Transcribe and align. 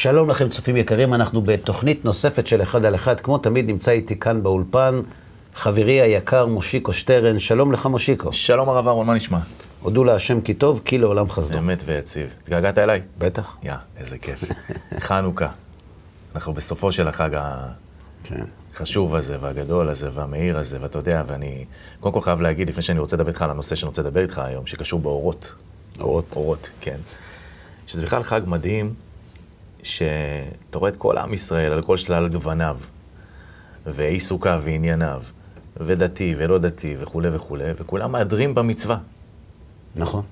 שלום 0.00 0.30
לכם, 0.30 0.48
צופים 0.48 0.76
יקרים, 0.76 1.14
אנחנו 1.14 1.42
בתוכנית 1.42 2.04
נוספת 2.04 2.46
של 2.46 2.62
אחד 2.62 2.84
על 2.84 2.94
אחד. 2.94 3.20
כמו 3.20 3.38
תמיד, 3.38 3.66
נמצא 3.66 3.90
איתי 3.90 4.18
כאן 4.18 4.42
באולפן 4.42 5.00
חברי 5.54 6.00
היקר 6.00 6.46
מושיקו 6.46 6.92
שטרן. 6.92 7.38
שלום 7.38 7.72
לך, 7.72 7.86
מושיקו. 7.86 8.32
שלום 8.32 8.68
הרב 8.68 8.86
אהרון, 8.86 9.06
מה 9.06 9.14
נשמע? 9.14 9.38
הודו 9.80 10.04
להשם 10.04 10.40
כי 10.40 10.54
טוב, 10.54 10.80
כי 10.84 10.98
לעולם 10.98 11.30
חסדו. 11.30 11.58
אמת 11.58 11.82
ויציב. 11.86 12.34
התגעגעת 12.42 12.78
אליי? 12.78 13.00
בטח. 13.18 13.56
יא, 13.62 13.72
איזה 13.96 14.18
כיף. 14.18 14.44
חנוכה. 15.00 15.48
אנחנו 16.34 16.52
בסופו 16.52 16.92
של 16.92 17.08
החג 17.08 17.30
כן. 18.24 18.44
החשוב 18.74 19.14
הזה, 19.14 19.36
והגדול 19.40 19.88
הזה, 19.88 20.10
והמאיר 20.14 20.58
הזה, 20.58 20.78
ואתה 20.80 20.98
יודע, 20.98 21.22
ואני 21.26 21.64
קודם 22.00 22.14
כל 22.14 22.20
חייב 22.20 22.40
להגיד, 22.40 22.68
לפני 22.68 22.82
שאני 22.82 22.98
רוצה 22.98 23.16
לדבר 23.16 23.28
איתך 23.28 23.42
על 23.42 23.50
הנושא 23.50 23.76
שאני 23.76 23.88
רוצה 23.88 24.02
לדבר 24.02 24.20
איתך 24.20 24.38
היום, 24.38 24.66
שקשור 24.66 25.00
באורות. 25.00 25.54
אורות. 26.00 26.32
אורות, 26.36 26.70
כן. 26.80 26.98
שזה 27.86 28.02
בכלל 28.02 28.22
חג 28.22 28.40
מדהים, 28.46 28.94
שאתה 29.82 30.78
רואה 30.78 30.90
את 30.90 30.96
כל 30.96 31.18
עם 31.18 31.34
ישראל 31.34 31.72
על 31.72 31.82
כל 31.82 31.96
שלל 31.96 32.28
גווניו, 32.28 32.78
ועיסוקיו 33.86 34.62
וענייניו, 34.64 35.22
ודתי 35.76 36.34
ולא 36.38 36.58
דתי 36.58 36.96
וכולי 36.98 37.28
וכולי, 37.32 37.64
וכולם 37.78 38.12
מהדרים 38.12 38.54
במצווה. 38.54 38.98
נכון. 39.96 40.22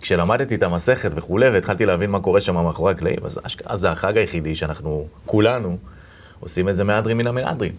כשלמדתי 0.00 0.54
את 0.54 0.62
המסכת 0.62 1.10
וכולי, 1.14 1.50
והתחלתי 1.50 1.86
להבין 1.86 2.10
מה 2.10 2.20
קורה 2.20 2.40
שם 2.40 2.54
מאחורי 2.54 2.92
הקלעים, 2.92 3.18
אז 3.24 3.40
אשכרה 3.42 3.76
זה 3.76 3.90
החג 3.90 4.16
היחידי 4.16 4.54
שאנחנו, 4.54 5.06
כולנו, 5.26 5.76
עושים 6.40 6.68
את 6.68 6.76
זה 6.76 6.84
מהדרין 6.84 7.16
מן 7.16 7.26
המנהדרין. 7.26 7.72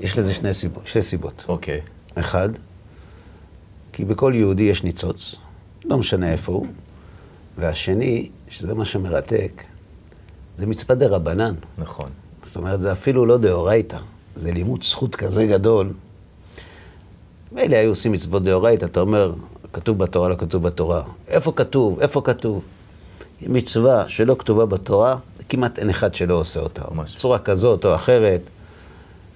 יש 0.00 0.18
לזה 0.18 0.34
שני 0.34 0.54
סיבות, 0.54 0.86
שתי 0.86 1.02
סיבות. 1.02 1.44
אוקיי. 1.48 1.80
אחד, 2.14 2.48
כי 3.92 4.04
בכל 4.04 4.32
יהודי 4.36 4.62
יש 4.62 4.84
ניצוץ, 4.84 5.34
לא 5.84 5.98
משנה 5.98 6.32
איפה 6.32 6.52
הוא. 6.52 6.66
והשני, 7.58 8.28
שזה 8.48 8.74
מה 8.74 8.84
שמרתק, 8.84 9.62
זה 10.60 10.66
מצווה 10.66 10.94
דה 10.94 11.06
רבנן. 11.06 11.54
נכון. 11.78 12.08
זאת 12.42 12.56
אומרת, 12.56 12.80
זה 12.80 12.92
אפילו 12.92 13.26
לא 13.26 13.38
דאורייתא, 13.38 13.98
זה 14.36 14.52
לימוד 14.52 14.82
זכות 14.82 15.16
כזה 15.16 15.46
גדול. 15.46 15.90
מילא 17.52 17.76
היו 17.76 17.88
עושים 17.88 18.12
מצוות 18.12 18.44
דאורייתא, 18.44 18.84
אתה 18.84 19.00
אומר, 19.00 19.32
כתוב 19.72 19.98
בתורה, 19.98 20.28
לא 20.28 20.34
כתוב 20.34 20.62
בתורה. 20.62 21.02
איפה 21.28 21.52
כתוב? 21.52 22.00
איפה 22.00 22.20
כתוב? 22.20 22.62
מצווה 23.42 24.08
שלא 24.08 24.36
כתובה 24.38 24.66
בתורה, 24.66 25.16
כמעט 25.48 25.78
אין 25.78 25.90
אחד 25.90 26.14
שלא 26.14 26.34
עושה 26.34 26.60
אותה. 26.60 26.82
ממש. 26.90 27.16
צורה 27.16 27.38
כזאת 27.38 27.84
או 27.84 27.94
אחרת, 27.94 28.40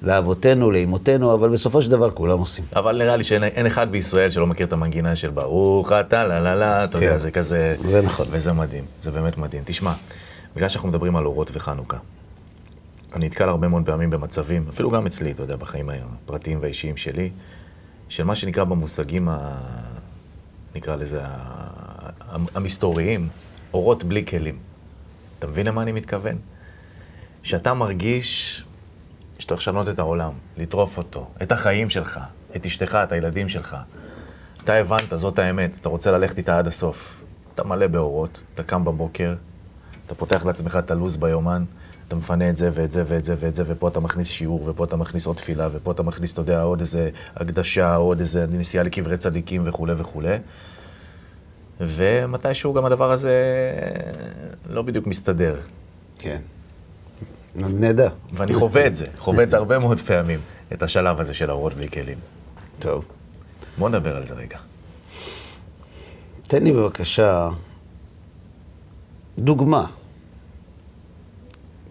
לאבותינו, 0.02 0.70
לאמותינו, 0.70 1.34
אבל 1.34 1.48
בסופו 1.48 1.82
של 1.82 1.90
דבר 1.90 2.10
כולם 2.10 2.38
עושים. 2.38 2.64
אבל 2.76 2.98
נראה 2.98 3.16
לי 3.16 3.24
שאין 3.24 3.44
אין 3.44 3.66
אחד 3.66 3.92
בישראל 3.92 4.30
שלא 4.30 4.46
מכיר 4.46 4.66
את 4.66 4.72
המנגינה 4.72 5.16
של 5.16 5.30
ברוך 5.30 5.92
אתה 5.92 6.24
לה 6.24 6.40
לה 6.40 6.54
לה, 6.54 6.84
אתה 6.84 6.98
יודע, 6.98 7.10
כן. 7.10 7.18
זה 7.18 7.30
כזה... 7.30 7.76
זה 7.90 8.02
נכון. 8.02 8.26
וזה 8.30 8.52
מדהים, 8.52 8.84
זה 9.02 9.10
באמת 9.10 9.38
מדהים. 9.38 9.62
תשמע, 9.66 9.92
בגלל 10.56 10.68
שאנחנו 10.68 10.88
מדברים 10.88 11.16
על 11.16 11.26
אורות 11.26 11.50
וחנוכה, 11.52 11.96
אני 13.14 13.26
נתקל 13.26 13.48
הרבה 13.48 13.68
מאוד 13.68 13.86
פעמים 13.86 14.10
במצבים, 14.10 14.66
אפילו 14.68 14.90
גם 14.90 15.06
אצלי, 15.06 15.30
אתה 15.30 15.42
יודע, 15.42 15.56
בחיים 15.56 15.90
הפרטיים 15.90 16.58
והאישיים 16.60 16.96
שלי, 16.96 17.30
של 18.08 18.24
מה 18.24 18.34
שנקרא 18.34 18.64
במושגים, 18.64 19.28
ה... 19.28 19.60
נקרא 20.74 20.96
לזה. 20.96 21.22
המסתוריים, 22.54 23.28
אורות 23.74 24.04
בלי 24.04 24.26
כלים. 24.26 24.58
אתה 25.38 25.46
מבין 25.46 25.66
למה 25.66 25.82
אני 25.82 25.92
מתכוון? 25.92 26.36
שאתה 27.42 27.74
מרגיש 27.74 28.64
שאתה 29.38 29.54
הולך 29.54 29.60
לשנות 29.62 29.88
את 29.88 29.98
העולם, 29.98 30.32
לטרוף 30.56 30.98
אותו, 30.98 31.30
את 31.42 31.52
החיים 31.52 31.90
שלך, 31.90 32.20
את 32.56 32.66
אשתך, 32.66 32.98
את 33.04 33.12
הילדים 33.12 33.48
שלך. 33.48 33.76
אתה 34.64 34.74
הבנת, 34.74 35.12
זאת 35.14 35.38
האמת, 35.38 35.78
אתה 35.80 35.88
רוצה 35.88 36.12
ללכת 36.12 36.38
איתה 36.38 36.58
עד 36.58 36.66
הסוף. 36.66 37.24
אתה 37.54 37.64
מלא 37.64 37.86
באורות, 37.86 38.40
אתה 38.54 38.62
קם 38.62 38.84
בבוקר, 38.84 39.34
אתה 40.06 40.14
פותח 40.14 40.44
לעצמך 40.44 40.78
את 40.84 40.90
הלו"ז 40.90 41.16
ביומן, 41.16 41.64
אתה 42.08 42.16
מפנה 42.16 42.50
את 42.50 42.56
זה 42.56 42.70
ואת 42.74 42.90
זה 42.90 43.04
ואת 43.06 43.24
זה 43.24 43.34
ואת 43.40 43.54
זה, 43.54 43.62
ופה 43.66 43.88
אתה 43.88 44.00
מכניס 44.00 44.28
שיעור, 44.28 44.62
ופה 44.68 44.84
אתה 44.84 44.96
מכניס 44.96 45.26
עוד 45.26 45.36
תפילה, 45.36 45.68
ופה 45.72 45.92
אתה 45.92 46.02
מכניס, 46.02 46.32
אתה 46.32 46.40
יודע, 46.40 46.62
עוד 46.62 46.80
איזה 46.80 47.10
הקדשה, 47.36 47.94
עוד 47.94 48.20
איזה 48.20 48.46
נסיעה 48.48 48.84
לקברי 48.84 49.16
צדיקים 49.16 49.62
וכולי 49.64 49.92
וכולי. 49.96 50.36
ומתישהו 51.80 52.72
גם 52.72 52.84
הדבר 52.84 53.12
הזה 53.12 53.34
לא 54.70 54.82
בדיוק 54.82 55.06
מסתדר. 55.06 55.56
כן. 56.18 56.38
נדע. 57.56 58.08
ואני 58.32 58.54
חווה 58.54 58.86
את 58.86 58.94
זה, 58.94 59.06
חווה 59.18 59.42
את 59.42 59.50
זה 59.50 59.56
הרבה 59.56 59.78
מאוד 59.78 60.00
פעמים, 60.00 60.40
את 60.72 60.82
השלב 60.82 61.20
הזה 61.20 61.34
של 61.34 61.50
האורות 61.50 61.74
בלי 61.74 61.88
כלים. 61.88 62.18
טוב. 62.78 63.04
בוא 63.78 63.88
נדבר 63.88 64.16
על 64.16 64.26
זה 64.26 64.34
רגע. 64.34 64.58
תן 66.46 66.62
לי 66.62 66.72
בבקשה 66.72 67.48
דוגמה. 69.38 69.84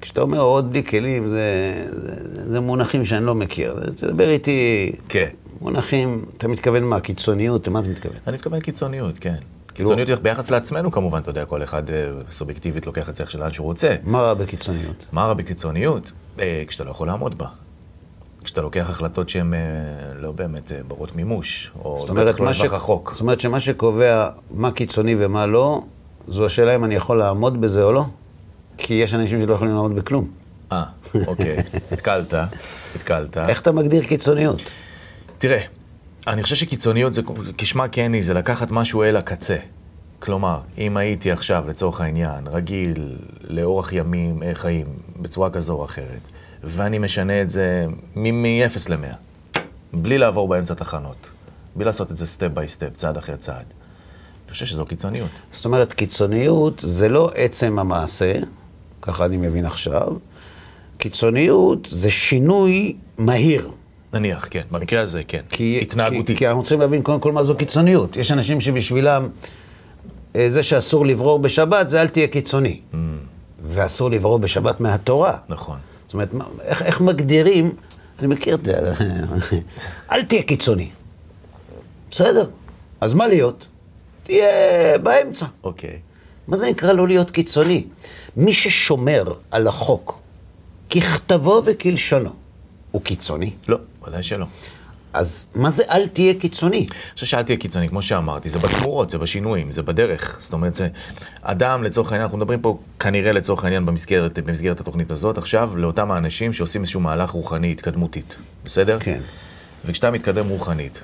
כשאתה 0.02 0.22
אומר 0.22 0.40
עוד 0.42 0.70
בלי 0.72 0.84
כלים, 0.84 1.28
זה, 1.28 1.42
זה, 1.92 2.16
זה 2.50 2.60
מונחים 2.60 3.06
שאני 3.06 3.26
לא 3.26 3.36
מכיר. 3.36 3.76
זה- 3.76 3.96
תדבר 4.08 4.30
איתי 4.30 4.92
כן. 5.10 5.28
מונחים, 5.62 6.26
אתה 6.38 6.48
מתכוון 6.48 6.84
מה, 6.84 7.00
קיצוניות? 7.00 7.68
למה 7.68 7.80
אתה 7.80 7.88
מתכוון? 7.88 8.18
אני 8.28 8.36
מתכוון 8.36 8.60
קיצוניות, 8.60 9.18
כן. 9.18 9.36
קיצוניות 9.74 10.20
ביחס 10.22 10.52
לעצמנו 10.52 10.92
כמובן, 10.92 11.20
אתה 11.20 11.30
יודע, 11.30 11.46
כל 11.46 11.64
אחד 11.64 11.90
אה, 11.90 11.96
סובייקטיבית 12.32 12.86
לוקח 12.86 13.10
את 13.10 13.16
זה 13.16 13.24
איך 13.24 13.32
שלאן 13.32 13.54
שהוא 13.54 13.66
רוצה. 13.66 13.96
מה 14.04 14.22
רע 14.22 14.34
בקיצוניות? 14.34 15.06
מה 15.12 15.26
רע 15.26 15.34
בקיצוניות? 15.34 16.12
אה, 16.40 16.64
כשאתה 16.68 16.84
לא 16.84 16.92
יכול 16.92 17.08
לעמוד 17.08 17.38
בה. 17.38 17.48
כשאתה 18.44 18.62
לוקח 18.62 18.90
החלטות 18.90 19.30
שהן 19.30 19.54
אה, 19.54 19.60
לא 20.16 20.32
באמת 20.32 20.72
ברות 20.88 21.16
מימוש, 21.16 21.72
או 21.84 22.06
בטח 22.16 22.40
לא 22.40 22.54
ש... 22.54 22.60
לטווח 22.62 22.74
רחוק. 22.74 23.10
זאת 23.14 23.22
אומרת 23.22 23.40
שמה 23.40 23.60
שקובע 23.60 24.30
מה 24.52 24.72
קיצוני 24.72 25.16
ומה 25.20 25.46
לא, 25.46 25.82
זו 26.28 26.46
השאלה 26.46 26.76
אם 26.76 26.84
אני 26.84 26.96
יכול 26.96 27.18
לעמוד 27.18 27.62
בזה 27.62 27.84
או 27.84 27.92
לא. 27.92 28.06
כי 28.78 28.94
יש 28.94 29.14
אנשים 29.14 29.42
שלא 29.42 29.54
יכולים 29.54 29.74
לעמוד 29.74 29.96
בכלום. 29.96 30.28
אה, 30.72 30.84
אוקיי. 31.28 31.58
התקלת, 31.92 32.34
התקלת. 32.96 33.38
איך 33.38 33.62
אתה 33.62 33.72
מגדיר 33.72 34.04
קיצוניות? 34.04 34.62
תראה, 35.38 35.62
אני 36.28 36.44
חושב 36.44 36.56
שקיצוניות 36.56 37.14
זה, 37.14 37.22
כשמה 37.58 37.88
כן 37.88 38.14
היא, 38.14 38.24
זה 38.24 38.34
לקחת 38.34 38.72
משהו 38.72 39.04
אל 39.04 39.18
הקצה. 39.18 39.58
כלומר, 40.20 40.60
אם 40.78 40.98
הייתי 40.98 41.32
עכשיו, 41.32 41.64
לצורך 41.68 42.02
העניין, 42.02 42.48
רגיל 42.48 43.18
לאורח 43.44 43.94
ימים, 43.94 44.44
אה, 44.44 44.56
חיים, 44.56 44.86
בצורה 45.22 45.50
כזו 45.50 45.74
או 45.74 45.86
אחרת, 45.86 46.22
ואני 46.64 47.00
משנה 47.00 47.42
את 47.42 47.50
זה 47.50 47.86
מ-0 48.16 48.90
ל-100, 48.90 49.60
בלי 49.94 50.18
לעבור 50.18 50.48
באמצע 50.48 50.74
תחנות, 50.74 51.30
בלי 51.76 51.86
לעשות 51.86 52.12
את 52.12 52.18
זה 52.18 52.26
step 52.26 52.48
by 52.48 52.68
step, 52.68 52.96
צעד 52.96 53.18
אחרי 53.18 53.38
צעד. 53.38 53.66
אני 54.46 54.54
חושב 54.54 54.66
שזו 54.66 54.86
קיצוניות. 54.86 55.30
זאת 55.52 55.66
אומרת, 55.66 55.94
קיצוניות 55.94 56.84
זה 56.88 57.10
לא 57.10 57.32
עצם 57.36 57.80
המעשה, 57.80 58.34
ככה 59.02 59.26
אני 59.26 59.38
מבין 59.38 59.66
עכשיו. 59.66 60.08
קיצוניות 60.98 61.88
זה 61.92 62.12
שינוי 62.12 62.96
מהיר. 63.18 63.72
נניח, 64.14 64.48
כן, 64.52 64.62
במקרה 64.72 65.02
הזה, 65.02 65.24
כן. 65.28 65.42
כי, 65.50 65.80
התנהגותית. 65.82 66.28
כי, 66.28 66.36
כי 66.36 66.48
אנחנו 66.48 66.64
צריכים 66.64 66.80
להבין 66.80 67.02
קודם 67.02 67.20
כל 67.20 67.32
מה 67.32 67.44
זו 67.44 67.56
קיצוניות. 67.56 68.16
יש 68.16 68.32
אנשים 68.32 68.62
שבשבילם 68.62 69.30
אה, 70.36 70.50
זה 70.50 70.64
שאסור 70.64 71.06
לברור 71.06 71.40
בשבת, 71.40 71.90
זה 71.90 72.02
אל 72.02 72.08
תהיה 72.08 72.28
קיצוני. 72.28 72.80
Mm, 72.94 72.96
ואסור 73.64 74.12
לברור 74.12 74.40
בשבת 74.40 74.82
מהתורה. 74.82 75.38
נכון. 75.50 75.78
זאת 76.06 76.14
אומרת, 76.14 76.34
איך, 76.62 76.82
איך 76.82 77.02
מגדירים, 77.02 77.72
אני 78.20 78.28
מכיר 78.28 78.56
את 78.56 78.66
זה, 78.66 78.94
אל 80.12 80.24
תהיה 80.24 80.44
קיצוני. 80.44 80.90
בסדר, 82.12 82.50
אז 83.02 83.14
מה 83.14 83.28
להיות? 83.28 83.68
תהיה 84.24 84.98
באמצע. 84.98 85.46
אוקיי. 85.64 86.00
מה 86.48 86.58
זה 86.58 86.70
נקרא 86.70 86.94
לא 86.94 87.08
להיות 87.08 87.32
קיצוני? 87.32 87.84
מי 88.38 88.54
ששומר 88.54 89.34
על 89.52 89.68
החוק 89.68 90.20
ככתבו 90.90 91.62
וכלשונו, 91.66 92.30
הוא 92.92 93.02
קיצוני. 93.02 93.52
לא, 93.68 93.78
ודאי 94.08 94.24
שלא. 94.24 94.46
אז 95.14 95.48
מה 95.56 95.70
זה 95.70 95.84
אל 95.90 96.08
תהיה 96.08 96.34
קיצוני? 96.34 96.78
אני 96.78 97.14
חושב 97.14 97.26
שאל 97.26 97.44
תהיה 97.44 97.58
קיצוני, 97.58 97.90
כמו 97.90 98.02
שאמרתי, 98.02 98.50
זה 98.50 98.60
בתמורות, 98.60 99.10
זה 99.10 99.18
בשינויים, 99.18 99.72
זה 99.72 99.82
בדרך. 99.84 100.38
זאת 100.40 100.54
אומרת, 100.54 100.76
זה 100.76 100.88
אדם, 101.42 101.84
לצורך 101.84 102.12
העניין, 102.12 102.24
אנחנו 102.24 102.38
מדברים 102.38 102.62
פה 102.62 102.78
כנראה 103.00 103.32
לצורך 103.32 103.64
העניין 103.64 103.86
במסגרת, 103.86 104.40
במסגרת 104.40 104.80
התוכנית 104.80 105.12
הזאת, 105.12 105.38
עכשיו, 105.38 105.78
לאותם 105.78 106.12
האנשים 106.12 106.54
שעושים 106.54 106.82
איזשהו 106.82 107.02
מהלך 107.02 107.30
רוחני, 107.30 107.72
התקדמותית, 107.72 108.36
בסדר? 108.66 108.98
כן. 109.00 109.20
וכשאתה 109.86 110.12
מתקדם 110.12 110.48
רוחנית, 110.48 111.04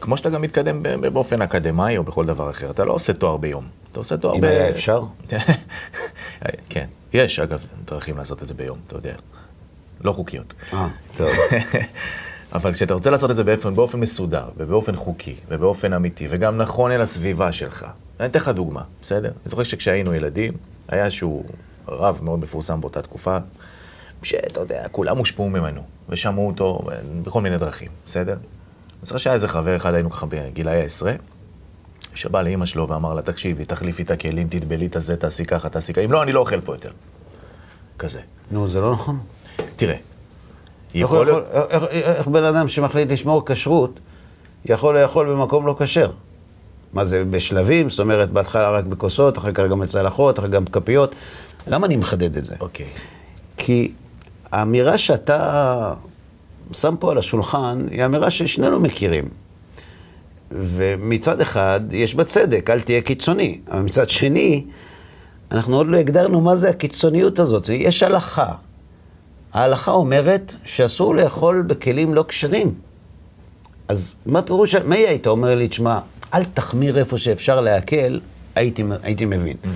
כמו 0.00 0.16
שאתה 0.16 0.30
גם 0.30 0.42
מתקדם 0.42 0.82
באופן 1.12 1.42
אקדמאי 1.42 1.96
או 1.96 2.04
בכל 2.04 2.24
דבר 2.24 2.50
אחר, 2.50 2.70
אתה 2.70 2.84
לא 2.84 2.92
עושה 2.92 3.12
תואר 3.12 3.36
ביום, 3.36 3.68
אתה 3.92 4.00
עושה 4.00 4.16
תואר 4.16 4.34
אם 4.34 4.40
ב... 4.40 4.44
היה 4.44 4.68
אפשר. 4.68 5.02
כן, 6.70 6.86
יש 7.12 7.38
אגב 7.38 7.66
דרכים 7.84 8.16
לעשות 8.16 8.42
את 8.42 8.48
זה 8.48 8.54
ביום, 8.54 8.78
אתה 8.86 8.96
יודע, 8.96 9.14
לא 10.04 10.12
חוקיות. 10.12 10.54
אה, 10.72 10.88
טוב. 11.16 11.30
אבל 12.52 12.72
כשאתה 12.72 12.94
רוצה 12.94 13.10
לעשות 13.10 13.30
את 13.30 13.36
זה 13.36 13.44
באופן, 13.44 13.74
באופן 13.74 14.00
מסודר, 14.00 14.48
ובאופן 14.56 14.96
חוקי, 14.96 15.34
ובאופן 15.48 15.92
אמיתי, 15.92 16.26
וגם 16.30 16.56
נכון 16.56 16.90
אל 16.90 17.00
הסביבה 17.00 17.52
שלך, 17.52 17.86
אני 18.20 18.28
אתן 18.28 18.38
לך 18.38 18.48
דוגמה, 18.48 18.82
בסדר? 19.02 19.28
אני 19.28 19.50
זוכר 19.50 19.62
שכשהיינו 19.62 20.14
ילדים, 20.14 20.52
היה 20.88 21.04
איזשהו 21.04 21.44
רב 21.88 22.20
מאוד 22.22 22.38
מפורסם 22.38 22.80
באותה 22.80 23.02
תקופה, 23.02 23.38
שאתה 24.22 24.60
יודע, 24.60 24.88
כולם 24.92 25.18
הושפעו 25.18 25.48
ממנו, 25.48 25.82
ושמעו 26.08 26.46
אותו 26.46 26.80
בכל 27.22 27.40
מיני 27.40 27.58
דרכים, 27.58 27.88
בסדר? 28.06 28.36
אני 29.00 29.06
זוכר 29.06 29.18
שהיה 29.18 29.34
איזה 29.34 29.48
חבר 29.48 29.76
אחד, 29.76 29.94
היינו 29.94 30.10
ככה 30.10 30.26
בגילאי 30.26 30.80
העשרה, 30.80 31.12
שבא 32.14 32.42
לאימא 32.42 32.66
שלו 32.66 32.88
ואמר 32.88 33.14
לה, 33.14 33.22
תקשיבי, 33.22 33.64
תחליפי 33.64 34.02
את 34.02 34.10
הכלים, 34.10 34.48
תטבלי 34.48 34.86
את 34.86 34.96
הזה, 34.96 35.16
תעשי 35.16 35.44
ככה, 35.44 35.68
תעשי 35.68 35.92
ככה, 35.92 36.04
אם 36.04 36.12
לא, 36.12 36.22
אני 36.22 36.32
לא 36.32 36.40
אוכל 36.40 36.60
פה 36.60 36.74
יותר. 36.74 36.90
כזה. 37.98 38.20
נו, 38.50 38.68
זה 38.68 38.80
לא 38.80 38.92
נכון. 38.92 39.18
תראה, 39.76 39.96
יכול, 40.94 41.26
להיות... 41.26 41.44
איך 41.92 42.26
בן 42.26 42.44
אדם 42.44 42.68
שמחליט 42.68 43.10
לשמור 43.10 43.42
כשרות, 43.46 44.00
יכול 44.64 45.00
לאכול 45.00 45.32
במקום 45.32 45.66
לא 45.66 45.76
כשר? 45.78 46.10
מה 46.92 47.04
זה, 47.04 47.24
בשלבים? 47.24 47.90
זאת 47.90 48.00
אומרת, 48.00 48.30
בהתחלה 48.30 48.70
רק 48.70 48.84
בכוסות, 48.84 49.38
אחר 49.38 49.52
כך 49.52 49.64
גם 49.70 49.80
בצלחות, 49.80 50.38
אחר 50.38 50.46
כך 50.46 50.52
גם 50.52 50.64
בכפיות. 50.64 51.14
למה 51.66 51.86
אני 51.86 51.96
מחדד 51.96 52.36
את 52.36 52.44
זה? 52.44 52.54
אוקיי. 52.60 52.86
כי 53.56 53.92
האמירה 54.52 54.98
שאתה 54.98 55.94
שם 56.72 56.94
פה 57.00 57.10
על 57.10 57.18
השולחן, 57.18 57.86
היא 57.90 58.04
אמירה 58.04 58.30
ששנינו 58.30 58.80
מכירים. 58.80 59.28
ומצד 60.50 61.40
אחד, 61.40 61.80
יש 61.90 62.14
בה 62.14 62.24
צדק, 62.24 62.70
אל 62.70 62.80
תהיה 62.80 63.00
קיצוני. 63.00 63.60
אבל 63.70 63.80
מצד 63.80 64.10
שני, 64.10 64.64
אנחנו 65.52 65.76
עוד 65.76 65.86
לא 65.86 65.96
הגדרנו 65.96 66.40
מה 66.40 66.56
זה 66.56 66.70
הקיצוניות 66.70 67.38
הזאת. 67.38 67.68
יש 67.68 68.02
הלכה. 68.02 68.52
ההלכה 69.52 69.90
אומרת 69.90 70.54
שאסור 70.64 71.14
לאכול 71.14 71.64
בכלים 71.66 72.14
לא 72.14 72.24
כשרים. 72.28 72.74
אז 73.88 74.14
מה 74.26 74.42
פירוש, 74.42 74.74
מה 74.74 74.94
היא 74.94 75.08
היית 75.08 75.26
אומר 75.26 75.54
לי, 75.54 75.68
תשמע, 75.68 75.98
אל 76.34 76.44
תחמיר 76.44 76.98
איפה 76.98 77.18
שאפשר 77.18 77.60
להקל, 77.60 78.20
הייתי, 78.54 78.82
הייתי 79.02 79.24
מבין. 79.24 79.56
Mm-hmm. 79.64 79.68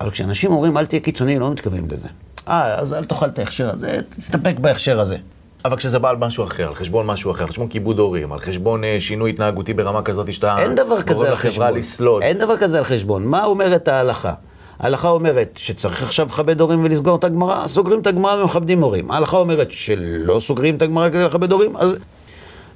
אבל 0.00 0.10
כשאנשים 0.10 0.50
אומרים 0.50 0.78
אל 0.78 0.86
תהיה 0.86 1.00
קיצוני, 1.00 1.38
לא 1.38 1.50
מתכוונים 1.50 1.88
לזה. 1.90 2.08
אה, 2.48 2.74
אז 2.74 2.94
אל 2.94 3.04
תאכל 3.04 3.26
את 3.26 3.38
ההכשר 3.38 3.70
הזה, 3.70 3.98
תסתפק 4.16 4.54
בהכשר 4.58 5.00
הזה. 5.00 5.16
אבל 5.64 5.76
כשזה 5.76 5.98
בא 5.98 6.10
על 6.10 6.16
משהו 6.16 6.44
אחר, 6.44 6.68
על 6.68 6.74
חשבון 6.74 7.06
משהו 7.06 7.30
אחר, 7.30 7.42
על 7.42 7.50
חשבון 7.50 7.68
כיבוד 7.68 7.98
הורים, 7.98 8.32
על 8.32 8.40
חשבון 8.40 8.84
אה, 8.84 8.96
שינוי 9.00 9.30
התנהגותי 9.30 9.74
ברמה 9.74 10.02
כזאת 10.02 10.32
שאתה 10.32 10.58
אין 10.58 10.74
דבר 10.74 11.02
כזה 11.02 11.14
גורם 11.14 11.26
על 11.26 11.32
לחברה 11.32 11.50
חשבון. 11.50 11.74
לסלול. 11.74 12.22
אין 12.22 12.38
דבר 12.38 12.56
כזה 12.56 12.78
על 12.78 12.84
חשבון. 12.84 13.26
מה 13.26 13.44
אומרת 13.44 13.88
ההלכה? 13.88 14.34
ההלכה 14.78 15.08
אומרת 15.08 15.50
שצריך 15.56 16.02
עכשיו 16.02 16.26
לכבד 16.26 16.60
הורים 16.60 16.84
ולסגור 16.84 17.16
את 17.16 17.24
הגמרא, 17.24 17.68
סוגרים 17.68 18.00
את 18.00 18.06
הגמרא 18.06 18.42
ומכבדים 18.42 18.82
הורים. 18.82 19.10
ההלכה 19.10 19.36
אומרת 19.36 19.70
שלא 19.70 20.40
סוגרים 20.40 20.74
את 20.74 20.82
הגמרא 20.82 21.08
כדי 21.08 21.24
לכבד 21.24 21.52
הורים, 21.52 21.76
אז 21.76 21.96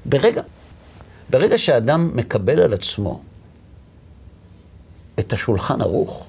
ברגע, 0.05 0.43
ברגע 1.31 1.58
שאדם 1.58 2.11
מקבל 2.14 2.61
על 2.61 2.73
עצמו 2.73 3.20
את 5.19 5.32
השולחן 5.32 5.81
ערוך, 5.81 6.26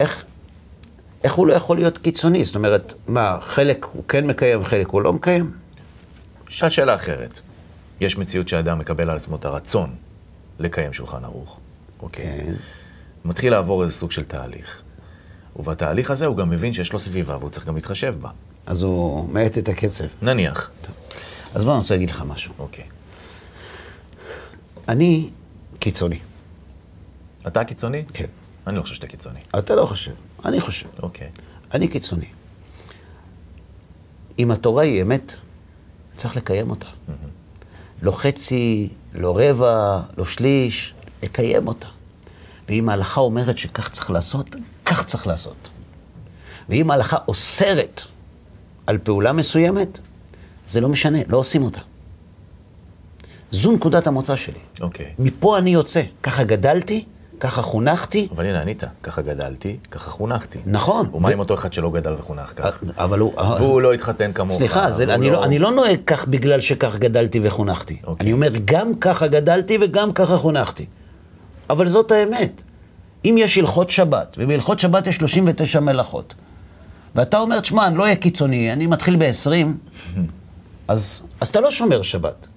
איך, 0.00 0.24
איך 1.26 1.34
הוא 1.34 1.46
לא 1.46 1.52
יכול 1.52 1.76
להיות 1.76 1.98
קיצוני? 1.98 2.44
זאת 2.44 2.56
אומרת, 2.56 2.94
מה, 3.06 3.38
חלק 3.40 3.86
הוא 3.92 4.04
כן 4.08 4.26
מקיים, 4.26 4.64
חלק 4.64 4.88
הוא 4.88 5.02
לא 5.02 5.12
מקיים? 5.12 5.50
שאל 6.48 6.70
שאלה 6.70 6.94
אחרת. 6.94 7.40
יש 8.00 8.18
מציאות 8.18 8.48
שאדם 8.48 8.78
מקבל 8.78 9.10
על 9.10 9.16
עצמו 9.16 9.36
את 9.36 9.44
הרצון 9.44 9.94
לקיים 10.58 10.92
שולחן 10.92 11.24
ערוך, 11.24 11.60
אוקיי? 12.02 12.24
כן. 12.24 12.54
מתחיל 13.24 13.52
לעבור 13.52 13.82
איזה 13.82 13.92
סוג 13.94 14.10
של 14.10 14.24
תהליך. 14.24 14.82
ובתהליך 15.56 16.10
הזה 16.10 16.26
הוא 16.26 16.36
גם 16.36 16.50
מבין 16.50 16.72
שיש 16.72 16.92
לו 16.92 16.98
סביבה 16.98 17.36
והוא 17.36 17.50
צריך 17.50 17.66
גם 17.66 17.74
להתחשב 17.74 18.16
בה. 18.20 18.30
אז 18.66 18.82
הוא 18.82 19.28
מאט 19.28 19.58
את 19.58 19.68
הקצב. 19.68 20.04
נניח. 20.22 20.70
אז 21.54 21.64
בוא 21.64 21.72
אני 21.72 21.78
רוצה 21.78 21.94
להגיד 21.94 22.10
לך 22.10 22.22
משהו. 22.26 22.54
אוקיי. 22.58 22.84
אני 24.88 25.30
קיצוני. 25.78 26.18
אתה 27.46 27.64
קיצוני? 27.64 28.04
כן. 28.14 28.26
אני 28.66 28.76
לא 28.76 28.82
חושב 28.82 28.94
שאתה 28.94 29.06
קיצוני. 29.06 29.40
אתה 29.58 29.74
לא 29.74 29.86
חושב, 29.86 30.12
אני 30.44 30.60
חושב. 30.60 30.86
אוקיי. 31.02 31.28
אני 31.74 31.88
קיצוני. 31.88 32.26
אם 34.38 34.50
התורה 34.50 34.82
היא 34.82 35.02
אמת, 35.02 35.34
צריך 36.16 36.36
לקיים 36.36 36.70
אותה. 36.70 36.86
לא 38.02 38.12
חצי, 38.12 38.88
לא 39.14 39.38
רבע, 39.38 40.00
לא 40.16 40.24
שליש, 40.24 40.94
לקיים 41.22 41.68
אותה. 41.68 41.86
ואם 42.68 42.88
ההלכה 42.88 43.20
אומרת 43.20 43.58
שכך 43.58 43.88
צריך 43.88 44.10
לעשות, 44.10 44.56
כך 44.84 45.04
צריך 45.04 45.26
לעשות. 45.26 45.70
ואם 46.68 46.90
ההלכה 46.90 47.16
אוסרת 47.28 48.02
על 48.86 48.98
פעולה 48.98 49.32
מסוימת, 49.32 49.98
זה 50.66 50.80
לא 50.80 50.88
משנה, 50.88 51.18
לא 51.28 51.36
עושים 51.36 51.62
אותה. 51.62 51.80
זו 53.52 53.72
נקודת 53.72 54.06
המוצא 54.06 54.36
שלי. 54.36 54.58
אוקיי. 54.80 55.14
מפה 55.18 55.58
אני 55.58 55.70
יוצא. 55.70 56.02
ככה 56.22 56.44
גדלתי, 56.44 57.04
ככה 57.40 57.62
חונכתי, 57.62 58.28
אבל 58.34 58.46
הנה, 58.46 58.60
ענית. 58.60 58.84
ככה 59.02 59.22
גדלתי, 59.22 59.76
ככה 59.90 60.10
חונכתי. 60.10 60.58
נכון. 60.66 61.10
ומה 61.14 61.28
ו- 61.28 61.32
עם 61.32 61.38
אותו 61.38 61.54
אחד 61.54 61.72
שלא 61.72 61.90
גדל 61.90 62.12
וחונך 62.12 62.52
כך? 62.56 62.84
אבל 62.98 63.18
הוא... 63.18 63.32
והוא 63.58 63.80
לא 63.80 63.92
התחתן 63.92 64.32
כמוך. 64.32 64.52
סליחה, 64.52 64.92
זה, 64.92 65.04
והוא 65.04 65.14
אני, 65.14 65.30
לא, 65.30 65.44
אני 65.44 65.58
לא 65.58 65.70
נוהג 65.70 65.98
כך 66.06 66.28
בגלל 66.28 66.60
שכך 66.60 66.96
גדלתי 66.96 67.40
וחונכתי. 67.42 67.96
אוקיי. 68.04 68.24
אני 68.24 68.32
אומר, 68.32 68.50
גם 68.64 68.94
ככה 68.94 69.26
גדלתי 69.26 69.78
וגם 69.80 70.12
ככה 70.12 70.36
חונכתי. 70.36 70.86
אבל 71.70 71.88
זאת 71.88 72.10
האמת. 72.10 72.62
אם 73.24 73.34
יש 73.38 73.58
הלכות 73.58 73.90
שבת, 73.90 74.36
ובהלכות 74.40 74.80
שבת 74.80 75.06
יש 75.06 75.16
39 75.16 75.80
מלאכות, 75.80 76.34
ואתה 77.14 77.38
אומר, 77.38 77.60
תשמע, 77.60 77.86
אני 77.86 77.96
לא 77.96 78.02
אהיה 78.02 78.16
קיצוני, 78.16 78.72
אני 78.72 78.86
מתחיל 78.86 79.16
ב-20, 79.16 79.66
אז, 80.88 81.22
אז 81.40 81.48
אתה 81.48 81.60
לא 81.60 81.70
שומר 81.70 82.02
שבת. 82.02 82.48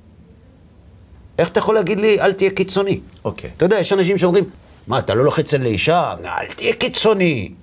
איך 1.40 1.50
אתה 1.50 1.60
יכול 1.60 1.76
להגיד 1.76 2.00
לי, 2.00 2.22
אל 2.22 2.34
תהיה 2.34 2.50
קיצוני? 2.50 3.00
אוקיי. 3.26 3.50
אתה 3.58 3.66
יודע, 3.66 3.80
יש 3.80 3.94
אנשים 3.94 4.18
שאומרים, 4.18 4.44
מה, 4.88 5.00
אתה 5.00 5.16
לא 5.16 5.24
לוחץ 5.26 5.54
על 5.54 5.64
לאישה? 5.64 6.16
אל 6.26 6.54
תהיה 6.54 6.76
קיצוני. 6.76 7.54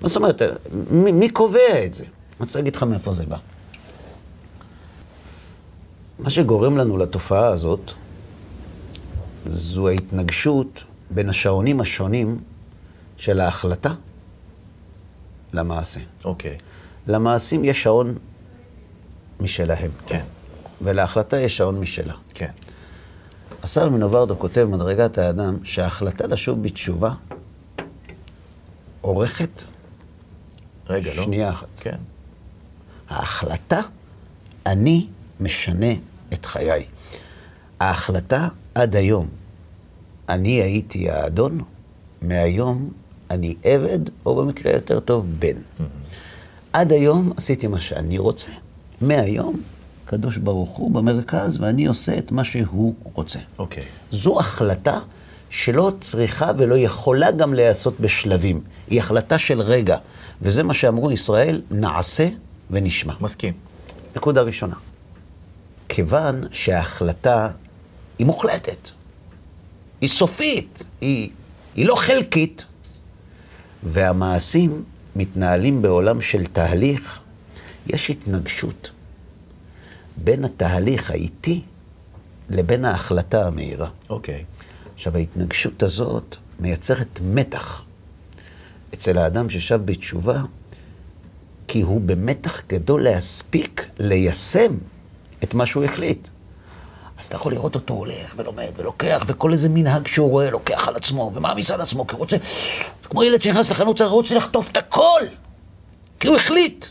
מה 0.00 0.08
זאת 0.08 0.16
אומרת, 0.16 0.42
מי, 0.90 1.12
מי 1.12 1.28
קובע 1.28 1.84
את 1.84 1.92
זה? 1.92 2.04
אני 2.04 2.10
רוצה 2.40 2.58
להגיד 2.58 2.76
לך 2.76 2.82
מאיפה 2.82 3.12
זה 3.12 3.26
בא. 3.26 3.36
מה 6.18 6.30
שגורם 6.30 6.78
לנו 6.78 6.98
לתופעה 6.98 7.46
הזאת, 7.46 7.90
זו 9.46 9.88
ההתנגשות 9.88 10.84
בין 11.10 11.28
השעונים 11.28 11.80
השונים 11.80 12.38
של 13.16 13.40
ההחלטה 13.40 13.94
למעשה. 15.52 16.00
אוקיי. 16.24 16.56
למעשים 17.06 17.64
יש 17.64 17.82
שעון 17.82 18.18
משלהם, 19.40 19.90
כן. 20.06 20.24
ולהחלטה 20.80 21.40
יש 21.40 21.56
שעון 21.56 21.80
משלה. 21.80 22.14
כן. 22.34 22.50
השר 23.64 23.88
מנוברדו 23.88 24.38
כותב, 24.38 24.68
מדרגת 24.70 25.18
האדם, 25.18 25.58
שההחלטה 25.64 26.26
לשוב 26.26 26.62
בתשובה 26.62 27.14
אורכת 29.04 29.62
רגע, 30.86 31.14
לא? 31.14 31.24
שנייה 31.24 31.50
אחת. 31.50 31.66
כן. 31.76 31.96
ההחלטה, 33.08 33.80
אני 34.66 35.06
משנה 35.40 35.92
את 36.32 36.46
חיי. 36.46 36.86
ההחלטה 37.80 38.48
עד 38.74 38.96
היום, 38.96 39.28
אני 40.28 40.50
הייתי 40.50 41.10
האדון, 41.10 41.60
מהיום 42.22 42.90
אני 43.30 43.54
עבד, 43.62 44.00
או 44.26 44.36
במקרה 44.36 44.72
יותר 44.72 45.00
טוב, 45.00 45.28
בן. 45.38 45.84
עד 46.72 46.92
היום 46.92 47.32
עשיתי 47.36 47.66
מה 47.66 47.80
שאני 47.80 48.18
רוצה, 48.18 48.50
מהיום 49.00 49.62
קדוש 50.04 50.36
ברוך 50.36 50.76
הוא 50.76 50.90
במרכז, 50.90 51.60
ואני 51.60 51.86
עושה 51.86 52.18
את 52.18 52.32
מה 52.32 52.44
שהוא 52.44 52.94
רוצה. 53.02 53.38
אוקיי. 53.58 53.84
זו 54.10 54.40
החלטה 54.40 54.98
שלא 55.50 55.92
צריכה 56.00 56.50
ולא 56.56 56.74
יכולה 56.74 57.30
גם 57.30 57.54
להיעשות 57.54 58.00
בשלבים. 58.00 58.60
היא 58.88 59.00
החלטה 59.00 59.38
של 59.38 59.60
רגע. 59.60 59.96
וזה 60.42 60.62
מה 60.62 60.74
שאמרו 60.74 61.10
ישראל, 61.10 61.62
נעשה 61.70 62.28
ונשמע. 62.70 63.14
מסכים. 63.20 63.52
נקודה 64.16 64.42
ראשונה. 64.42 64.74
כיוון 65.88 66.44
שההחלטה 66.52 67.48
היא 68.18 68.26
מוחלטת, 68.26 68.90
היא 70.00 70.08
סופית, 70.08 70.82
היא, 71.00 71.30
היא 71.74 71.86
לא 71.86 71.94
חלקית, 71.94 72.64
והמעשים 73.82 74.84
מתנהלים 75.16 75.82
בעולם 75.82 76.20
של 76.20 76.46
תהליך, 76.46 77.20
יש 77.86 78.10
התנגשות 78.10 78.90
בין 80.16 80.44
התהליך 80.44 81.10
האיטי 81.10 81.62
לבין 82.50 82.84
ההחלטה 82.84 83.46
המהירה. 83.46 83.88
אוקיי. 84.10 84.44
עכשיו, 84.94 85.16
ההתנגשות 85.16 85.82
הזאת 85.82 86.36
מייצרת 86.60 87.20
מתח 87.22 87.82
אצל 88.94 89.18
האדם 89.18 89.50
ששב 89.50 89.80
בתשובה, 89.84 90.42
כי 91.68 91.80
הוא 91.80 92.00
במתח 92.00 92.60
גדול 92.68 93.04
להספיק 93.04 93.88
ליישם 93.98 94.72
את 95.42 95.54
מה 95.54 95.66
שהוא 95.66 95.84
החליט. 95.84 96.28
אז 97.18 97.26
אתה 97.26 97.36
יכול 97.36 97.52
לראות 97.52 97.74
אותו 97.74 97.94
הולך 97.94 98.34
ולומד 98.36 98.70
ולוקח, 98.76 99.24
וכל 99.26 99.52
איזה 99.52 99.68
מנהג 99.68 100.06
שהוא 100.06 100.30
רואה 100.30 100.50
לוקח 100.50 100.88
על 100.88 100.96
עצמו 100.96 101.32
ומעמיס 101.34 101.70
על 101.70 101.80
עצמו, 101.80 102.06
כי 102.06 102.12
הוא 102.14 102.18
רוצה, 102.18 102.36
כמו 103.02 103.24
ילד 103.24 103.42
שנכנס 103.42 103.70
לחנות, 103.70 104.00
הוא 104.00 104.08
רוצה 104.10 104.34
לחטוף 104.34 104.70
את 104.70 104.76
הכל, 104.76 105.22
כי 106.20 106.28
הוא 106.28 106.36
החליט. 106.36 106.86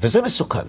וזה 0.00 0.22
מסוכן. 0.22 0.66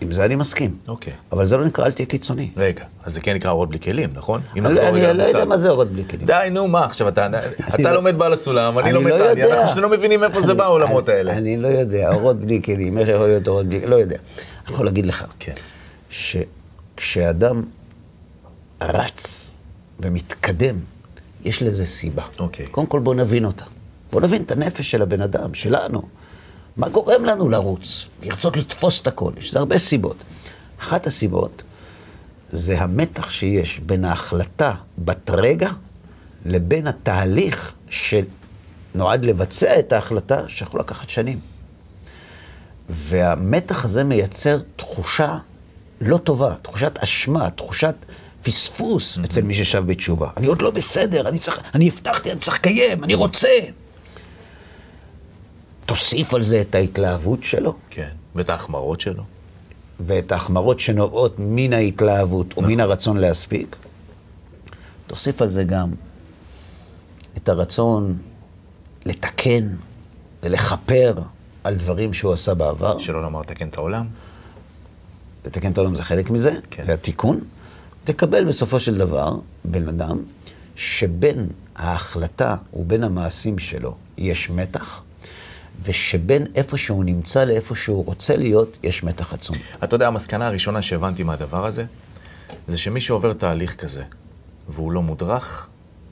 עם 0.00 0.12
זה 0.12 0.24
אני 0.24 0.34
מסכים. 0.34 0.76
אוקיי. 0.88 1.12
אבל 1.32 1.44
זה 1.46 1.56
לא 1.56 1.64
נקרא 1.64 1.86
אל 1.86 1.92
תהיה 1.92 2.06
קיצוני. 2.06 2.50
רגע, 2.56 2.84
אז 3.04 3.14
זה 3.14 3.20
כן 3.20 3.34
נקרא 3.34 3.50
אורות 3.50 3.68
בלי 3.68 3.78
כלים, 3.80 4.10
נכון? 4.14 4.40
אם 4.58 4.62
נחזור 4.66 4.84
רגע 4.84 5.10
אני 5.10 5.18
לא 5.18 5.22
יודע. 5.24 5.44
מה 5.44 5.58
זה 5.58 5.68
אורות 5.68 5.90
בלי 5.90 6.04
כלים. 6.10 6.26
די, 6.26 6.48
נו, 6.50 6.68
מה 6.68 6.84
עכשיו, 6.84 7.08
אתה 7.08 7.26
אתה 7.74 7.82
לא- 7.82 7.92
לומד 7.92 8.18
בעל 8.18 8.32
הסולם, 8.32 8.78
אני 8.78 8.92
לומד 8.92 9.10
לא 9.10 9.18
טלי, 9.18 9.28
יודע. 9.42 9.54
אנחנו 9.54 9.68
שנינו 9.68 9.88
מבינים 9.88 10.24
איפה 10.24 10.40
זה 10.40 10.54
בא 10.54 10.64
העולמות 10.64 11.08
האלה. 11.08 11.32
אני 11.32 11.56
לא 11.56 11.68
יודע, 11.68 12.12
אורות 12.14 12.36
בלי 12.40 12.62
כלים, 12.62 12.98
איך 12.98 13.08
יכול 13.08 13.26
להיות 13.26 13.48
אורות 13.48 13.66
בלי... 13.66 13.86
לא 13.86 13.96
יודע. 13.96 14.16
אני 14.66 14.74
יכול 14.74 14.86
להגיד 14.86 15.06
לך, 15.06 15.24
כן. 15.38 15.52
שכשאדם 16.10 17.62
רץ 18.82 19.52
ומתקדם, 20.00 20.76
יש 21.44 21.62
לזה 21.62 21.86
סיבה. 21.86 22.22
אוקיי. 22.40 22.66
קודם 22.66 22.86
כל 22.86 23.00
בוא 23.00 23.14
נבין 23.14 23.44
אותה. 23.44 23.64
בוא 24.12 24.20
נבין 24.20 24.42
את 24.42 24.50
הנפש 24.50 24.90
של 24.90 25.02
הבן 25.02 25.20
אדם, 25.20 25.54
שלנו. 25.54 26.02
מה 26.76 26.88
גורם 26.88 27.24
לנו 27.24 27.48
לרוץ, 27.48 28.06
לרצות 28.22 28.56
לתפוס 28.56 29.00
את 29.00 29.06
הכל? 29.06 29.32
יש 29.36 29.48
לזה 29.48 29.58
הרבה 29.58 29.78
סיבות. 29.78 30.16
אחת 30.80 31.06
הסיבות 31.06 31.62
זה 32.52 32.80
המתח 32.80 33.30
שיש 33.30 33.80
בין 33.80 34.04
ההחלטה 34.04 34.74
בת 34.98 35.30
רגע 35.30 35.70
לבין 36.46 36.86
התהליך 36.86 37.74
שנועד 37.90 39.24
לבצע 39.24 39.78
את 39.78 39.92
ההחלטה 39.92 40.48
שיכול 40.48 40.80
לקחת 40.80 41.08
שנים. 41.10 41.38
והמתח 42.88 43.84
הזה 43.84 44.04
מייצר 44.04 44.58
תחושה 44.76 45.38
לא 46.00 46.16
טובה, 46.16 46.54
תחושת 46.62 46.98
אשמה, 46.98 47.50
תחושת 47.50 47.94
פספוס 48.42 49.18
אצל 49.24 49.42
מי 49.42 49.54
ששב 49.54 49.86
בתשובה. 49.86 50.28
אני 50.36 50.46
עוד 50.46 50.62
לא 50.62 50.70
בסדר, 50.70 51.28
אני 51.28 51.38
צריך, 51.38 51.60
אני 51.74 51.88
הבטחתי, 51.88 52.32
אני 52.32 52.40
צריך 52.40 52.56
לקיים, 52.56 53.04
אני 53.04 53.14
רוצה. 53.14 53.48
תוסיף 55.86 56.34
על 56.34 56.42
זה 56.42 56.60
את 56.60 56.74
ההתלהבות 56.74 57.44
שלו. 57.44 57.74
כן, 57.90 58.08
ואת 58.34 58.50
ההחמרות 58.50 59.00
שלו. 59.00 59.22
ואת 60.00 60.32
ההחמרות 60.32 60.80
שנובעות 60.80 61.34
מן 61.38 61.72
ההתלהבות 61.72 62.58
ומן 62.58 62.80
הרצון 62.80 63.16
להספיק. 63.16 63.76
תוסיף 65.06 65.42
על 65.42 65.50
זה 65.50 65.64
גם 65.64 65.90
את 67.36 67.48
הרצון 67.48 68.18
לתקן 69.06 69.68
ולכפר 70.42 71.14
על 71.64 71.74
דברים 71.74 72.12
שהוא 72.12 72.32
עשה 72.32 72.54
בעבר. 72.54 72.98
שלא 72.98 73.22
לומר 73.22 73.40
לתקן 73.40 73.68
את 73.68 73.76
העולם. 73.76 74.06
לתקן 75.46 75.72
את 75.72 75.78
העולם 75.78 75.94
זה 75.94 76.02
חלק 76.02 76.30
מזה, 76.30 76.52
כן. 76.70 76.82
זה 76.82 76.94
התיקון. 76.94 77.40
תקבל 78.04 78.44
בסופו 78.44 78.80
של 78.80 78.98
דבר 78.98 79.36
בן 79.64 79.88
אדם 79.88 80.18
שבין 80.76 81.48
ההחלטה 81.76 82.56
ובין 82.74 83.04
המעשים 83.04 83.58
שלו 83.58 83.94
יש 84.18 84.50
מתח, 84.50 85.02
ושבין 85.82 86.46
איפה 86.54 86.76
שהוא 86.76 87.04
נמצא 87.04 87.44
לאיפה 87.44 87.74
שהוא 87.74 88.04
רוצה 88.04 88.36
להיות, 88.36 88.78
יש 88.82 89.04
מתח 89.04 89.32
עצום. 89.32 89.56
אתה 89.84 89.94
יודע, 89.94 90.06
המסקנה 90.06 90.46
הראשונה 90.46 90.82
שהבנתי 90.82 91.22
מהדבר 91.22 91.66
הזה, 91.66 91.84
זה 92.68 92.78
שמי 92.78 93.00
שעובר 93.00 93.32
תהליך 93.32 93.74
כזה, 93.74 94.02
והוא 94.68 94.92
לא 94.92 95.02
מודרך 95.02 95.68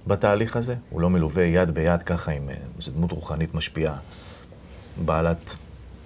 בתהליך 0.07 0.57
הזה, 0.57 0.75
הוא 0.91 1.01
לא 1.01 1.11
מלווה 1.11 1.45
יד 1.45 1.71
ביד 1.71 2.03
ככה 2.03 2.33
עם 2.33 2.49
אה, 2.49 2.55
איזו 2.79 2.91
דמות 2.91 3.13
רוחנית 3.13 3.55
משפיעה, 3.55 3.97
בעלת 5.05 5.57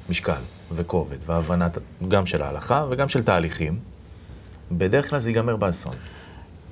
משקל 0.08 0.40
וכובד 0.74 1.16
והבנה 1.26 1.68
גם 2.08 2.26
של 2.26 2.42
ההלכה 2.42 2.84
וגם 2.90 3.08
של 3.08 3.22
תהליכים, 3.22 3.78
בדרך 4.72 5.10
כלל 5.10 5.18
זה 5.18 5.30
ייגמר 5.30 5.56
באסון. 5.56 5.94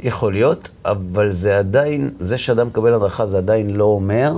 יכול 0.01 0.33
להיות, 0.33 0.71
אבל 0.85 1.33
זה 1.33 1.59
עדיין, 1.59 2.11
זה 2.21 2.39
שאדם 2.39 2.67
מקבל 2.67 2.93
הדרכה 2.93 3.27
זה 3.27 3.39
עדיין 3.39 3.71
לא 3.71 3.85
אומר 3.85 4.33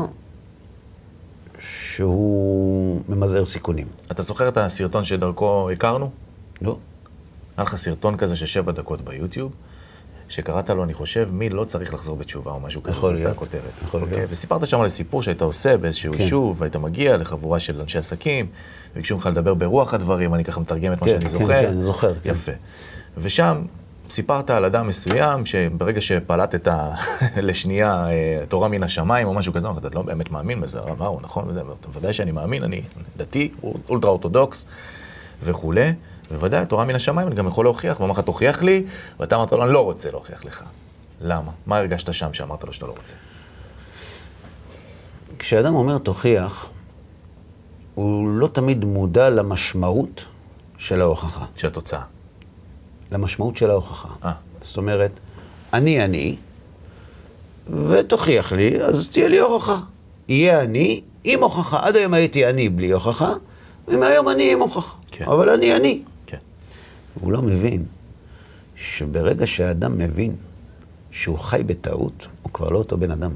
שהוא 1.97 3.01
ממזער 3.09 3.45
סיכונים. 3.45 3.87
אתה 4.11 4.23
זוכר 4.23 4.49
את 4.49 4.57
הסרטון 4.57 5.05
שדרכו 5.05 5.71
הכרנו? 5.71 6.11
לא. 6.63 6.77
היה 7.57 7.65
לך 7.65 7.77
סרטון 7.77 8.17
כזה 8.17 8.37
של 8.37 8.47
שבע 8.47 8.73
דקות 8.73 9.01
ביוטיוב, 9.01 9.53
שקראת 10.29 10.71
לו, 10.71 10.85
אני 10.85 10.95
חושב, 10.95 11.29
מי 11.33 11.49
לא 11.49 11.65
צריך 11.65 11.95
לחזור 11.95 12.17
בתשובה 12.17 12.53
או 12.53 12.61
משהו 12.61 12.83
כזה, 12.83 12.97
יכול 12.97 13.11
זאת 13.11 13.15
להיות, 13.15 13.27
הייתה 13.27 13.37
הכותרת. 13.37 13.83
יכול 13.85 14.01
אוקיי? 14.01 14.17
להיות. 14.17 14.31
וסיפרת 14.33 14.67
שם 14.67 14.81
על 14.81 14.89
סיפור 14.89 15.23
שהיית 15.23 15.43
עושה 15.43 15.77
באיזשהו 15.77 16.13
כן. 16.13 16.21
יישוב, 16.21 16.57
והיית 16.61 16.77
מגיע 16.77 17.17
לחבורה 17.17 17.61
של 17.61 17.81
אנשי 17.81 17.99
עסקים, 17.99 18.47
וביקשו 18.93 19.15
ממך 19.15 19.27
לדבר 19.27 19.55
ברוח 19.55 19.95
הדברים, 19.95 20.35
אני 20.35 20.45
ככה 20.45 20.61
מתרגם 20.61 20.93
את 20.93 21.01
מה 21.01 21.07
כן, 21.07 21.13
שאני 21.13 21.25
כן, 21.25 21.29
זוכר. 21.29 21.47
כן, 21.47 21.69
אני 21.69 21.83
זוכר, 21.83 22.15
כן. 22.23 22.31
יפה. 22.31 22.53
ושם 23.19 23.63
סיפרת 24.11 24.51
על 24.51 24.65
אדם 24.65 24.87
מסוים, 24.87 25.47
שברגע 25.47 26.01
שפלטת 26.01 26.69
לשנייה 27.37 28.07
אה, 28.11 28.45
תורה 28.49 28.69
מן 28.69 28.83
השמיים 28.83 29.27
או 29.27 29.35
משהו 29.35 29.53
כזה, 29.53 29.69
אתה 29.79 29.89
לא 29.95 30.03
באמת 30.03 30.31
מאמין 30.31 30.61
בזה, 30.61 30.79
הרב 30.79 31.03
אהרון, 31.03 31.23
נכון? 31.23 31.59
אתה 31.81 31.89
ודאי 31.99 32.13
שאני 32.13 32.33
מאמין, 32.33 32.65
אני 32.65 32.83
דתי, 33.17 33.53
אולטרה 33.89 34.11
אורתודוקס 34.11 34.67
וכולי, 35.43 35.93
בוודאי, 36.31 36.67
תורה 36.67 36.85
מן 36.85 36.95
השמיים, 36.95 37.29
אני 37.29 37.37
גם 37.37 37.47
יכול 37.47 37.65
להוכיח, 37.65 38.01
ואמר 38.01 38.13
לך, 38.13 38.21
תוכיח 38.21 38.63
לי, 38.63 38.85
ואתה 39.21 39.37
אמרת 39.37 39.53
לו, 39.53 39.65
אני 39.65 39.73
לא 39.73 39.85
רוצה 39.85 40.11
להוכיח 40.11 40.45
לך. 40.45 40.63
למה? 41.21 41.53
מה 41.67 41.79
הרגשת 41.79 42.15
שם 42.15 42.35
שאמרת 42.35 42.65
לו 42.65 42.73
שאתה 42.73 42.87
לא 42.87 42.95
רוצה? 42.97 43.15
כשאדם 45.39 45.75
אומר 45.75 45.99
תוכיח, 45.99 46.71
הוא 47.95 48.29
לא 48.29 48.49
תמיד 48.53 48.85
מודע 48.85 49.31
למשמעות 49.31 50.25
של 50.79 51.01
ההוכחה. 51.01 51.45
של 51.57 51.67
התוצאה. 51.67 52.16
למשמעות 53.11 53.57
של 53.57 53.71
ההוכחה. 53.71 54.09
אה. 54.25 54.33
זאת 54.63 54.77
אומרת, 54.77 55.11
אני 55.73 56.05
אני, 56.05 56.37
ותוכיח 57.89 58.53
לי, 58.53 58.83
אז 58.83 59.09
תהיה 59.09 59.29
לי 59.29 59.39
הוכחה. 59.39 59.79
יהיה 60.29 60.63
אני 60.63 61.01
עם 61.25 61.43
הוכחה. 61.43 61.87
עד 61.87 61.97
היום 61.97 62.15
הייתי 62.15 62.47
אני 62.47 62.69
בלי 62.69 62.91
הוכחה, 62.91 63.33
ומהיום 63.89 64.29
אני 64.29 64.53
עם 64.53 64.61
הוכחה. 64.61 64.95
כן. 65.11 65.25
אבל 65.25 65.51
אני 65.51 65.77
אני. 65.77 66.03
כן. 66.27 66.37
הוא 67.21 67.33
לא 67.33 67.43
מבין 67.43 67.85
שברגע 68.77 69.47
שהאדם 69.47 69.99
מבין 69.99 70.37
שהוא 71.11 71.39
חי 71.39 71.63
בטעות, 71.67 72.27
הוא 72.43 72.53
כבר 72.53 72.69
לא 72.69 72.79
אותו 72.79 72.97
בן 72.97 73.11
אדם. 73.11 73.31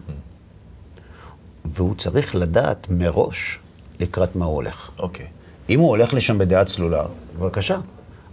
והוא 1.64 1.94
צריך 1.94 2.34
לדעת 2.34 2.86
מראש 2.90 3.58
לקראת 4.00 4.36
מה 4.36 4.44
הוא 4.44 4.54
הולך. 4.54 4.90
אוקיי. 4.98 5.26
אם 5.68 5.80
הוא 5.80 5.88
הולך 5.88 6.14
לשם 6.14 6.38
בדעה 6.38 6.64
צלולה, 6.64 7.04
בבקשה. 7.38 7.74
אבל 7.74 7.82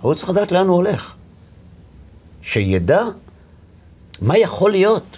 הוא 0.01 0.13
צריך 0.13 0.29
לדעת 0.29 0.51
לאן 0.51 0.67
הוא 0.67 0.75
הולך. 0.75 1.13
שידע 2.47 3.03
מה 4.21 4.37
יכול 4.37 4.71
להיות. 4.71 5.17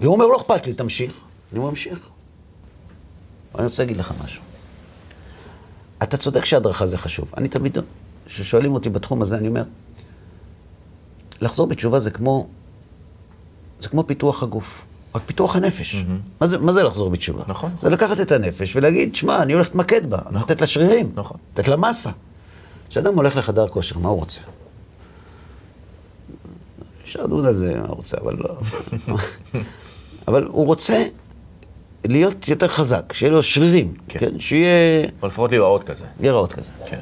והוא 0.00 0.14
אומר, 0.14 0.26
לא 0.26 0.36
אכפת 0.36 0.66
לי, 0.66 0.74
תמשיך. 0.74 1.12
אני 1.52 1.60
ממשיך. 1.60 1.98
אני 3.54 3.64
רוצה 3.64 3.82
להגיד 3.82 3.96
לך 3.96 4.12
משהו. 4.24 4.42
אתה 6.02 6.16
צודק 6.16 6.44
שהדרכה 6.44 6.86
זה 6.86 6.98
חשוב. 6.98 7.32
אני 7.36 7.48
תמיד, 7.48 7.78
כששואלים 8.26 8.74
אותי 8.74 8.88
בתחום 8.88 9.22
הזה, 9.22 9.38
אני 9.38 9.48
אומר, 9.48 9.62
לחזור 11.40 11.66
בתשובה 11.66 12.00
זה 12.00 12.10
כמו, 12.10 12.48
זה 13.80 13.88
כמו 13.88 14.06
פיתוח 14.06 14.42
הגוף, 14.42 14.84
רק 15.14 15.22
פיתוח 15.26 15.56
הנפש. 15.56 16.04
מה, 16.40 16.46
זה, 16.46 16.58
מה 16.58 16.72
זה 16.72 16.82
לחזור 16.82 17.10
בתשובה? 17.10 17.42
נכון. 17.46 17.70
זה 17.80 17.90
לקחת 17.90 18.20
את 18.20 18.32
הנפש 18.32 18.76
ולהגיד, 18.76 19.14
שמע, 19.14 19.42
אני 19.42 19.52
הולך 19.52 19.66
להתמקד 19.66 20.10
בה, 20.10 20.18
לתת 20.30 20.60
לה 20.60 20.66
שרירים, 20.66 21.12
נכון. 21.14 21.36
לתת 21.52 21.68
לה 21.68 21.76
מסה. 21.76 22.10
כשאדם 22.88 23.14
הולך 23.14 23.36
לחדר 23.36 23.68
כושר, 23.68 23.98
מה 23.98 24.08
הוא 24.08 24.18
רוצה? 24.18 24.40
אפשר 27.08 27.24
לדון 27.24 27.46
על 27.46 27.56
זה, 27.56 27.74
מה 27.74 27.86
הוא 27.86 27.96
רוצה, 27.96 28.16
אבל 28.20 28.36
לא... 28.38 28.58
אבל 30.28 30.44
הוא 30.44 30.66
רוצה 30.66 31.04
להיות 32.04 32.48
יותר 32.48 32.68
חזק, 32.68 33.12
שיהיה 33.12 33.32
לו 33.32 33.42
שרירים, 33.42 33.94
כן. 34.08 34.18
כן? 34.18 34.40
שיהיה... 34.40 35.08
או 35.22 35.26
לפחות 35.26 35.50
להיראות 35.50 35.84
כזה. 35.84 36.04
להיראות 36.20 36.52
כזה. 36.52 36.70
כן. 36.86 36.98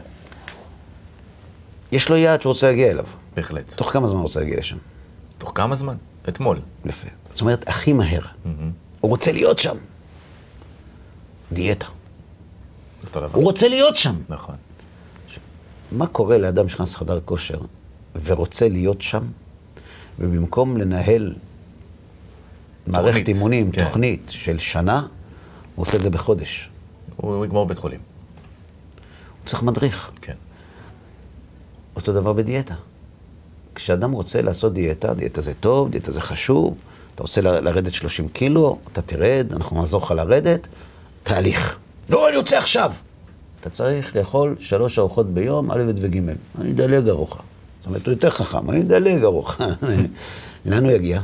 יש 1.92 2.08
לו 2.08 2.16
יעד 2.16 2.42
שהוא 2.42 2.50
רוצה 2.50 2.66
להגיע 2.66 2.90
אליו. 2.90 3.04
בהחלט. 3.36 3.74
תוך 3.74 3.92
כמה 3.92 4.06
זמן 4.06 4.16
הוא 4.16 4.22
רוצה 4.22 4.40
להגיע 4.40 4.58
לשם? 4.58 4.76
תוך 5.38 5.52
כמה 5.54 5.74
זמן? 5.74 5.96
אתמול. 6.28 6.60
יפה. 6.84 7.08
זאת 7.32 7.40
אומרת, 7.40 7.68
הכי 7.68 7.92
מהר. 7.92 8.20
הוא 9.00 9.10
רוצה 9.10 9.32
להיות 9.32 9.58
שם. 9.58 9.76
דיאטה. 11.52 11.86
הוא 13.14 13.44
רוצה 13.44 13.68
להיות 13.68 13.96
שם. 13.96 14.14
נכון. 14.28 14.54
מה 15.92 16.06
קורה 16.06 16.38
לאדם 16.38 16.68
שנכנס 16.68 16.94
לחדר 16.94 17.20
כושר 17.24 17.58
ורוצה 18.24 18.68
להיות 18.68 19.02
שם, 19.02 19.22
ובמקום 20.18 20.76
לנהל 20.76 21.34
מערכת 22.86 23.28
אימונים, 23.28 23.70
כן. 23.70 23.84
תוכנית 23.84 24.22
של 24.28 24.58
שנה, 24.58 25.06
הוא 25.74 25.82
עושה 25.82 25.96
את 25.96 26.02
זה 26.02 26.10
בחודש. 26.10 26.68
הוא 27.16 27.44
יגמור 27.44 27.66
בית 27.66 27.78
חולים. 27.78 28.00
הוא 29.40 29.46
צריך 29.48 29.62
מדריך. 29.62 30.10
כן. 30.22 30.32
אותו 31.96 32.12
דבר 32.12 32.32
בדיאטה. 32.32 32.74
כשאדם 33.74 34.12
רוצה 34.12 34.42
לעשות 34.42 34.72
דיאטה, 34.74 35.14
דיאטה 35.14 35.40
זה 35.40 35.54
טוב, 35.54 35.90
דיאטה 35.90 36.12
זה 36.12 36.20
חשוב, 36.20 36.74
אתה 37.14 37.22
רוצה 37.22 37.40
ל- 37.40 37.60
לרדת 37.60 37.92
30 37.92 38.28
קילו, 38.28 38.78
אתה 38.92 39.02
תרד, 39.02 39.46
אנחנו 39.52 39.80
נעזור 39.80 40.02
לך 40.02 40.10
לרדת, 40.10 40.68
תהליך. 41.22 41.78
לא, 42.10 42.28
אני 42.28 42.36
רוצה 42.36 42.58
עכשיו. 42.58 42.92
אתה 43.60 43.70
צריך 43.70 44.16
לאכול 44.16 44.56
שלוש 44.60 44.98
ארוחות 44.98 45.26
ביום, 45.34 45.70
א', 45.70 45.82
וג'. 46.00 46.16
אני 46.60 46.70
אדלג 46.70 47.08
ארוחה. 47.08 47.40
זאת 47.86 47.90
אומרת, 47.90 48.06
הוא 48.06 48.12
יותר 48.12 48.30
חכם, 48.30 48.70
אני 48.70 48.80
אדלג 48.80 49.24
ארוחה. 49.24 49.66
לאן 50.66 50.84
הוא 50.84 50.92
יגיע? 50.92 51.20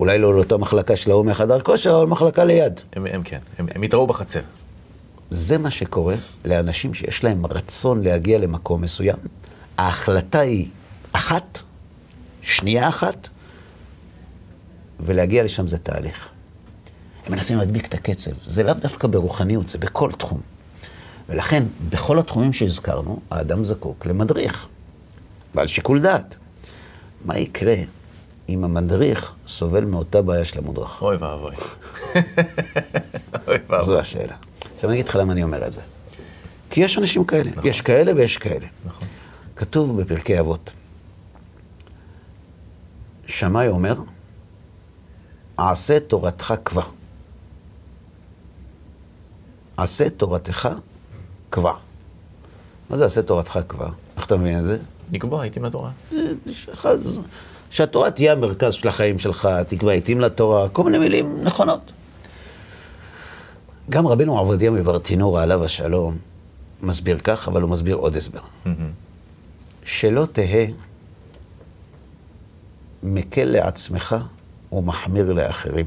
אולי 0.00 0.18
לא 0.18 0.34
לאותה 0.34 0.56
מחלקה 0.56 0.96
של 0.96 1.10
ההוא 1.10 1.26
מהחדר 1.26 1.60
כושר, 1.60 1.96
אבל 1.96 2.06
מחלקה 2.06 2.44
ליד. 2.44 2.80
הם, 2.92 3.06
הם 3.06 3.22
כן. 3.22 3.38
הם, 3.58 3.66
הם 3.74 3.84
יתראו 3.84 4.06
בחצר. 4.06 4.40
זה 5.30 5.58
מה 5.58 5.70
שקורה 5.70 6.14
לאנשים 6.44 6.94
שיש 6.94 7.24
להם 7.24 7.46
רצון 7.46 8.02
להגיע 8.02 8.38
למקום 8.38 8.82
מסוים. 8.82 9.16
ההחלטה 9.78 10.40
היא 10.40 10.68
אחת, 11.12 11.58
שנייה 12.42 12.88
אחת, 12.88 13.28
ולהגיע 15.00 15.44
לשם 15.44 15.68
זה 15.68 15.78
תהליך. 15.78 16.28
הם 17.26 17.32
מנסים 17.32 17.58
להדביק 17.58 17.86
את 17.86 17.94
הקצב. 17.94 18.32
זה 18.46 18.62
לאו 18.62 18.74
דווקא 18.74 19.08
ברוחניות, 19.08 19.68
זה 19.68 19.78
בכל 19.78 20.12
תחום. 20.12 20.40
ולכן, 21.28 21.62
בכל 21.88 22.18
התחומים 22.18 22.52
שהזכרנו, 22.52 23.20
האדם 23.30 23.64
זקוק 23.64 24.06
למדריך, 24.06 24.68
בעל 25.56 25.66
שיקול 25.66 26.00
דעת. 26.00 26.36
מה 27.24 27.38
יקרה 27.38 27.74
אם 28.48 28.64
המדריך 28.64 29.32
סובל 29.48 29.84
מאותה 29.84 30.22
בעיה 30.22 30.44
של 30.44 30.58
המודרך. 30.58 31.02
אוי 31.02 31.16
ואבוי. 31.16 31.54
אוי 33.48 33.56
זו 33.68 33.72
ואבוי. 33.72 34.00
השאלה. 34.00 34.36
עכשיו 34.74 34.90
אני 34.90 34.98
אגיד 35.00 35.08
לך 35.08 35.16
למה 35.16 35.32
אני 35.32 35.42
אומר 35.42 35.66
את 35.66 35.72
זה. 35.72 35.80
כי 36.70 36.80
יש 36.80 36.98
אנשים 36.98 37.24
כאלה, 37.24 37.50
יש 37.64 37.80
כאלה 37.80 38.12
ויש 38.16 38.38
כאלה. 38.38 38.66
נכון. 38.84 39.08
כתוב 39.56 40.00
בפרקי 40.00 40.40
אבות, 40.40 40.72
שמאי 43.26 43.68
אומר, 43.68 43.96
עשה 45.56 46.00
תורתך 46.00 46.54
קבע. 46.62 46.82
עשה 49.76 50.10
תורתך 50.10 50.68
קבע. 51.50 51.72
מה 52.90 52.96
זה 52.96 53.04
עשה 53.04 53.22
תורתך 53.22 53.58
קבע? 53.66 53.88
איך 54.16 54.26
אתה 54.26 54.36
מבין 54.36 54.58
את 54.58 54.64
זה? 54.64 54.78
לקבוע 55.12 55.44
עיתים 55.44 55.64
לתורה. 55.64 55.90
שהתורה 57.70 58.10
תהיה 58.10 58.32
המרכז 58.32 58.74
של 58.74 58.88
החיים 58.88 59.18
שלך, 59.18 59.48
תקבע 59.68 59.92
עיתים 59.92 60.20
לתורה, 60.20 60.68
כל 60.68 60.84
מיני 60.84 60.98
מילים 60.98 61.40
נכונות. 61.42 61.92
גם 63.90 64.06
רבינו 64.06 64.38
עובדיה 64.38 64.70
מברטינורה, 64.70 65.42
עליו 65.42 65.64
השלום, 65.64 66.16
מסביר 66.82 67.18
כך, 67.24 67.48
אבל 67.48 67.62
הוא 67.62 67.70
מסביר 67.70 67.96
עוד 67.96 68.16
הסבר. 68.16 68.40
מהמם. 68.64 68.90
שלא 69.84 70.26
תהא 70.32 70.66
מקל 73.02 73.44
לעצמך 73.44 74.16
ומחמיר 74.72 75.32
לאחרים. 75.32 75.86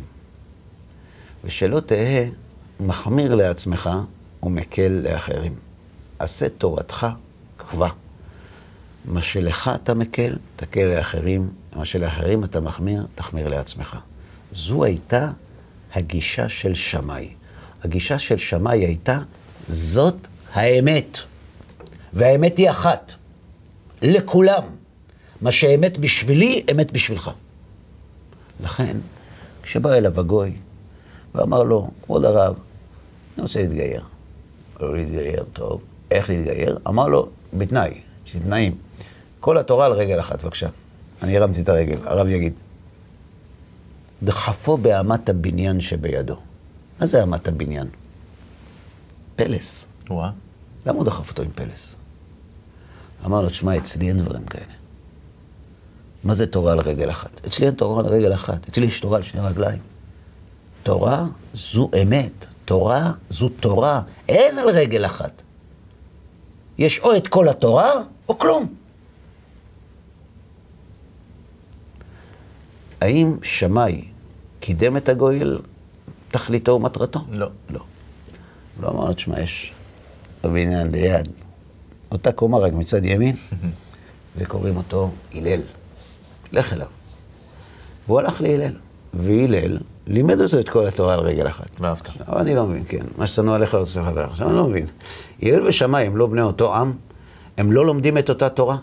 ושלא 1.43 1.79
תהא 1.79 2.25
מחמיר 2.79 3.35
לעצמך 3.35 3.89
ומקל 4.43 5.01
לאחרים. 5.03 5.55
עשה 6.19 6.49
תורתך 6.49 7.07
קבע. 7.57 7.89
מה 9.05 9.21
שלך 9.21 9.71
אתה 9.75 9.93
מקל, 9.93 10.35
תקל 10.55 10.83
לאחרים, 10.83 11.49
מה 11.75 11.85
שלאחרים 11.85 12.43
אתה 12.43 12.59
מחמיר, 12.59 13.05
תחמיר 13.15 13.47
לעצמך. 13.47 13.97
זו 14.53 14.83
הייתה 14.83 15.31
הגישה 15.93 16.49
של 16.49 16.73
שמאי. 16.73 17.33
הגישה 17.83 18.19
של 18.19 18.37
שמאי 18.37 18.85
הייתה, 18.85 19.19
זאת 19.67 20.15
האמת. 20.53 21.17
והאמת 22.13 22.57
היא 22.57 22.69
אחת. 22.69 23.13
לכולם. 24.01 24.63
מה 25.41 25.51
שאמת 25.51 25.97
בשבילי, 25.97 26.63
אמת 26.71 26.91
בשבילך. 26.91 27.31
לכן, 28.63 28.97
כשבא 29.63 29.93
אליו 29.93 30.19
הגוי 30.19 30.53
ואמר 31.35 31.63
לו, 31.63 31.91
כבוד 32.03 32.25
הרב, 32.25 32.55
אני 33.35 33.43
רוצה 33.43 33.61
להתגייר. 33.61 34.03
אמר 34.81 34.87
לו, 34.87 34.95
להתגייר, 34.95 35.43
טוב. 35.53 35.81
איך 36.11 36.29
להתגייר? 36.29 36.77
אמר 36.87 37.07
לו, 37.07 37.29
בתנאי, 37.53 38.01
יש 38.29 38.35
לי 38.35 38.39
תנאים. 38.39 38.75
כל 39.39 39.57
התורה 39.57 39.85
על 39.85 39.91
רגל 39.91 40.19
אחת, 40.19 40.43
בבקשה. 40.43 40.69
אני 41.23 41.37
הרמתי 41.37 41.61
את 41.61 41.69
הרגל, 41.69 41.97
הרב 42.03 42.27
יגיד. 42.27 42.53
דחפו 44.23 44.77
באמת 44.77 45.29
הבניין 45.29 45.81
שבידו. 45.81 46.35
מה 46.99 47.05
זה 47.05 47.23
אמת 47.23 47.47
הבניין? 47.47 47.87
פלס. 49.35 49.87
וואה. 50.09 50.31
למה 50.85 50.97
הוא 50.97 51.05
דחף 51.05 51.29
אותו 51.29 51.43
עם 51.43 51.49
פלס? 51.55 51.95
אמר 53.25 53.41
לו, 53.41 53.49
תשמע, 53.49 53.77
אצלי 53.77 54.07
אין 54.07 54.17
דברים 54.17 54.45
כאלה. 54.45 54.73
מה 56.23 56.33
זה 56.33 56.47
תורה 56.47 56.71
על 56.71 56.79
רגל 56.79 57.09
אחת? 57.09 57.41
אצלי 57.47 57.65
אין 57.65 57.75
תורה 57.75 57.99
על 57.99 58.05
רגל 58.05 58.33
אחת, 58.33 58.67
אצלי 58.67 58.85
יש 58.85 58.99
תורה 58.99 59.17
על 59.17 59.23
שני 59.23 59.41
רגליים. 59.41 59.79
תורה 60.83 61.25
זו 61.53 61.89
אמת, 62.01 62.45
תורה 62.65 63.11
זו 63.29 63.49
תורה, 63.49 64.01
אין 64.27 64.57
על 64.57 64.69
רגל 64.69 65.05
אחת. 65.05 65.41
יש 66.79 66.99
או 66.99 67.15
את 67.15 67.27
כל 67.27 67.49
התורה, 67.49 67.91
או 68.29 68.37
כלום. 68.37 68.73
האם 73.01 73.37
שמאי 73.43 74.03
קידם 74.59 74.97
את 74.97 75.09
הגויל 75.09 75.59
תכליתו 76.31 76.71
ומטרתו? 76.71 77.19
לא. 77.29 77.49
לא. 77.69 77.79
לא 78.81 78.89
אמר 78.89 79.05
לו, 79.05 79.13
תשמע, 79.13 79.39
יש 79.41 79.73
בבניין 80.43 80.91
ליד, 80.91 81.27
אותה 82.11 82.31
קומה 82.31 82.57
רק 82.57 82.73
מצד 82.73 83.05
ימין, 83.05 83.35
זה 84.35 84.45
קוראים 84.45 84.77
אותו 84.77 85.11
הלל. 85.35 85.61
לך 86.51 86.73
אליו. 86.73 86.87
והוא 88.07 88.19
הלך 88.19 88.41
להלל, 88.41 88.73
והלל 89.13 89.77
לימד 90.09 90.41
אותו 90.41 90.59
את 90.59 90.69
כל 90.69 90.87
התורה 90.87 91.13
על 91.13 91.19
רגל 91.19 91.47
אחת. 91.47 91.81
ואהבת. 91.81 92.09
אבל 92.27 92.37
אני 92.37 92.55
לא 92.55 92.65
מבין, 92.65 92.83
כן. 92.87 93.05
מה 93.17 93.27
ששנוא 93.27 93.55
עליך 93.55 93.73
לא 93.73 93.79
תעשה 93.79 94.03
חברך. 94.03 94.29
עכשיו 94.29 94.47
אני 94.47 94.55
לא 94.55 94.67
מבין. 94.67 94.85
הלל 95.41 95.67
ושמאי 95.67 96.05
הם 96.05 96.17
לא 96.17 96.27
בני 96.27 96.41
אותו 96.41 96.75
עם? 96.75 96.93
הם 97.57 97.71
לא 97.71 97.85
לומדים 97.85 98.17
את 98.17 98.29
אותה 98.29 98.49
תורה? 98.49 98.77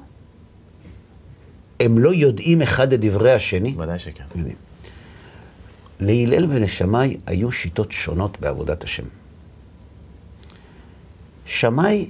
הם 1.81 1.99
לא 1.99 2.15
יודעים 2.15 2.63
אחד 2.63 2.93
את 2.93 3.01
דברי 3.01 3.33
השני? 3.33 3.75
ודאי 3.79 3.99
שכן. 3.99 4.25
יודעים. 4.35 4.57
להלל 6.01 6.47
ולשמאי 6.49 7.17
היו 7.27 7.53
שיטות 7.53 7.93
שונות 7.93 8.41
בעבודת 8.41 8.85
השם. 8.85 9.05
שמאי 11.47 12.09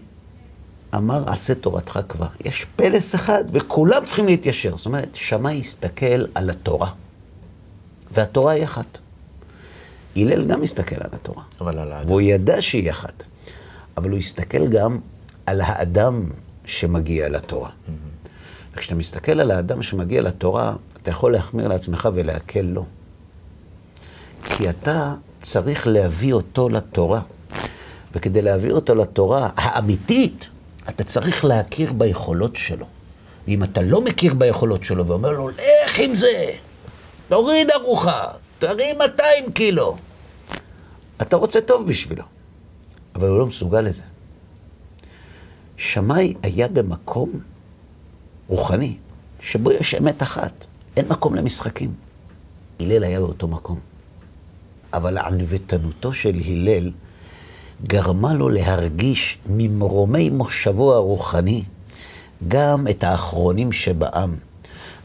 אמר, 0.95 1.33
עשה 1.33 1.55
תורתך 1.55 2.01
כבר. 2.09 2.27
יש 2.45 2.67
פלס 2.77 3.15
אחד, 3.15 3.45
וכולם 3.53 4.05
צריכים 4.05 4.27
להתיישר. 4.27 4.77
זאת 4.77 4.87
אומרת, 4.87 5.15
שמאי 5.15 5.61
הסתכל 5.61 6.25
על 6.35 6.51
התורה, 6.51 6.91
והתורה 8.11 8.53
היא 8.53 8.65
אחת. 8.65 8.99
הלל 10.17 10.45
גם 10.45 10.63
הסתכל 10.63 10.97
על 10.97 11.11
התורה, 11.13 11.43
אבל 11.61 11.79
על 11.79 11.93
האדם. 11.93 12.09
והוא 12.09 12.21
ידע 12.21 12.63
שהיא 12.63 12.91
אחת. 12.91 13.23
אבל 13.97 14.11
הוא 14.11 14.19
הסתכל 14.19 14.69
גם 14.69 14.99
על 15.47 15.61
האדם 15.61 16.31
שמגיע 16.65 17.29
לתורה. 17.29 17.71
וכשאתה 18.75 18.95
מסתכל 18.95 19.41
על 19.41 19.51
האדם 19.51 19.83
שמגיע 19.83 20.23
לתורה, 20.23 20.75
אתה 21.03 21.11
יכול 21.11 21.33
להחמיר 21.33 21.69
לעצמך 21.69 22.09
ולהקל 22.15 22.61
לו. 22.61 22.85
כי 24.45 24.71
אתה 24.71 25.15
צריך 25.43 25.87
להביא 25.87 26.33
אותו 26.33 26.69
לתורה. 26.69 27.21
וכדי 28.13 28.43
להביא 28.43 28.73
אותו 28.73 28.95
לתורה 28.95 29.51
האמיתית, 29.57 30.49
אתה 30.89 31.05
צריך 31.05 31.45
להכיר 31.45 31.93
ביכולות 31.93 32.57
שלו. 32.57 32.87
ואם 33.49 33.63
אתה 33.63 33.83
לא 33.83 34.01
מכיר 34.01 34.35
ביכולות 34.35 34.85
שלו 34.85 35.07
ואומר 35.07 35.31
לו, 35.31 35.49
לך 35.49 35.99
עם 35.99 36.15
זה, 36.15 36.51
תוריד 37.29 37.71
ארוחה, 37.71 38.25
תרים 38.59 38.99
200 38.99 39.53
קילו, 39.53 39.97
אתה 41.23 41.37
רוצה 41.37 41.61
טוב 41.61 41.87
בשבילו, 41.87 42.23
אבל 43.15 43.29
הוא 43.29 43.39
לא 43.39 43.47
מסוגל 43.47 43.81
לזה. 43.81 44.03
שמאי 45.77 46.35
היה 46.43 46.69
במקום 46.69 47.31
רוחני, 48.49 48.97
שבו 49.41 49.73
יש 49.73 49.95
אמת 49.95 50.23
אחת, 50.23 50.67
אין 50.97 51.09
מקום 51.09 51.35
למשחקים. 51.35 51.95
הלל 52.81 53.05
היה 53.05 53.21
באותו 53.21 53.49
מקום. 53.49 53.79
אבל 54.93 55.19
ענוותנותו 55.19 56.13
של 56.13 56.41
הלל 56.47 56.93
גרמה 57.87 58.35
לו 58.35 58.49
להרגיש 58.49 59.39
ממרומי 59.47 60.31
מושבו 60.31 60.95
הרוחני 60.95 61.63
גם 62.49 62.89
את 62.91 63.05
האחרונים 63.05 63.73
שבעם. 63.73 64.37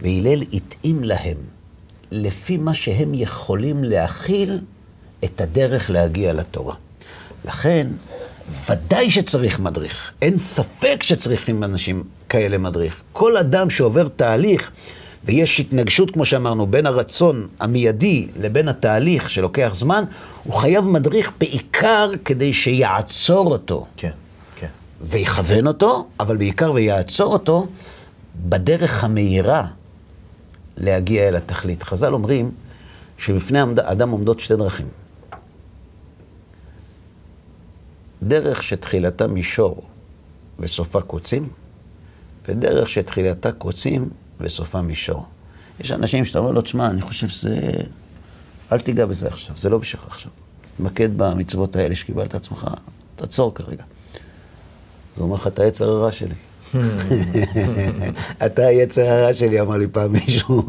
והלל 0.01 0.41
התאים 0.53 1.03
להם, 1.03 1.37
לפי 2.11 2.57
מה 2.57 2.73
שהם 2.73 3.13
יכולים 3.13 3.83
להכיל, 3.83 4.59
את 5.23 5.41
הדרך 5.41 5.89
להגיע 5.89 6.33
לתורה. 6.33 6.75
לכן, 7.45 7.87
ודאי 8.69 9.11
שצריך 9.11 9.59
מדריך. 9.59 10.11
אין 10.21 10.39
ספק 10.39 11.03
שצריכים 11.03 11.63
אנשים 11.63 12.03
כאלה 12.29 12.57
מדריך. 12.57 12.95
כל 13.13 13.37
אדם 13.37 13.69
שעובר 13.69 14.07
תהליך, 14.07 14.71
ויש 15.25 15.59
התנגשות, 15.59 16.11
כמו 16.11 16.25
שאמרנו, 16.25 16.67
בין 16.67 16.85
הרצון 16.85 17.47
המיידי 17.59 18.27
לבין 18.39 18.67
התהליך 18.67 19.29
שלוקח 19.29 19.69
זמן, 19.73 20.03
הוא 20.43 20.53
חייב 20.53 20.85
מדריך 20.85 21.31
בעיקר 21.39 22.09
כדי 22.25 22.53
שיעצור 22.53 23.51
אותו. 23.51 23.85
כן, 23.97 24.11
כן. 24.55 24.67
ויכוון 25.01 25.67
אותו, 25.67 26.07
אבל 26.19 26.37
בעיקר 26.37 26.71
ויעצור 26.71 27.33
אותו 27.33 27.67
בדרך 28.35 29.03
המהירה 29.03 29.65
להגיע 30.77 31.27
אל 31.27 31.35
התכלית. 31.35 31.83
חז"ל 31.83 32.13
אומרים 32.13 32.51
שבפני 33.17 33.59
האדם 33.77 34.09
עומדות 34.09 34.39
שתי 34.39 34.55
דרכים. 34.55 34.87
דרך 38.23 38.63
שתחילתה 38.63 39.27
מישור 39.27 39.83
וסופה 40.59 41.01
קוצים, 41.01 41.49
ודרך 42.47 42.89
שתחילתה 42.89 43.51
קוצים 43.51 44.09
וסופה 44.39 44.81
מישור. 44.81 45.25
יש 45.79 45.91
אנשים 45.91 46.25
שאתה 46.25 46.39
אומר 46.39 46.51
לו, 46.51 46.61
תשמע, 46.61 46.89
אני 46.89 47.01
חושב 47.01 47.27
שזה... 47.27 47.71
אל 48.71 48.79
תיגע 48.79 49.05
בזה 49.05 49.27
עכשיו, 49.27 49.57
זה 49.57 49.69
לא 49.69 49.77
בשבילך 49.77 50.07
עכשיו. 50.07 50.31
תתמקד 50.61 51.17
במצוות 51.17 51.75
האלה 51.75 51.95
שקיבלת 51.95 52.35
עצמך, 52.35 52.67
תעצור 53.15 53.55
כרגע. 53.55 53.83
אז 55.13 55.19
הוא 55.19 55.25
אומר 55.25 55.35
לך, 55.35 55.47
אתה 55.47 55.65
יצר 55.65 55.89
הרע 55.89 56.11
שלי. 56.11 56.35
אתה 58.45 58.65
היצר 58.65 59.01
הרע 59.01 59.33
שלי, 59.33 59.61
אמר 59.61 59.77
לי 59.77 59.87
פעם 59.87 60.11
מישהו. 60.11 60.63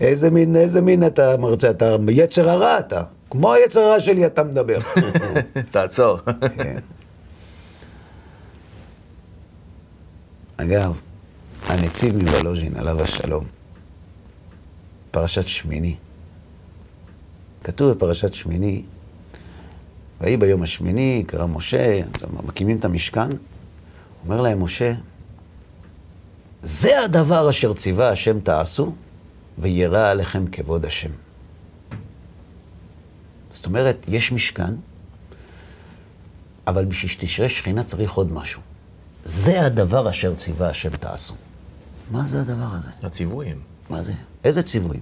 איזה 0.00 0.30
מין, 0.30 0.56
איזה 0.56 0.80
מין 0.80 1.06
אתה 1.06 1.36
מרצה, 1.36 1.70
אתה 1.70 1.96
יצר 2.10 2.50
הרע 2.50 2.78
אתה. 2.78 3.02
כמו 3.32 3.52
היצר 3.52 3.80
הרע 3.80 4.00
שלי 4.00 4.26
אתה 4.26 4.44
מדבר. 4.44 4.78
תעצור. 5.70 6.18
כן. 6.56 6.78
אגב, 10.56 11.00
הנציב 11.68 12.16
מוולוז'ין, 12.16 12.76
עליו 12.76 13.02
השלום, 13.02 13.44
פרשת 15.10 15.46
שמיני. 15.46 15.96
כתוב 17.64 17.90
בפרשת 17.90 18.34
שמיני, 18.34 18.82
ויהי 20.20 20.36
ביום 20.36 20.62
השמיני, 20.62 21.24
קרא 21.26 21.46
משה, 21.46 22.00
מקימים 22.46 22.76
את 22.76 22.84
המשכן, 22.84 23.28
אומר 24.24 24.40
להם 24.40 24.64
משה, 24.64 24.92
זה 26.62 27.00
הדבר 27.00 27.50
אשר 27.50 27.74
ציווה 27.74 28.08
השם 28.08 28.40
תעשו, 28.40 28.92
וירא 29.58 30.10
עליכם 30.10 30.46
כבוד 30.46 30.84
השם. 30.84 31.21
זאת 33.62 33.66
אומרת, 33.66 34.04
יש 34.08 34.32
משכן, 34.32 34.74
אבל 36.66 36.84
בשביל 36.84 37.10
שתשרה 37.10 37.48
שכינה 37.48 37.84
צריך 37.84 38.12
עוד 38.12 38.32
משהו. 38.32 38.62
זה 39.24 39.66
הדבר 39.66 40.10
אשר 40.10 40.34
ציווה 40.34 40.68
השם 40.68 40.90
תעשו. 40.90 41.34
מה 42.10 42.26
זה 42.26 42.40
הדבר 42.40 42.68
הזה? 42.72 42.90
הציוויים. 43.02 43.60
מה 43.90 44.02
זה? 44.02 44.12
איזה 44.44 44.62
ציוויים? 44.62 45.00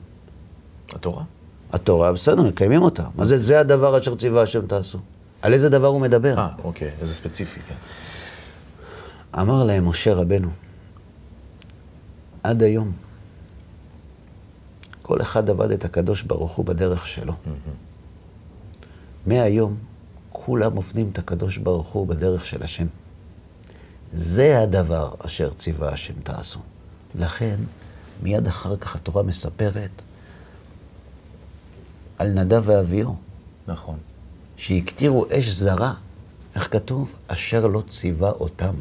התורה. 0.92 1.24
התורה, 1.72 2.12
בסדר, 2.12 2.42
מקיימים 2.42 2.82
אותה. 2.82 3.04
מה 3.14 3.24
זה, 3.24 3.38
זה 3.38 3.60
הדבר 3.60 3.98
אשר 3.98 4.14
ציווה 4.14 4.42
השם 4.42 4.66
תעשו? 4.66 4.98
על 5.42 5.52
איזה 5.52 5.68
דבר 5.68 5.86
הוא 5.86 6.00
מדבר? 6.00 6.38
אה, 6.38 6.48
אוקיי, 6.64 6.90
איזה 7.00 7.14
ספציפי, 7.14 7.60
כן. 7.60 7.74
אמר 9.40 9.64
להם 9.64 9.88
משה 9.88 10.14
רבנו, 10.14 10.50
עד 12.42 12.62
היום, 12.62 12.92
כל 15.02 15.22
אחד 15.22 15.50
עבד 15.50 15.70
את 15.70 15.84
הקדוש 15.84 16.22
ברוך 16.22 16.52
הוא 16.52 16.64
בדרך 16.64 17.06
שלו. 17.06 17.34
מהיום, 19.26 19.76
כולם 20.32 20.76
עובדים 20.76 21.10
את 21.12 21.18
הקדוש 21.18 21.58
ברוך 21.58 21.88
הוא 21.88 22.06
בדרך 22.06 22.44
של 22.44 22.62
השם. 22.62 22.86
זה 24.12 24.60
הדבר 24.60 25.14
אשר 25.18 25.52
ציווה 25.52 25.92
השם 25.92 26.14
תעשו. 26.22 26.60
לכן, 27.14 27.56
מיד 28.22 28.46
אחר 28.46 28.76
כך 28.76 28.96
התורה 28.96 29.22
מספרת 29.22 29.90
על 32.18 32.32
נדב 32.32 32.62
ואביהו, 32.64 33.16
נכון. 33.68 33.98
שהקטירו 34.56 35.26
אש 35.32 35.48
זרה, 35.48 35.94
איך 36.54 36.68
כתוב? 36.72 37.14
אשר 37.28 37.66
לא 37.66 37.82
ציווה 37.88 38.30
אותם. 38.30 38.74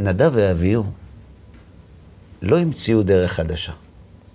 נדב 0.00 0.30
ואביהו 0.34 0.84
לא 2.42 2.58
המציאו 2.58 3.02
דרך 3.02 3.32
חדשה. 3.32 3.72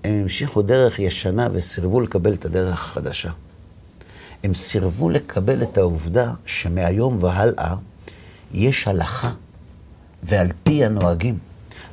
הם 0.05 0.21
המשיכו 0.21 0.61
דרך 0.61 0.99
ישנה 0.99 1.47
וסירבו 1.53 2.01
לקבל 2.01 2.33
את 2.33 2.45
הדרך 2.45 2.79
החדשה. 2.83 3.31
הם 4.43 4.53
סירבו 4.53 5.09
לקבל 5.09 5.63
את 5.63 5.77
העובדה 5.77 6.33
שמהיום 6.45 7.17
והלאה 7.23 7.75
יש 8.53 8.87
הלכה, 8.87 9.31
ועל 10.23 10.47
פי 10.63 10.85
הנוהגים. 10.85 11.37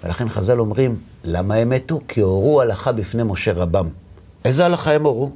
ולכן 0.04 0.28
חז"ל 0.28 0.60
אומרים, 0.60 0.96
למה 1.24 1.54
הם 1.54 1.68
מתו? 1.68 2.00
כי 2.08 2.20
הורו 2.20 2.60
הלכה 2.60 2.92
בפני 2.92 3.22
משה 3.22 3.52
רבם. 3.52 3.88
איזה 4.44 4.66
הלכה 4.66 4.92
הם 4.92 5.04
הורו? 5.04 5.30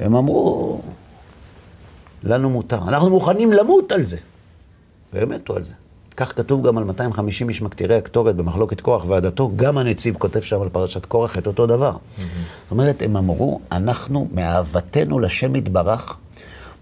הם 0.00 0.16
אמרו, 0.16 0.80
לנו 2.22 2.50
מותר. 2.50 2.78
אנחנו 2.88 3.10
מוכנים 3.10 3.52
למות 3.52 3.92
על 3.92 4.02
זה. 4.02 4.18
והם 5.12 5.28
מתו 5.28 5.56
על 5.56 5.62
זה. 5.62 5.74
כך 6.16 6.36
כתוב 6.36 6.66
גם 6.66 6.78
על 6.78 6.84
250 6.84 7.48
איש 7.48 7.62
מקטירי 7.62 7.96
הקטורת 7.96 8.36
במחלוקת 8.36 8.80
קורח 8.80 9.04
ועדתו, 9.06 9.50
גם 9.56 9.78
הנציב 9.78 10.16
כותב 10.18 10.40
שם 10.40 10.62
על 10.62 10.68
פרשת 10.68 11.06
קורח 11.06 11.38
את 11.38 11.46
אותו 11.46 11.66
דבר. 11.66 11.92
Mm-hmm. 11.92 12.20
זאת 12.20 12.70
אומרת, 12.70 13.02
הם 13.02 13.16
אמרו, 13.16 13.60
אנחנו 13.72 14.28
מאהבתנו 14.32 15.18
לשם 15.18 15.56
יתברך, 15.56 16.16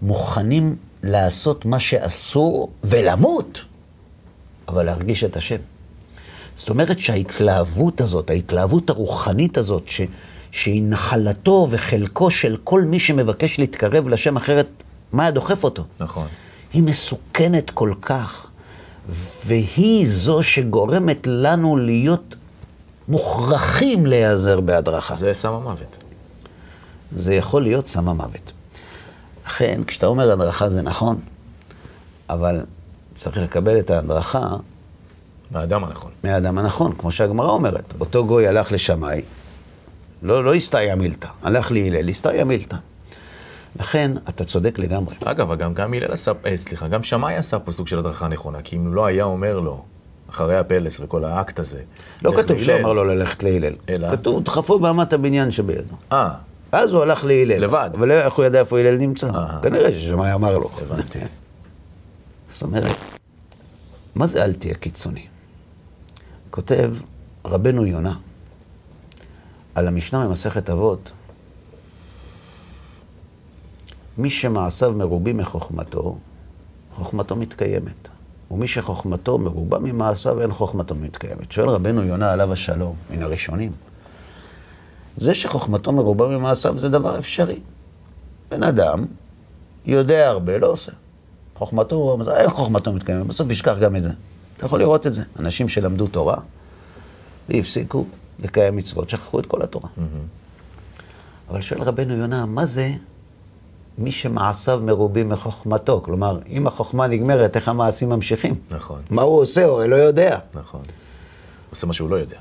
מוכנים 0.01 0.75
לעשות 1.03 1.65
מה 1.65 1.79
שאסור 1.79 2.69
ולמות, 2.83 3.65
אבל 4.67 4.85
להרגיש 4.85 5.23
את 5.23 5.37
השם. 5.37 5.59
זאת 6.55 6.69
אומרת 6.69 6.99
שההתלהבות 6.99 8.01
הזאת, 8.01 8.29
ההתלהבות 8.29 8.89
הרוחנית 8.89 9.57
הזאת, 9.57 9.87
ש, 9.87 10.01
שהיא 10.51 10.83
נחלתו 10.85 11.67
וחלקו 11.69 12.31
של 12.31 12.57
כל 12.63 12.81
מי 12.81 12.99
שמבקש 12.99 13.59
להתקרב 13.59 14.07
לשם 14.07 14.37
אחרת, 14.37 14.67
מה 15.11 15.23
היה 15.23 15.31
דוחף 15.31 15.63
אותו? 15.63 15.83
נכון. 15.99 16.27
היא 16.73 16.83
מסוכנת 16.83 17.69
כל 17.69 17.93
כך. 18.01 18.47
והיא 19.45 20.07
זו 20.07 20.43
שגורמת 20.43 21.27
לנו 21.27 21.77
להיות 21.77 22.35
מוכרחים 23.07 24.05
להיעזר 24.05 24.59
בהדרכה. 24.59 25.15
זה 25.15 25.33
סם 25.33 25.51
המוות. 25.53 26.03
זה 27.15 27.35
יכול 27.35 27.63
להיות 27.63 27.87
סם 27.87 28.09
המוות. 28.09 28.51
לכן, 29.45 29.81
כשאתה 29.87 30.07
אומר 30.07 30.31
הדרכה 30.31 30.69
זה 30.69 30.81
נכון, 30.81 31.19
אבל 32.29 32.65
צריך 33.15 33.37
לקבל 33.37 33.79
את 33.79 33.89
ההדרכה... 33.91 34.55
מהאדם 35.51 35.83
הנכון. 35.83 36.11
מהאדם 36.23 36.57
הנכון, 36.57 36.93
כמו 36.97 37.11
שהגמרא 37.11 37.49
אומרת. 37.49 37.93
אותו 37.99 38.25
גוי 38.25 38.47
הלך 38.47 38.71
לשמאי, 38.71 39.21
לא, 40.21 40.45
לא 40.45 40.53
הסתייע 40.53 40.95
מילתא, 40.95 41.27
הלך 41.43 41.71
להלל, 41.71 42.09
הסתייע 42.09 42.43
מילתא. 42.43 42.77
לכן, 43.79 44.11
אתה 44.29 44.43
צודק 44.43 44.79
לגמרי. 44.79 45.15
אגב, 45.25 45.53
גם, 45.57 45.73
גם 45.73 45.93
הלל 45.93 46.11
עשה, 46.11 46.31
אה, 46.45 46.57
סליחה, 46.57 46.87
גם 46.87 47.03
שמאי 47.03 47.35
עשה 47.35 47.59
פה 47.59 47.71
סוג 47.71 47.87
של 47.87 47.99
הדרכה 47.99 48.27
נכונה, 48.27 48.61
כי 48.61 48.75
אם 48.75 48.93
לא 48.93 49.05
היה 49.05 49.23
אומר 49.23 49.59
לו, 49.59 49.83
אחרי 50.29 50.57
הפלס 50.57 50.99
וכל 50.99 51.25
האקט 51.25 51.59
הזה, 51.59 51.81
לא 52.21 52.33
כתוב 52.37 52.57
שהוא 52.59 52.79
אמר 52.79 52.93
לו 52.93 53.03
ללכת 53.03 53.43
להלל. 53.43 53.73
אלא? 53.89 54.11
כתוב, 54.11 54.43
דחפו 54.43 54.79
באמת 54.79 55.13
הבניין 55.13 55.51
שבידו. 55.51 55.95
אה, 56.11 56.29
אז 56.71 56.93
הוא 56.93 57.01
הלך 57.01 57.25
להלל. 57.25 57.63
לבד. 57.63 57.89
אבל 57.93 58.11
איך 58.11 58.33
הוא 58.33 58.45
ידע 58.45 58.59
איפה 58.59 58.79
הלל 58.79 58.97
נמצא? 58.97 59.27
אה. 59.35 59.59
כנראה 59.63 59.91
ששמאי 59.93 60.33
אמר 60.33 60.57
לו. 60.57 60.69
הבנתי. 60.81 61.19
זאת 62.49 62.63
אומרת, 62.63 62.95
מה 64.15 64.27
זה 64.27 64.43
אל 64.43 64.53
תהיה 64.53 64.73
קיצוני? 64.73 65.25
כותב 66.51 66.93
רבנו 67.45 67.85
יונה 67.85 68.15
על 69.75 69.87
המשנה 69.87 70.27
במסכת 70.27 70.69
אבות, 70.69 71.11
מי 74.17 74.29
שמעשיו 74.29 74.91
מרובים 74.91 75.37
מחוכמתו, 75.37 76.17
חוכמתו 76.95 77.35
מתקיימת. 77.35 78.07
ומי 78.51 78.67
שחוכמתו 78.67 79.37
מרובה 79.37 79.79
ממעשיו, 79.79 80.41
אין 80.41 80.53
חוכמתו 80.53 80.95
מתקיימת. 80.95 81.51
שואל 81.51 81.69
רבנו 81.69 82.03
יונה 82.03 82.31
עליו 82.31 82.53
השלום, 82.53 82.95
מן 83.09 83.21
הראשונים. 83.21 83.71
זה 85.17 85.35
שחוכמתו 85.35 85.91
מרובה 85.91 86.27
ממעשיו 86.27 86.77
זה 86.77 86.89
דבר 86.89 87.19
אפשרי. 87.19 87.59
בן 88.51 88.63
אדם 88.63 89.05
יודע 89.85 90.27
הרבה, 90.29 90.57
לא 90.57 90.67
עושה. 90.67 90.91
חוכמתו, 91.55 92.17
אין 92.35 92.49
חוכמתו 92.49 92.93
מתקיימת, 92.93 93.27
בסוף 93.27 93.51
ישכח 93.51 93.75
גם 93.81 93.95
את 93.95 94.03
זה. 94.03 94.11
אתה 94.57 94.65
יכול 94.65 94.79
לראות 94.79 95.07
את 95.07 95.13
זה. 95.13 95.23
אנשים 95.39 95.69
שלמדו 95.69 96.07
תורה 96.07 96.37
והפסיקו 97.49 98.05
לקיים 98.39 98.75
מצוות, 98.75 99.09
שכחו 99.09 99.39
את 99.39 99.45
כל 99.45 99.61
התורה. 99.61 99.89
אבל 101.49 101.61
שואל 101.61 101.81
רבנו 101.81 102.13
יונה, 102.13 102.45
מה 102.45 102.65
זה 102.65 102.91
מי 103.97 104.11
שמעשיו 104.11 104.79
מרובים 104.83 105.29
מחוכמתו? 105.29 106.01
כלומר, 106.05 106.39
אם 106.49 106.67
החוכמה 106.67 107.07
נגמרת, 107.07 107.55
איך 107.55 107.67
המעשים 107.67 108.09
ממשיכים? 108.09 108.55
נכון, 108.71 109.01
מה 109.09 109.21
הוא 109.21 109.39
עושה? 109.39 109.65
הוא 109.65 109.77
הרי 109.77 109.87
לא 109.87 109.95
יודע. 109.95 110.39
נכון. 110.53 110.81
עושה 111.69 111.87
מה 111.87 111.93
שהוא 111.93 112.09
לא 112.09 112.15
יודע. 112.15 112.37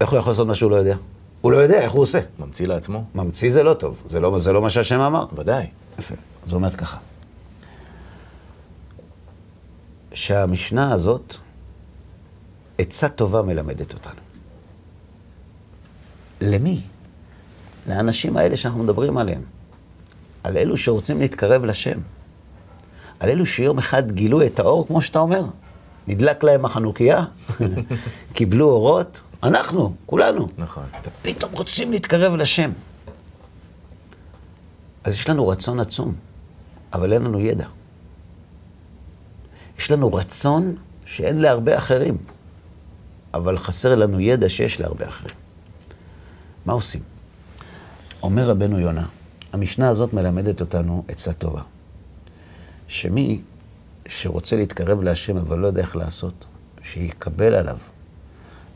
איך 0.00 0.10
הוא 0.10 0.18
יכול 0.18 0.30
לעשות 0.30 0.46
מה 0.46 0.54
שהוא 0.54 0.70
לא 0.70 0.76
יודע? 0.76 0.96
הוא 1.40 1.52
לא 1.52 1.56
יודע, 1.56 1.80
איך 1.80 1.92
הוא 1.92 2.02
עושה? 2.02 2.20
ממציא 2.38 2.66
לעצמו? 2.66 3.04
ממציא 3.14 3.52
זה 3.52 3.62
לא 3.62 3.74
טוב, 3.74 4.02
זה 4.08 4.20
לא, 4.20 4.38
זה 4.38 4.52
לא 4.52 4.62
מה 4.62 4.70
שהשם 4.70 5.00
אמר. 5.00 5.24
ודאי. 5.36 5.66
יפה. 5.98 6.14
אז 6.44 6.52
הוא 6.52 6.56
אומר 6.56 6.70
ככה, 6.70 6.98
שהמשנה 10.14 10.92
הזאת, 10.92 11.34
עצה 12.78 13.08
טובה 13.08 13.42
מלמדת 13.42 13.94
אותנו. 13.94 14.20
למי? 16.40 16.82
לאנשים 17.88 18.36
האלה 18.36 18.56
שאנחנו 18.56 18.82
מדברים 18.82 19.18
עליהם. 19.18 19.42
על 20.44 20.56
אלו 20.56 20.76
שרוצים 20.76 21.20
להתקרב 21.20 21.64
לשם. 21.64 21.98
על 23.20 23.30
אלו 23.30 23.46
שיום 23.46 23.78
אחד 23.78 24.12
גילו 24.12 24.46
את 24.46 24.58
האור, 24.58 24.86
כמו 24.86 25.02
שאתה 25.02 25.18
אומר. 25.18 25.44
נדלק 26.06 26.44
להם 26.44 26.64
החנוכיה, 26.64 27.24
קיבלו 28.34 28.70
אורות, 28.70 29.22
אנחנו, 29.42 29.94
כולנו. 30.06 30.48
נכון. 30.58 30.84
פתאום 31.22 31.52
רוצים 31.52 31.90
להתקרב 31.90 32.34
לשם. 32.34 32.70
אז 35.04 35.14
יש 35.14 35.28
לנו 35.28 35.48
רצון 35.48 35.80
עצום, 35.80 36.14
אבל 36.92 37.12
אין 37.12 37.22
לנו 37.22 37.40
ידע. 37.40 37.66
יש 39.78 39.90
לנו 39.90 40.14
רצון 40.14 40.76
שאין 41.04 41.40
להרבה 41.40 41.78
אחרים, 41.78 42.16
אבל 43.34 43.58
חסר 43.58 43.94
לנו 43.94 44.20
ידע 44.20 44.48
שיש 44.48 44.80
להרבה 44.80 45.08
אחרים. 45.08 45.34
מה 46.66 46.72
עושים? 46.72 47.00
אומר 48.22 48.50
רבנו 48.50 48.78
יונה, 48.78 49.06
המשנה 49.54 49.88
הזאת 49.88 50.12
מלמדת 50.12 50.60
אותנו 50.60 51.04
עצה 51.08 51.32
טובה. 51.32 51.62
שמי 52.88 53.40
שרוצה 54.08 54.56
להתקרב 54.56 55.02
להשם 55.02 55.36
אבל 55.36 55.58
לא 55.58 55.66
יודע 55.66 55.82
איך 55.82 55.96
לעשות, 55.96 56.44
שיקבל 56.82 57.54
עליו 57.54 57.76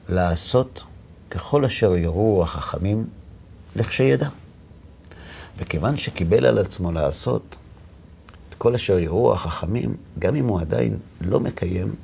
לעשות 0.08 0.84
ככל 1.30 1.64
אשר 1.64 1.96
יורו 1.96 2.42
החכמים 2.42 3.06
לכשידע. 3.76 4.28
וכיוון 5.58 5.96
שקיבל 5.96 6.46
על 6.46 6.58
עצמו 6.58 6.92
לעשות 6.92 7.56
את 8.48 8.54
כל 8.54 8.74
אשר 8.74 8.98
יורו 8.98 9.32
החכמים, 9.32 9.96
גם 10.18 10.36
אם 10.36 10.46
הוא 10.46 10.60
עדיין 10.60 10.96
לא 11.20 11.40
מקיים, 11.40 11.94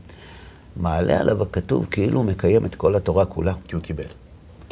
מעלה 0.76 1.20
עליו 1.20 1.42
הכתוב 1.42 1.86
כאילו 1.90 2.18
הוא 2.18 2.26
מקיים 2.26 2.66
את 2.66 2.74
כל 2.74 2.94
התורה 2.96 3.26
כולה. 3.26 3.54
כי 3.68 3.74
הוא 3.74 3.82
קיבל. 3.82 4.23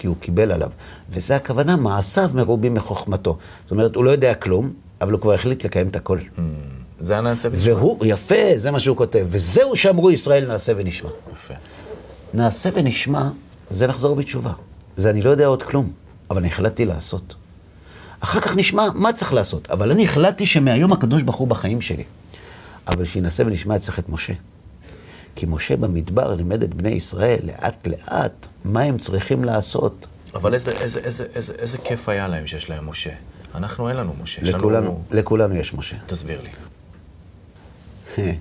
כי 0.03 0.07
הוא 0.07 0.17
קיבל 0.21 0.53
עליו. 0.53 0.71
וזה 1.11 1.37
הכוונה, 1.37 1.77
מעשיו 1.77 2.31
מרובים 2.35 2.75
מחוכמתו. 2.75 3.39
זאת 3.63 3.71
אומרת, 3.71 3.97
הוא 3.97 4.05
לא 4.05 4.11
יודע 4.11 4.35
כלום, 4.35 4.73
אבל 5.01 5.13
הוא 5.13 5.21
כבר 5.21 5.33
החליט 5.33 5.65
לקיים 5.65 5.89
את 5.89 5.97
הכל. 5.97 6.19
Mm, 6.19 6.41
זה 7.01 7.19
הנעשה 7.19 7.49
ונשמע. 7.53 7.75
והוא, 7.75 8.07
יפה, 8.07 8.35
זה 8.57 8.71
מה 8.71 8.81
שהוא 8.81 8.97
כותב. 8.97 9.27
וזהו 9.31 9.77
שאמרו 9.77 10.11
ישראל 10.11 10.47
נעשה 10.47 10.73
ונשמע. 10.77 11.11
יפה. 11.33 11.55
נעשה 12.35 12.71
ונשמע, 12.75 13.29
זה 13.71 13.87
לחזור 13.87 14.17
בתשובה. 14.17 14.53
זה 14.97 15.11
אני 15.11 15.23
לא 15.23 15.31
יודע 15.31 15.47
עוד 15.47 15.63
כלום, 15.63 15.91
אבל 16.31 16.39
אני 16.39 16.49
החלטתי 16.49 16.85
לעשות. 16.85 17.35
אחר 18.21 18.41
כך 18.41 18.57
נשמע 18.57 18.83
מה 18.95 19.13
צריך 19.13 19.33
לעשות, 19.33 19.71
אבל 19.71 19.91
אני 19.91 20.05
החלטתי 20.05 20.47
שמהיום 20.47 20.93
הקדוש 20.93 21.23
ברוך 21.23 21.37
הוא 21.37 21.49
בחיים 21.49 21.81
שלי. 21.81 22.05
אבל 22.89 23.05
שינסה 23.05 23.43
ונשמע 23.47 23.79
צריך 23.79 23.99
את 23.99 24.09
משה. 24.09 24.33
כי 25.37 25.47
משה 25.47 25.77
במדבר 25.77 26.35
לימד 26.35 26.63
את 26.63 26.75
בני 26.75 26.89
ישראל 26.91 27.39
לאט 27.43 27.87
לאט 27.87 28.47
מה 28.65 28.81
הם 28.83 28.99
צריכים 28.99 29.45
לעשות. 29.45 30.07
אבל 30.35 30.55
איזה, 30.55 30.71
איזה, 30.81 31.01
איזה, 31.01 31.25
איזה, 31.35 31.55
איזה 31.59 31.79
כיף 31.79 32.09
היה 32.09 32.29
להם 32.29 32.47
שיש 32.47 32.71
להם 32.71 32.89
משה. 32.91 33.11
אנחנו 33.55 33.89
אין 33.89 33.97
לנו 33.97 34.15
משה. 34.23 34.43
יש 34.43 34.49
לנו- 34.49 34.59
לכולנו, 34.59 35.03
לכולנו 35.11 35.55
יש 35.57 35.75
משה. 35.75 35.97
תסביר 36.07 36.41
לי. 36.43 36.49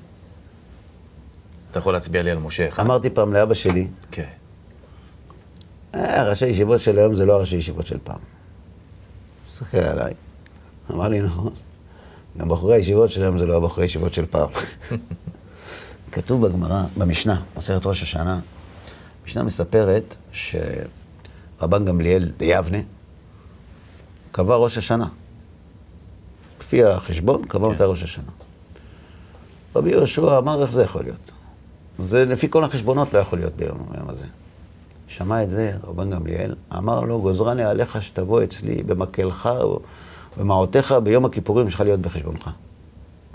אתה 1.72 1.80
יכול 1.80 1.94
להצביע 1.94 2.22
לי 2.24 2.32
על 2.32 2.38
משה 2.38 2.68
אחד? 2.70 2.84
אמרתי 2.84 3.10
פעם 3.10 3.34
לאבא 3.34 3.54
שלי, 3.54 3.88
כן. 4.12 4.30
אה, 5.96 6.30
ראשי 6.30 6.48
ישיבות 6.48 6.82
של 6.82 7.00
היום 7.00 7.16
זה 7.16 7.26
לא 7.26 7.34
הראשי 7.34 7.56
ישיבות 7.56 7.88
של 7.88 7.98
פעם. 8.04 8.20
מסתכל 9.52 9.78
עליי, 9.78 10.14
אמר 10.92 11.08
לי, 11.08 11.22
נכון, 11.22 11.54
גם 12.38 12.50
בחורי 12.50 12.76
הישיבות 12.76 13.10
של 13.12 13.22
היום 13.24 13.38
זה 13.40 13.46
לא 13.46 13.58
הבחורי 13.58 13.86
ישיבות 13.86 14.14
של 14.14 14.26
פעם. 14.26 14.50
כתוב 16.12 16.48
בגמרא, 16.48 16.84
במשנה, 16.98 17.42
מסכת 17.58 17.86
ראש 17.86 18.02
השנה, 18.02 18.40
המשנה 19.24 19.44
מספרת 19.44 20.16
שרבן 20.32 21.86
גמליאל 21.86 22.32
ביבנה 22.38 22.78
קבע 24.32 24.56
ראש 24.56 24.78
השנה. 24.78 25.08
לפי 26.60 26.84
החשבון, 26.84 27.46
קבע 27.46 27.68
כן. 27.68 27.74
אותה 27.74 27.86
ראש 27.86 28.04
השנה. 28.04 28.32
רבי 29.76 29.90
יהושע 29.90 30.38
אמר, 30.38 30.62
איך 30.62 30.72
זה 30.72 30.84
יכול 30.84 31.04
להיות? 31.04 31.32
זה 32.00 32.26
לפי 32.26 32.50
כל 32.50 32.64
החשבונות 32.64 33.14
לא 33.14 33.20
יכול 33.20 33.40
להיות 33.40 33.54
ביום, 33.56 33.78
ביום 33.92 34.10
הזה. 34.10 34.28
שמע 35.08 35.44
את 35.44 35.50
זה 35.50 35.74
רבן 35.84 36.10
גמליאל, 36.10 36.56
אמר 36.78 37.02
לו, 37.02 37.22
גוזרני 37.22 37.64
עליך 37.64 38.02
שתבוא 38.02 38.44
אצלי 38.44 38.84
במקלך 38.84 39.50
ובמעותיך 40.38 40.92
ביום 41.04 41.26
הכיפורים 41.26 41.70
שלך 41.70 41.82
להיות 41.82 42.00
בחשבונך. 42.00 42.50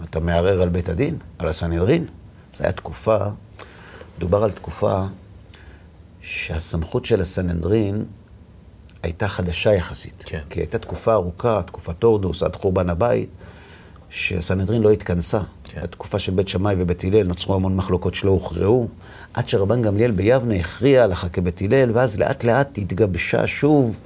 אתה 0.05 0.21
מערער 0.21 0.63
על 0.63 0.69
בית 0.69 0.89
הדין, 0.89 1.19
על 1.39 1.49
הסנהדרין. 1.49 2.07
זו 2.57 2.65
הייתה 2.65 2.77
תקופה, 2.77 3.19
דובר 4.19 4.45
על 4.45 4.53
תקופה 4.53 5.05
שהסמכות 6.23 7.05
של 7.05 7.21
הסנהדרין 7.21 8.05
הייתה 9.03 9.29
חדשה 9.29 9.75
יחסית. 9.75 10.25
כן. 10.27 10.41
כי 10.51 10.61
הייתה 10.61 10.79
תקופה 10.79 11.13
ארוכה, 11.13 11.63
תקופת 11.67 12.03
הורדוס, 12.03 12.43
עד 12.43 12.57
חורבן 12.57 12.91
הבית, 12.91 13.29
שהסנהדרין 14.11 14.83
לא 14.83 14.91
התכנסה. 14.91 15.41
כן. 15.65 15.81
התקופה 15.83 16.19
של 16.19 16.33
בית 16.33 16.49
שמאי 16.49 16.75
ובית 16.79 17.05
הלל 17.05 17.23
נוצרו 17.23 17.55
המון 17.55 17.77
מחלוקות 17.77 18.15
שלא 18.15 18.31
הוכרעו, 18.31 18.89
עד 19.35 19.49
שרבן 19.49 19.83
גמליאל 19.83 20.11
ביבנה 20.11 20.55
הכריע 20.55 21.03
הלכה 21.03 21.29
כבית 21.29 21.63
הלל, 21.63 21.91
ואז 21.95 22.19
לאט 22.19 22.45
לאט 22.45 22.79
התגבשה 22.79 23.47
שוב 23.47 23.97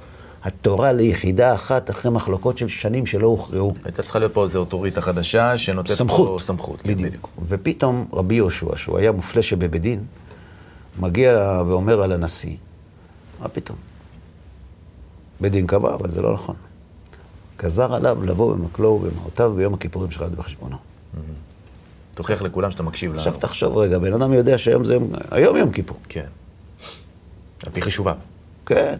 התורה 0.43 0.93
ליחידה 0.93 1.53
אחת 1.53 1.89
אחרי 1.89 2.11
מחלוקות 2.11 2.57
של 2.57 2.67
שנים 2.67 3.05
שלא 3.05 3.27
הוכרעו. 3.27 3.73
הייתה 3.83 4.03
צריכה 4.03 4.19
להיות 4.19 4.33
פה 4.33 4.43
איזו 4.43 4.59
אוטוריטה 4.59 5.01
חדשה 5.01 5.57
שנותנת 5.57 5.97
סמכות. 5.97 6.27
פה 6.27 6.43
סמכות. 6.43 6.81
כן, 6.81 6.93
בדיוק. 6.93 7.29
ופתאום 7.47 8.05
רבי 8.13 8.35
יהושע, 8.35 8.75
שהוא 8.75 8.97
היה 8.97 9.11
מופלה 9.11 9.41
שבבית 9.41 9.81
דין, 9.81 10.03
מגיע 10.99 11.61
ואומר 11.67 12.01
על 12.01 12.11
הנשיא, 12.11 12.55
מה 13.41 13.47
פתאום? 13.47 13.77
בית 15.41 15.51
דין 15.51 15.67
קבע, 15.67 15.93
אבל 15.93 16.09
זה 16.09 16.21
לא 16.21 16.33
נכון. 16.33 16.55
גזר 17.59 17.93
עליו 17.93 18.23
לבוא 18.23 18.55
במקלו 18.55 18.89
ובמעותיו 18.89 19.53
ביום 19.55 19.73
הכיפורים 19.73 20.11
שלך 20.11 20.21
בחשבונו. 20.21 20.77
תוכיח 22.15 22.41
לכולם 22.41 22.71
שאתה 22.71 22.83
מקשיב 22.83 23.11
לנו. 23.11 23.19
עכשיו 23.19 23.33
תחשוב 23.39 23.77
רגע, 23.77 23.99
בן 23.99 24.13
אדם 24.13 24.33
יודע 24.33 24.57
שהיום 24.57 24.85
זה 24.85 24.93
יום, 24.93 25.11
היום 25.31 25.57
יום 25.57 25.71
כיפור. 25.71 25.97
כן. 26.09 26.25
על 27.65 27.71
פי 27.71 27.81
חישוביו. 27.81 28.15
כן. 28.65 28.99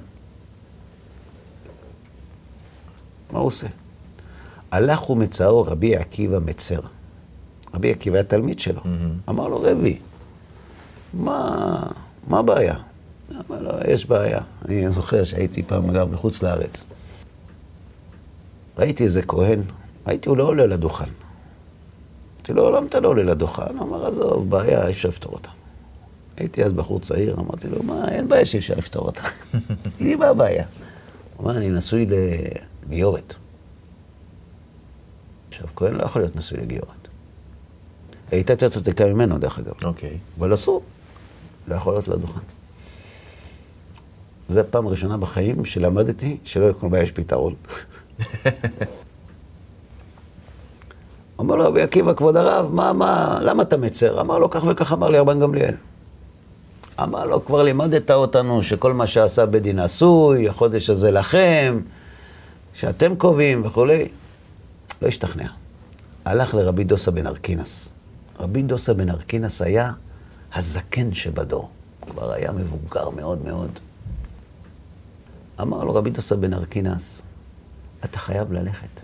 מה 3.31 3.39
הוא 3.39 3.47
עושה? 3.47 3.67
הלך 4.71 5.09
ומצאו 5.09 5.61
רבי 5.63 5.95
עקיבא 5.95 6.39
מצר. 6.39 6.79
רבי 7.73 7.91
עקיבא 7.91 8.15
היה 8.15 8.23
תלמיד 8.23 8.59
שלו. 8.59 8.81
אמר 9.29 9.47
לו, 9.47 9.61
רבי, 9.61 9.97
מה, 11.13 11.75
מה 12.27 12.39
הבעיה? 12.39 12.75
אמר 13.49 13.61
לו, 13.61 13.71
יש 13.87 14.05
בעיה. 14.05 14.39
אני 14.65 14.91
זוכר 14.91 15.23
שהייתי 15.23 15.63
פעם 15.63 15.91
גר 15.91 16.05
מחוץ 16.05 16.43
לארץ. 16.43 16.85
ראיתי 18.77 19.03
איזה 19.03 19.21
כהן, 19.21 19.59
ראיתי, 20.07 20.29
הוא 20.29 20.37
לא 20.37 20.43
עולה 20.43 20.65
לדוכן. 20.67 21.05
אמרתי 22.37 22.53
לו, 22.53 22.71
למה 22.71 22.87
אתה 22.87 22.99
לא 22.99 23.07
עולה 23.07 23.23
לדוכן? 23.23 23.77
הוא 23.77 23.87
אמר, 23.87 24.05
עזוב, 24.05 24.49
בעיה, 24.49 24.87
אי 24.87 24.91
אפשר 24.91 25.09
לפתור 25.09 25.33
אותה. 25.33 25.49
הייתי 26.37 26.63
אז 26.63 26.73
בחור 26.73 26.99
צעיר, 26.99 27.35
אמרתי 27.39 27.67
לו, 27.67 27.83
מה, 27.83 28.07
אין 28.07 28.27
בעיה 28.27 28.45
שאי 28.45 28.59
אפשר 28.59 28.73
לפתור 28.77 29.05
אותה. 29.05 29.21
תגיד 29.83 30.07
לי, 30.07 30.15
מה 30.15 30.27
הבעיה? 30.27 30.63
הוא 31.37 31.45
אמר, 31.45 31.57
אני 31.57 31.69
נשוי 31.69 32.05
לגיורת. 32.91 33.33
עכשיו, 35.49 35.67
כהן 35.75 35.93
לא 35.93 36.03
יכול 36.03 36.21
להיות 36.21 36.35
נשוי 36.35 36.57
לגיורת. 36.57 37.07
היא 38.31 38.37
הייתה 38.37 38.53
יותר 38.53 38.69
צדקה 38.69 39.05
ממנו, 39.05 39.37
דרך 39.37 39.59
אגב. 39.59 39.73
אוקיי. 39.83 40.17
אבל 40.39 40.53
אסור, 40.53 40.81
לא 41.67 41.75
יכול 41.75 41.93
להיות 41.93 42.07
לדוכן. 42.07 42.39
זו 44.49 44.59
הפעם 44.59 44.87
הראשונה 44.87 45.17
בחיים 45.17 45.65
שלמדתי 45.65 46.37
שלא 46.43 46.69
לכל 46.69 46.89
בעיה 46.89 47.03
יש 47.03 47.11
פתרון. 47.11 47.55
אמר 51.39 51.55
לו 51.55 51.65
רבי 51.67 51.81
עקיבא, 51.81 52.13
כבוד 52.13 52.37
הרב, 52.37 52.73
מה, 52.73 52.93
מה, 52.93 53.37
למה 53.41 53.63
אתה 53.63 53.77
מצר? 53.77 54.21
אמר 54.21 54.39
לו, 54.39 54.49
כך 54.49 54.63
וכך 54.67 54.93
אמר 54.93 55.09
לי 55.09 55.17
רבן 55.17 55.39
גמליאל. 55.39 55.75
אמר 57.03 57.25
לו, 57.25 57.45
כבר 57.45 57.63
לימדת 57.63 58.11
אותנו 58.11 58.63
שכל 58.63 58.93
מה 58.93 59.07
שעשה 59.07 59.45
בית 59.45 59.63
דין 59.63 59.79
עשוי, 59.79 60.49
החודש 60.49 60.89
הזה 60.89 61.11
לכם, 61.11 61.79
שאתם 62.73 63.15
קובעים 63.15 63.65
וכולי. 63.65 64.07
לא 65.01 65.07
השתכנע. 65.07 65.47
הלך 66.25 66.53
לרבי 66.53 66.83
דוסה 66.83 67.11
בן 67.11 67.27
ארקינס. 67.27 67.89
רבי 68.39 68.61
דוסה 68.61 68.93
בן 68.93 69.09
ארקינס 69.09 69.61
היה 69.61 69.91
הזקן 70.53 71.13
שבדור. 71.13 71.69
כבר 72.01 72.31
היה 72.31 72.51
מבוגר 72.51 73.09
מאוד 73.09 73.45
מאוד. 73.45 73.79
אמר 75.61 75.83
לו 75.83 75.95
רבי 75.95 76.09
דוסה 76.09 76.35
בן 76.35 76.53
ארקינס, 76.53 77.21
אתה 78.05 78.19
חייב 78.19 78.51
ללכת. 78.51 79.01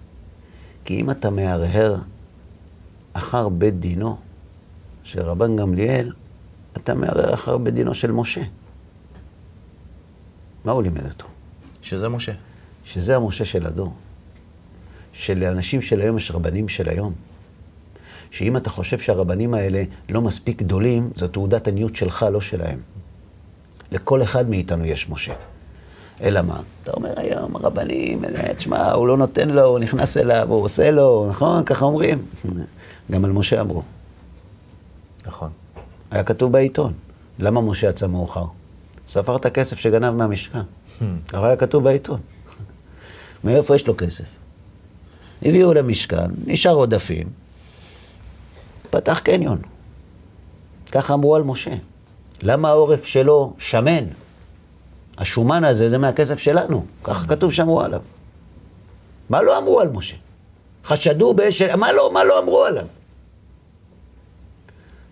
כי 0.85 1.01
אם 1.01 1.11
אתה 1.11 1.29
מהרהר 1.29 1.95
אחר 3.13 3.49
בית 3.49 3.79
דינו 3.79 4.17
של 5.03 5.21
רבן 5.21 5.55
גמליאל, 5.55 6.13
אתה 6.77 6.93
מהרהר 6.93 7.33
אחר 7.33 7.57
בית 7.57 7.73
דינו 7.73 7.93
של 7.95 8.11
משה. 8.11 8.41
מה 10.65 10.71
הוא 10.71 10.83
לימד 10.83 11.05
אותו? 11.05 11.25
שזה 11.81 12.09
משה. 12.09 12.31
שזה 12.93 13.15
המשה 13.15 13.45
של 13.45 13.67
הדור. 13.67 13.93
שלאנשים 15.13 15.81
של 15.81 16.01
היום 16.01 16.17
יש 16.17 16.31
רבנים 16.31 16.69
של 16.69 16.89
היום. 16.89 17.13
שאם 18.31 18.57
אתה 18.57 18.69
חושב 18.69 18.99
שהרבנים 18.99 19.53
האלה 19.53 19.83
לא 20.09 20.21
מספיק 20.21 20.61
גדולים, 20.61 21.09
זו 21.15 21.27
תעודת 21.27 21.67
עניות 21.67 21.95
שלך, 21.95 22.25
לא 22.31 22.41
שלהם. 22.41 22.79
לכל 23.91 24.23
אחד 24.23 24.49
מאיתנו 24.49 24.85
יש 24.85 25.09
משה. 25.09 25.33
אלא 26.21 26.41
מה? 26.41 26.61
אתה 26.83 26.91
אומר 26.91 27.13
היום, 27.17 27.55
הרבנים, 27.55 28.25
אה, 28.25 28.53
תשמע, 28.53 28.91
הוא 28.91 29.07
לא 29.07 29.17
נותן 29.17 29.49
לו, 29.49 29.63
הוא 29.63 29.79
נכנס 29.79 30.17
אליו, 30.17 30.47
הוא 30.49 30.63
עושה 30.63 30.91
לו, 30.91 31.27
נכון? 31.29 31.63
ככה 31.65 31.85
אומרים. 31.85 32.25
גם 33.11 33.25
על 33.25 33.31
משה 33.31 33.61
אמרו. 33.61 33.83
נכון. 35.25 35.49
היה 36.11 36.23
כתוב 36.23 36.51
בעיתון. 36.51 36.93
למה 37.39 37.61
משה 37.61 37.89
יצא 37.89 38.07
מאוחר? 38.07 38.45
ספר 39.07 39.35
את 39.35 39.45
הכסף 39.45 39.77
שגנב 39.77 40.13
מהמשכן. 40.13 40.61
ככה 41.27 41.47
היה 41.47 41.55
כתוב 41.55 41.83
בעיתון. 41.83 42.19
מאיפה 43.47 43.75
יש 43.75 43.87
לו 43.87 43.97
כסף? 43.97 44.25
הביאו 45.41 45.73
למשכן, 45.73 46.27
נשאר 46.45 46.71
עודפים, 46.71 47.27
פתח 48.89 49.19
קניון. 49.19 49.61
ככה 50.91 51.13
אמרו 51.13 51.35
על 51.35 51.43
משה. 51.43 51.71
למה 52.41 52.69
העורף 52.69 53.05
שלו 53.05 53.53
שמן? 53.57 54.03
השומן 55.17 55.63
הזה 55.63 55.89
זה 55.89 55.97
מהכסף 55.97 56.39
שלנו, 56.39 56.85
ככה 57.03 57.27
כתוב 57.27 57.53
שאמרו 57.53 57.81
עליו. 57.81 58.01
מה 59.29 59.41
לא 59.41 59.57
אמרו 59.57 59.79
על 59.79 59.89
משה? 59.89 60.15
חשדו 60.85 61.33
באש... 61.33 61.61
מה 61.61 61.93
לא, 61.93 62.11
מה 62.13 62.23
לא 62.23 62.39
אמרו 62.39 62.63
עליו? 62.63 62.85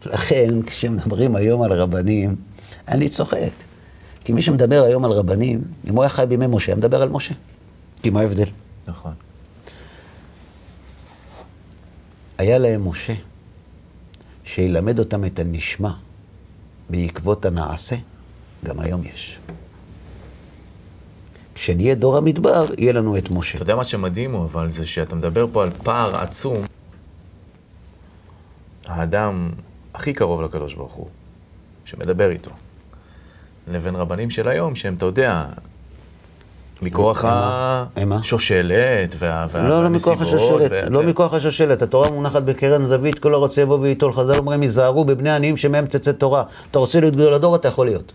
לכן, 0.05 0.61
כשמדברים 0.61 1.35
היום 1.35 1.61
על 1.61 1.73
רבנים, 1.73 2.35
אני 2.87 3.09
צוחק. 3.09 3.51
כי 4.23 4.33
מי 4.33 4.41
שמדבר 4.41 4.83
היום 4.83 5.05
על 5.05 5.11
רבנים, 5.11 5.61
אם 5.89 5.95
הוא 5.95 6.03
היה 6.03 6.09
חי 6.09 6.25
בימי 6.29 6.47
משה, 6.47 6.71
היה 6.71 6.75
מדבר 6.75 7.01
על 7.01 7.09
משה. 7.09 7.33
כי 8.05 8.09
מה 8.09 8.19
ההבדל? 8.19 8.49
נכון. 8.87 9.13
היה 12.37 12.57
להם 12.57 12.87
משה, 12.87 13.13
שילמד 14.43 14.99
אותם 14.99 15.25
את 15.25 15.39
הנשמע, 15.39 15.91
בעקבות 16.89 17.45
הנעשה, 17.45 17.95
גם 18.65 18.79
היום 18.79 19.01
יש. 19.13 19.39
כשנהיה 21.55 21.95
דור 21.95 22.17
המדבר, 22.17 22.65
יהיה 22.77 22.93
לנו 22.93 23.17
את 23.17 23.31
משה. 23.31 23.55
אתה 23.55 23.63
יודע 23.63 23.75
מה 23.75 23.83
שמדהים 23.83 24.33
הוא, 24.33 24.45
אבל 24.45 24.71
זה 24.71 24.85
שאתה 24.85 25.15
מדבר 25.15 25.47
פה 25.51 25.63
על 25.63 25.69
פער 25.69 26.15
עצום. 26.15 26.57
האדם 28.85 29.51
הכי 29.93 30.13
קרוב 30.13 30.41
לקדוש 30.41 30.73
ברוך 30.73 30.93
הוא, 30.93 31.07
שמדבר 31.85 32.29
איתו, 32.29 32.51
לבין 33.67 33.95
רבנים 33.95 34.29
של 34.29 34.47
היום, 34.47 34.75
שהם, 34.75 34.93
אתה 34.93 35.05
יודע, 35.05 35.45
מכוח? 36.81 37.25
השושלת 38.19 39.15
וה- 39.19 39.47
וה- 39.51 39.67
לא, 39.69 39.83
לא 39.83 39.89
מכוח 39.89 40.19
והנסיבות, 40.19 40.61
השושלת, 40.61 40.91
לא 40.91 41.03
מכוח 41.03 41.33
השושלת. 41.33 41.81
התורה 41.81 42.09
מונחת 42.09 42.43
בקרן 42.43 42.83
זווית, 42.83 43.19
כל 43.19 43.33
הרוצה 43.33 43.61
יבוא 43.61 43.77
וייטול. 43.79 44.13
חז"ל 44.13 44.37
אומרים, 44.37 44.61
היזהרו 44.61 45.05
בבני 45.05 45.31
עניים 45.31 45.57
שמהם 45.57 45.87
צאצא 45.87 46.11
תורה. 46.11 46.43
אתה 46.71 46.79
רוצה 46.79 46.99
להיות 46.99 47.13
גדול 47.15 47.33
הדור, 47.33 47.55
אתה 47.55 47.67
יכול 47.67 47.85
להיות. 47.85 48.11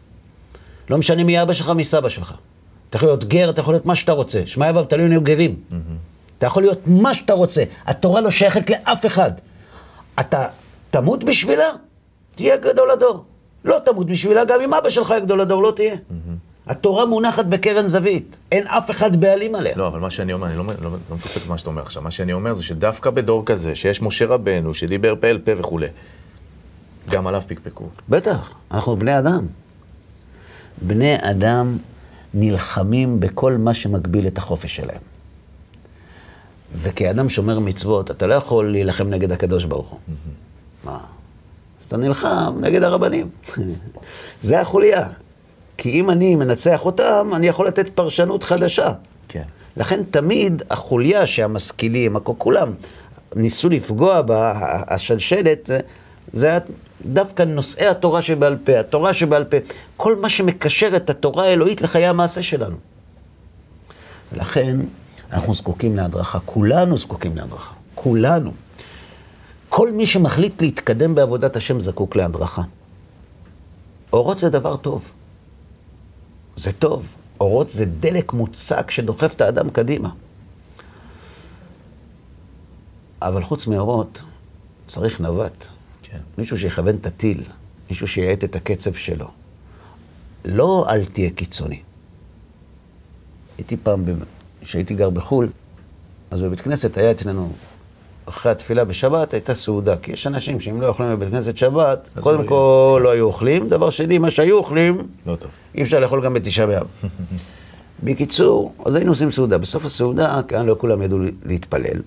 לא 0.91 0.99
משנה 0.99 1.25
מי 1.25 1.43
אבא 1.43 1.53
שלך, 1.53 1.69
מי 1.69 1.85
סבא 1.85 2.09
שלך. 2.09 2.35
אתה 2.91 2.97
יכול 2.97 3.09
להיות 3.09 3.25
גר, 3.25 3.51
אתה 3.51 3.61
יכול 3.61 3.75
להיות 3.75 3.87
מה 3.87 3.95
שאתה 3.95 4.13
רוצה. 4.13 4.43
שמע 4.47 4.69
יבב, 4.69 4.85
תלוי 4.85 5.09
נהיו 5.09 5.21
גרים. 5.21 5.55
אתה 6.39 6.47
יכול 6.47 6.63
להיות 6.63 6.81
מה 6.87 7.15
שאתה 7.15 7.33
רוצה. 7.33 7.63
התורה 7.87 8.21
לא 8.21 8.31
שייכת 8.31 8.71
לאף 8.71 9.07
אחד. 9.07 9.33
אתה 10.21 10.47
תמות 10.91 11.25
בשבילה, 11.25 11.65
תהיה 12.35 12.57
גדול 12.57 12.91
הדור. 12.91 13.25
לא 13.65 13.77
תמות 13.85 14.07
בשבילה, 14.07 14.45
גם 14.45 14.61
אם 14.61 14.75
אבא 14.75 14.91
שלך 14.91 15.11
יהיה 15.11 15.21
גדול 15.21 15.41
הדור, 15.41 15.63
לא 15.63 15.73
תהיה. 15.77 15.95
התורה 16.67 17.07
מונחת 17.07 17.45
בקרן 17.45 17.87
זווית. 17.89 18.37
אין 18.53 18.67
אף 18.67 18.91
אחד 18.91 19.21
בעלים 19.21 19.55
עליה. 19.55 19.77
לא, 19.77 19.87
אבל 19.87 20.01
מה 20.01 20.11
שאני 20.11 20.33
אומר, 20.33 20.47
אני 20.47 20.57
לא, 20.57 20.65
לא, 20.67 20.91
לא 21.11 21.17
מפספק 21.17 21.49
מה 21.49 21.59
שאתה 21.59 21.71
אומר 21.71 21.83
עכשיו. 21.83 22.03
מה 22.03 22.11
שאני 22.11 22.33
אומר 22.33 22.55
זה 22.55 22.63
שדווקא 22.63 23.11
בדור 23.11 23.43
כזה, 23.47 23.75
שיש 23.75 24.03
משה 24.03 24.27
רבנו, 24.27 24.75
שדיבר 24.75 25.15
פה 25.21 25.27
אל 25.27 25.39
פה 25.39 25.53
וכולי, 25.59 25.87
גם 27.11 27.27
עליו 27.27 27.43
פקפקו. 27.47 27.89
בטח, 28.09 28.55
אנחנו 28.71 28.97
בני 28.97 29.19
אדם. 29.19 29.47
בני 30.83 31.17
אדם 31.21 31.77
נלחמים 32.35 33.21
בכל 33.21 33.57
מה 33.57 33.75
שמגביל 33.75 34.27
את 34.27 34.39
החופש 34.39 34.77
שלהם. 34.77 35.01
וכאדם 36.75 37.29
שומר 37.29 37.59
מצוות, 37.61 38.11
אתה 38.11 38.27
לא 38.27 38.35
יכול 38.35 38.73
להילחם 38.73 39.09
נגד 39.09 39.33
הקדוש 39.33 39.65
ברוך 39.65 39.89
הוא. 39.89 39.99
מה? 40.85 40.99
אז 41.81 41.85
אתה 41.85 41.97
נלחם 41.97 42.59
נגד 42.61 42.83
הרבנים. 42.83 43.29
זה 44.43 44.61
החוליה. 44.61 45.09
כי 45.81 45.91
אם 45.91 46.11
אני 46.11 46.37
מנצח 46.37 46.85
אותם, 46.85 47.29
אני 47.35 47.47
יכול 47.47 47.67
לתת 47.67 47.89
פרשנות 47.95 48.45
חדשה. 48.45 48.89
כן. 49.29 49.43
לכן 49.77 50.03
תמיד 50.11 50.63
החוליה 50.71 51.27
שהמשכילים, 51.27 52.19
כולם, 52.19 52.73
ניסו 53.37 53.69
לפגוע 53.69 54.23
בה, 54.23 54.53
השלשלת, 54.89 55.71
זה 56.33 56.47
היה 56.47 56.59
דווקא 57.07 57.43
נושאי 57.43 57.87
התורה 57.87 58.23
שבעל 58.23 58.57
פה, 58.65 58.81
התורה 58.81 59.13
שבעל 59.13 59.45
פה, 59.45 59.57
כל 59.97 60.17
מה 60.17 60.29
שמקשר 60.29 60.97
את 60.97 61.11
התורה 61.11 61.45
האלוהית 61.45 61.83
לחיי 61.83 62.07
המעשה 62.07 62.43
שלנו. 62.43 62.77
ולכן 64.33 64.77
אנחנו 65.33 65.55
זקוקים 65.55 65.97
להדרכה, 65.97 66.39
כולנו 66.45 66.99
זקוקים 66.99 67.37
להדרכה, 67.37 67.73
כולנו. 67.95 68.53
כל 69.69 69.93
מי 69.93 70.07
שמחליט 70.07 70.63
להתקדם 70.63 71.15
בעבודת 71.15 71.57
השם 71.57 71.81
זקוק 71.81 72.17
להדרכה. 72.17 72.63
אורות 74.13 74.39
זה 74.39 74.51
דבר 74.51 74.77
טוב. 74.77 75.03
זה 76.61 76.73
טוב. 76.73 77.07
אורות 77.41 77.71
זה 77.71 77.85
דלק 77.85 78.33
מוצק 78.33 78.91
שדוחף 78.91 79.35
את 79.35 79.41
האדם 79.41 79.71
קדימה. 79.71 80.11
אבל 83.23 83.45
חוץ 83.45 83.67
מאורות, 83.67 84.21
צריך 84.87 85.21
נווט. 85.21 85.67
כן. 86.03 86.19
מישהו 86.39 86.59
שיכוון 86.59 86.97
את 86.97 87.07
הטיל, 87.07 87.43
מישהו 87.91 88.07
שיאט 88.07 88.45
את 88.45 88.57
הקצב 88.57 88.95
שלו. 88.95 89.31
לא 90.45 90.87
אל 90.89 91.05
תהיה 91.05 91.31
קיצוני. 91.31 91.83
הייתי 93.59 93.77
פעם, 93.77 94.05
כשהייתי 94.61 94.95
גר 94.95 95.11
בחו"ל, 95.11 95.49
אז 96.31 96.43
בבית 96.43 96.61
כנסת 96.61 96.97
היה 96.97 97.11
אצלנו, 97.11 97.53
אחרי 98.31 98.53
התפילה 98.53 98.85
בשבת, 98.85 99.35
הייתה 99.35 99.55
סעודה. 99.55 99.97
כי 99.97 100.13
יש 100.13 100.27
אנשים 100.27 100.61
שאם 100.61 100.81
לא 100.81 100.89
אוכלים 100.89 101.11
בבית 101.11 101.31
כנסת 101.31 101.57
שבת, 101.57 102.09
קודם 102.21 102.43
לא 102.43 102.49
כל 102.49 103.01
לא 103.05 103.11
היו 103.11 103.27
אוכלים. 103.27 103.69
דבר 103.69 103.91
שני, 103.91 104.19
מה 104.19 104.31
שהיו 104.31 104.57
אוכלים, 104.57 104.99
לא 105.27 105.37
טוב. 105.37 105.51
אי 105.75 105.83
אפשר 105.83 106.01
לאכול 106.01 106.25
גם 106.25 106.35
בתשעה 106.35 106.67
באב. 106.67 106.87
בקיצור, 108.05 108.75
אז 108.85 108.95
היינו 108.95 109.11
עושים 109.11 109.31
סעודה. 109.31 109.59
בסוף 109.59 109.85
הסעודה, 109.85 110.41
כאן 110.49 110.67
לא 110.67 110.77
כולם 110.79 111.03
ידעו 111.03 111.19
להתפלל, 111.45 112.01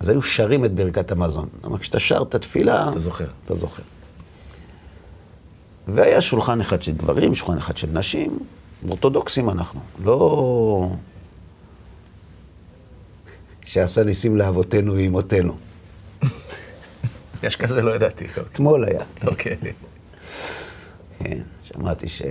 אז 0.00 0.08
היו 0.08 0.22
שרים 0.22 0.64
את 0.64 0.74
ברכת 0.74 1.12
המזון. 1.12 1.48
אבל 1.64 1.78
כשאתה 1.78 1.98
שר 1.98 2.22
את 2.22 2.34
התפילה... 2.34 2.88
אתה 2.90 2.98
זוכר. 2.98 3.26
אתה 3.44 3.54
זוכר. 3.54 3.82
והיה 5.88 6.20
שולחן 6.20 6.60
אחד 6.60 6.82
של 6.82 6.92
גברים, 6.92 7.34
שולחן 7.34 7.58
אחד 7.58 7.76
של 7.76 7.88
נשים, 7.92 8.38
אורתודוקסים 8.88 9.50
אנחנו. 9.50 9.80
לא... 10.04 10.90
שעשה 13.64 14.04
ניסים 14.04 14.36
לאבותינו 14.36 14.94
ואימותינו. 14.94 15.56
יש 17.42 17.56
כזה, 17.56 17.82
לא 17.82 17.94
ידעתי. 17.94 18.24
אתמול 18.52 18.84
היה. 18.84 19.02
אוקיי. 19.26 19.56
כן, 21.18 21.38
שמעתי 21.62 22.08
ש... 22.08 22.22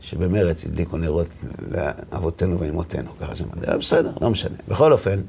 שבמרץ 0.00 0.64
הדליקו 0.64 0.96
נרות 0.96 1.26
לאבותינו 1.70 2.60
ואימותינו, 2.60 3.10
ככה 3.20 3.36
שמעתי, 3.36 3.60
בסדר, 3.78 4.12
לא 4.20 4.30
משנה. 4.30 4.56
בכל 4.68 4.92
אופן, 4.92 5.20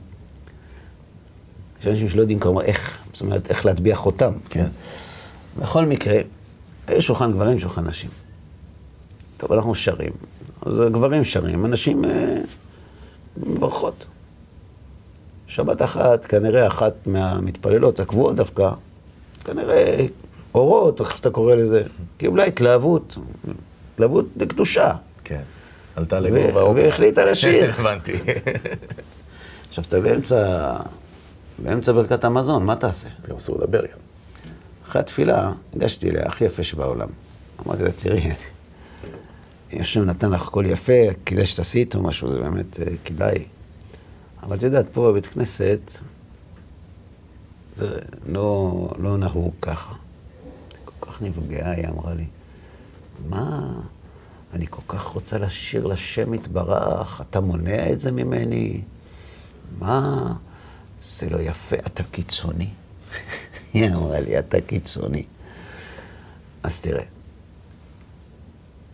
יש 1.80 1.88
אנשים 1.88 2.10
שלא 2.10 2.22
יודעים 2.22 2.40
כמובן 2.40 2.62
איך, 2.62 2.98
זאת 3.14 3.22
אומרת, 3.22 3.50
איך 3.50 3.66
להטביע 3.66 3.96
חותם. 3.96 4.34
כן. 4.50 4.68
בכל 5.60 5.86
מקרה, 5.86 6.18
יש 6.90 7.06
שולחן 7.06 7.32
גברים, 7.32 7.60
שולחן 7.60 7.88
נשים. 7.88 8.10
טוב, 9.38 9.54
אנחנו 9.54 9.76
שרים, 9.76 10.12
אז 10.62 10.80
הגברים 10.80 11.26
שרים, 11.26 11.66
הנשים 11.66 12.06
אה, 12.06 12.38
מברכות. 13.38 14.06
שבת 15.48 15.82
אחת, 15.82 16.26
כנראה 16.26 16.68
אחת 16.68 16.94
מהמתפללות 17.06 18.00
הקבועות 18.00 18.36
דווקא, 18.36 18.70
כנראה 19.44 20.06
אורות, 20.56 21.00
או 21.00 21.06
איך 21.06 21.18
שאתה 21.18 21.30
קורא 21.30 21.56
לזה, 21.56 21.84
קיבלה 22.18 22.44
התלהבות, 22.44 23.18
התלהבות 23.94 24.26
לקדושה. 24.36 24.94
כן. 25.24 25.42
עלתה 25.96 26.20
לגובה 26.20 26.60
האור. 26.60 26.76
והחליטה 26.76 27.26
לשיר. 27.32 27.74
הבנתי. 27.80 28.14
עכשיו, 29.68 29.84
אתה 29.88 30.00
באמצע, 30.00 30.72
באמצע 31.60 31.92
ברכת 31.92 32.24
המזון, 32.24 32.66
מה 32.66 32.76
תעשה? 32.76 33.10
גם 33.30 33.36
אסור 33.36 33.58
לדבר 33.60 33.82
גם. 33.82 33.98
אחרי 34.88 35.00
התפילה, 35.02 35.52
הגשתי 35.76 36.10
אליה, 36.10 36.24
הכי 36.26 36.46
יפה 36.46 36.64
שבעולם. 36.64 37.08
אמרתי 37.68 37.84
לה, 37.84 37.92
תראי, 37.92 38.32
השם 39.74 40.06
נתן 40.06 40.32
לך 40.32 40.42
הכל 40.48 40.66
יפה, 40.68 40.94
כדאי 41.26 41.46
שתעשי 41.46 41.80
איתו 41.80 42.02
משהו, 42.02 42.30
זה 42.30 42.38
באמת 42.40 42.80
אה, 42.80 42.86
כדאי. 43.06 43.44
אבל 44.46 44.58
את 44.58 44.64
יודעת, 44.64 44.86
פה 44.94 45.12
בבית 45.12 45.26
כנסת, 45.26 45.80
זה 47.76 48.00
לא, 48.28 48.90
לא 48.98 49.18
נהוג 49.18 49.54
ככה. 49.62 49.94
כל 50.86 51.12
כך 51.12 51.22
נפגעה, 51.22 51.72
היא 51.72 51.88
אמרה 51.88 52.14
לי, 52.14 52.26
מה, 53.30 53.74
אני 54.54 54.66
כל 54.70 54.82
כך 54.88 55.04
רוצה 55.04 55.38
לשיר 55.38 55.88
לשם 55.88 56.34
יתברך, 56.34 57.22
אתה 57.22 57.40
מונע 57.40 57.92
את 57.92 58.00
זה 58.00 58.12
ממני? 58.12 58.82
מה, 59.80 60.34
זה 61.00 61.30
לא 61.30 61.38
יפה, 61.42 61.76
אתה 61.76 62.04
קיצוני. 62.04 62.70
היא 63.74 63.88
אמרה 63.88 64.20
לי, 64.20 64.40
אתה 64.40 64.62
קיצוני. 64.62 65.24
אז 66.64 66.80
תראה, 66.80 67.04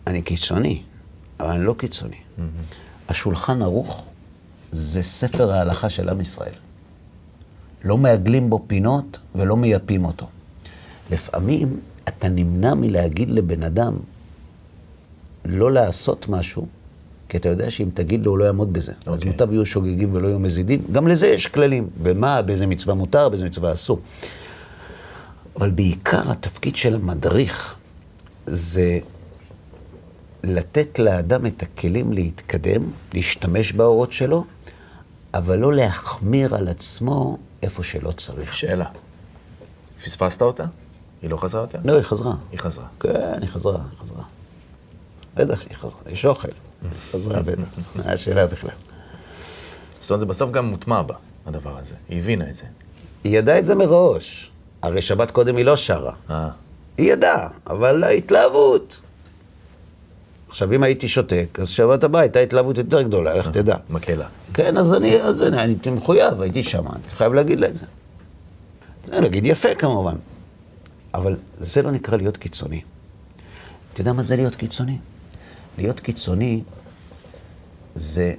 אני 0.06 0.22
קיצוני, 0.22 0.82
אבל 1.40 1.50
אני 1.50 1.64
לא 1.64 1.74
קיצוני. 1.78 2.20
השולחן 3.08 3.62
ערוך 3.62 4.11
זה 4.72 5.02
ספר 5.02 5.52
ההלכה 5.52 5.88
של 5.88 6.08
עם 6.08 6.20
ישראל. 6.20 6.54
לא 7.84 7.96
מעגלים 7.96 8.50
בו 8.50 8.64
פינות 8.66 9.18
ולא 9.34 9.56
מייפים 9.56 10.04
אותו. 10.04 10.26
לפעמים 11.10 11.80
אתה 12.08 12.28
נמנע 12.28 12.74
מלהגיד 12.74 13.30
לבן 13.30 13.62
אדם 13.62 13.96
לא 15.44 15.72
לעשות 15.72 16.28
משהו, 16.28 16.66
כי 17.28 17.36
אתה 17.36 17.48
יודע 17.48 17.70
שאם 17.70 17.88
תגיד 17.94 18.24
לו, 18.24 18.30
הוא 18.30 18.38
לא 18.38 18.44
יעמוד 18.44 18.72
בזה. 18.72 18.92
Okay. 18.92 19.10
אז 19.10 19.18
אוקיי. 19.18 19.30
מוטב 19.30 19.52
יהיו 19.52 19.66
שוגגים 19.66 20.14
ולא 20.14 20.28
יהיו 20.28 20.38
מזידים. 20.38 20.80
גם 20.92 21.08
לזה 21.08 21.26
יש 21.26 21.46
כללים. 21.46 21.88
במה, 22.02 22.42
באיזה 22.42 22.66
מצווה 22.66 22.94
מותר, 22.94 23.28
באיזה 23.28 23.46
מצווה 23.46 23.72
אסור. 23.72 24.00
אבל 25.56 25.70
בעיקר 25.70 26.30
התפקיד 26.30 26.76
של 26.76 26.94
המדריך 26.94 27.74
זה 28.46 28.98
לתת 30.44 30.98
לאדם 30.98 31.46
את 31.46 31.62
הכלים 31.62 32.12
להתקדם, 32.12 32.82
להשתמש 33.14 33.72
באורות 33.72 34.12
שלו, 34.12 34.44
אבל 35.34 35.58
לא 35.58 35.72
להחמיר 35.72 36.54
על 36.54 36.68
עצמו 36.68 37.38
איפה 37.62 37.82
שלא 37.82 38.12
צריך. 38.12 38.54
שאלה. 38.54 38.86
פספסת 40.04 40.42
אותה? 40.42 40.64
היא 41.22 41.30
לא 41.30 41.36
חזרה 41.36 41.60
יותר? 41.60 41.78
לא, 41.84 41.92
היא 41.92 42.02
חזרה. 42.02 42.34
היא 42.50 42.60
חזרה. 42.60 42.86
כן, 43.00 43.38
היא 43.40 43.48
חזרה, 43.48 43.80
היא 43.90 43.98
חזרה. 44.00 44.22
בטח 45.34 45.60
שהיא 45.60 45.76
חזרה, 45.76 46.00
יש 46.10 46.24
אוכל. 46.26 46.48
חזרה 47.12 47.42
בטח, 47.42 47.62
מה 47.94 48.02
השאלה 48.12 48.46
בכלל. 48.46 48.70
זאת 50.00 50.10
אומרת, 50.10 50.20
זה 50.20 50.26
בסוף 50.26 50.50
גם 50.50 50.66
מוטמע 50.66 51.02
בה, 51.02 51.14
הדבר 51.46 51.78
הזה. 51.78 51.94
היא 52.08 52.18
הבינה 52.18 52.50
את 52.50 52.56
זה. 52.56 52.64
היא 53.24 53.38
ידעה 53.38 53.58
את 53.58 53.64
זה 53.64 53.74
מראש. 53.74 54.50
הרי 54.82 55.02
שבת 55.02 55.30
קודם 55.30 55.56
היא 55.56 55.64
לא 55.64 55.76
שרה. 55.76 56.14
אה, 56.30 56.48
היא 56.98 57.12
ידעה, 57.12 57.48
אבל 57.66 58.04
ההתלהבות. 58.04 59.00
עכשיו, 60.52 60.72
אם 60.72 60.82
הייתי 60.82 61.08
שותק, 61.08 61.58
אז 61.60 61.68
שבת 61.68 62.04
הבאה 62.04 62.20
הייתה 62.20 62.40
התלהבות 62.40 62.78
יותר 62.78 63.02
גדולה, 63.02 63.34
לך 63.34 63.48
תדע. 63.48 63.76
מקהלה. 63.90 64.28
כן, 64.54 64.76
אז 64.76 64.94
אני, 64.94 65.22
אז 65.22 65.42
אני, 65.42 65.58
אני 65.58 65.72
הייתי 65.72 65.90
מחויב, 65.90 66.40
הייתי 66.40 66.62
שם, 66.62 66.88
אני 66.88 67.08
חייב 67.08 67.32
להגיד 67.32 67.60
לה 67.60 67.68
את 67.68 67.74
זה. 67.74 67.86
זה 69.04 69.20
להגיד 69.20 69.46
יפה 69.46 69.74
כמובן, 69.74 70.14
אבל 71.14 71.36
זה 71.58 71.82
לא 71.82 71.90
נקרא 71.90 72.16
להיות 72.16 72.36
קיצוני. 72.36 72.80
אתה 73.92 74.00
יודע 74.00 74.12
מה 74.12 74.22
זה 74.22 74.36
להיות 74.36 74.54
קיצוני? 74.54 74.98
להיות 75.78 76.00
קיצוני 76.00 76.62
זה 77.94 78.34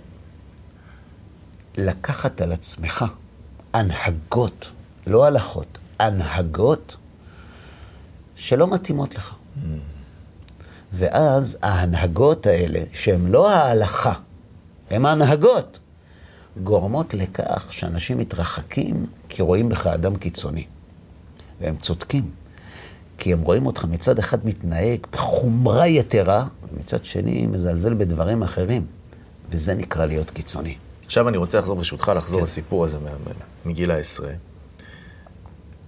לקחת 1.77 2.41
על 2.41 2.51
עצמך 2.51 3.05
הנהגות, 3.73 4.71
לא 5.07 5.25
הלכות, 5.25 5.77
הנהגות 5.99 6.95
שלא 8.35 8.67
מתאימות 8.67 9.15
לך. 9.15 9.33
ואז 10.93 11.57
ההנהגות 11.61 12.47
האלה, 12.47 12.79
שהן 12.93 13.27
לא 13.27 13.51
ההלכה, 13.51 14.13
הן 14.89 15.05
ההנהגות, 15.05 15.79
גורמות 16.63 17.13
לכך 17.13 17.67
שאנשים 17.71 18.17
מתרחקים 18.17 19.05
כי 19.29 19.41
רואים 19.41 19.69
בך 19.69 19.87
אדם 19.87 20.15
קיצוני. 20.15 20.65
והם 21.61 21.75
צודקים, 21.77 22.29
כי 23.17 23.33
הם 23.33 23.41
רואים 23.41 23.65
אותך 23.65 23.85
מצד 23.85 24.19
אחד 24.19 24.45
מתנהג 24.45 24.99
בחומרה 25.11 25.87
יתרה, 25.87 26.45
ומצד 26.73 27.05
שני 27.05 27.47
מזלזל 27.47 27.93
בדברים 27.93 28.43
אחרים, 28.43 28.85
וזה 29.49 29.73
נקרא 29.73 30.05
להיות 30.05 30.29
קיצוני. 30.29 30.75
עכשיו 31.05 31.29
אני 31.29 31.37
רוצה 31.37 31.59
לחזור 31.59 31.75
ברשותך, 31.75 32.11
לחזור 32.15 32.39
כן. 32.39 32.43
לסיפור 32.43 32.85
הזה 32.85 32.97
מגיל 33.65 33.91
העשרה. 33.91 34.31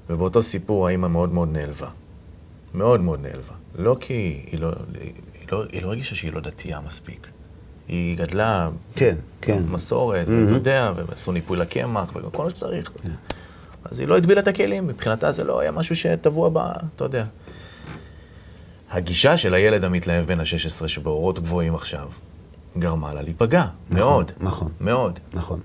ובאותו 0.10 0.44
סיפור 0.44 0.88
האימא 0.88 1.08
מאוד 1.08 1.34
מאוד 1.34 1.50
נעלבה. 1.52 1.88
מאוד 2.74 3.02
מאוד 3.02 3.20
נעלבה. 3.22 3.54
לא 3.78 3.98
כי 4.00 4.42
היא 4.52 4.60
לא, 4.60 4.72
היא 5.02 5.14
לא, 5.52 5.64
היא 5.72 5.82
לא 5.82 5.88
הרגישה 5.88 6.16
שהיא 6.16 6.34
לא 6.34 6.40
דתייה 6.40 6.80
מספיק. 6.88 7.28
היא 7.88 8.18
גדלה 8.18 8.70
כן, 8.96 9.16
כן. 9.42 9.64
מסורת, 9.68 10.28
ואתה 10.28 10.52
יודע, 10.52 10.92
ועשו 10.96 11.32
ניפוי 11.32 11.58
לקמח, 11.58 12.16
וכל 12.16 12.44
מה 12.44 12.50
שצריך. 12.50 12.92
כן. 13.04 13.10
אז 13.84 14.00
היא 14.00 14.08
לא 14.08 14.18
הטבילה 14.18 14.42
את 14.42 14.48
הכלים, 14.48 14.88
מבחינתה 14.88 15.32
זה 15.32 15.44
לא 15.44 15.60
היה 15.60 15.72
משהו 15.72 15.96
שטבוע 15.96 16.50
בה, 16.50 16.74
אתה 16.96 17.04
יודע. 17.04 17.26
הגישה 18.92 19.38
של 19.38 19.54
הילד 19.54 19.84
המתלהב 19.84 20.26
בן 20.28 20.40
ה-16 20.40 20.88
שבאורות 20.88 21.40
גבוהים 21.40 21.76
עכשיו, 21.76 22.08
גרמה 22.78 23.14
לה 23.14 23.22
להיפגע, 23.22 23.66
מאוד. 23.92 24.32
נכון. 24.40 24.72
מאוד. 24.82 25.20
נכון. 25.34 25.60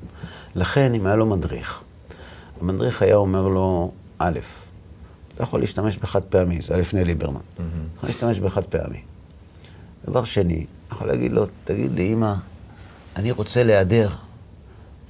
לכן, 0.55 0.95
אם 0.95 1.07
היה 1.07 1.17
לו 1.17 1.27
מדריך, 1.27 1.81
המדריך 2.61 3.03
היה 3.03 3.15
אומר 3.17 3.49
לו, 3.49 3.93
א', 4.19 4.39
אתה 5.41 5.49
יכול 5.49 5.61
להשתמש 5.61 5.97
בחד 5.97 6.23
פעמי, 6.23 6.61
זה 6.61 6.75
היה 6.75 6.81
לפני 6.81 7.05
ליברמן. 7.05 7.41
אתה 7.55 7.63
יכול 7.97 8.09
להשתמש 8.09 8.39
בחד 8.39 8.65
פעמי. 8.65 9.01
דבר 10.05 10.25
שני, 10.25 10.67
יכול 10.93 11.07
להגיד 11.07 11.33
לו, 11.33 11.47
תגיד 11.65 11.93
לי, 11.93 12.13
אמא, 12.13 12.35
אני 13.17 13.31
רוצה 13.31 13.63
להיעדר. 13.63 14.11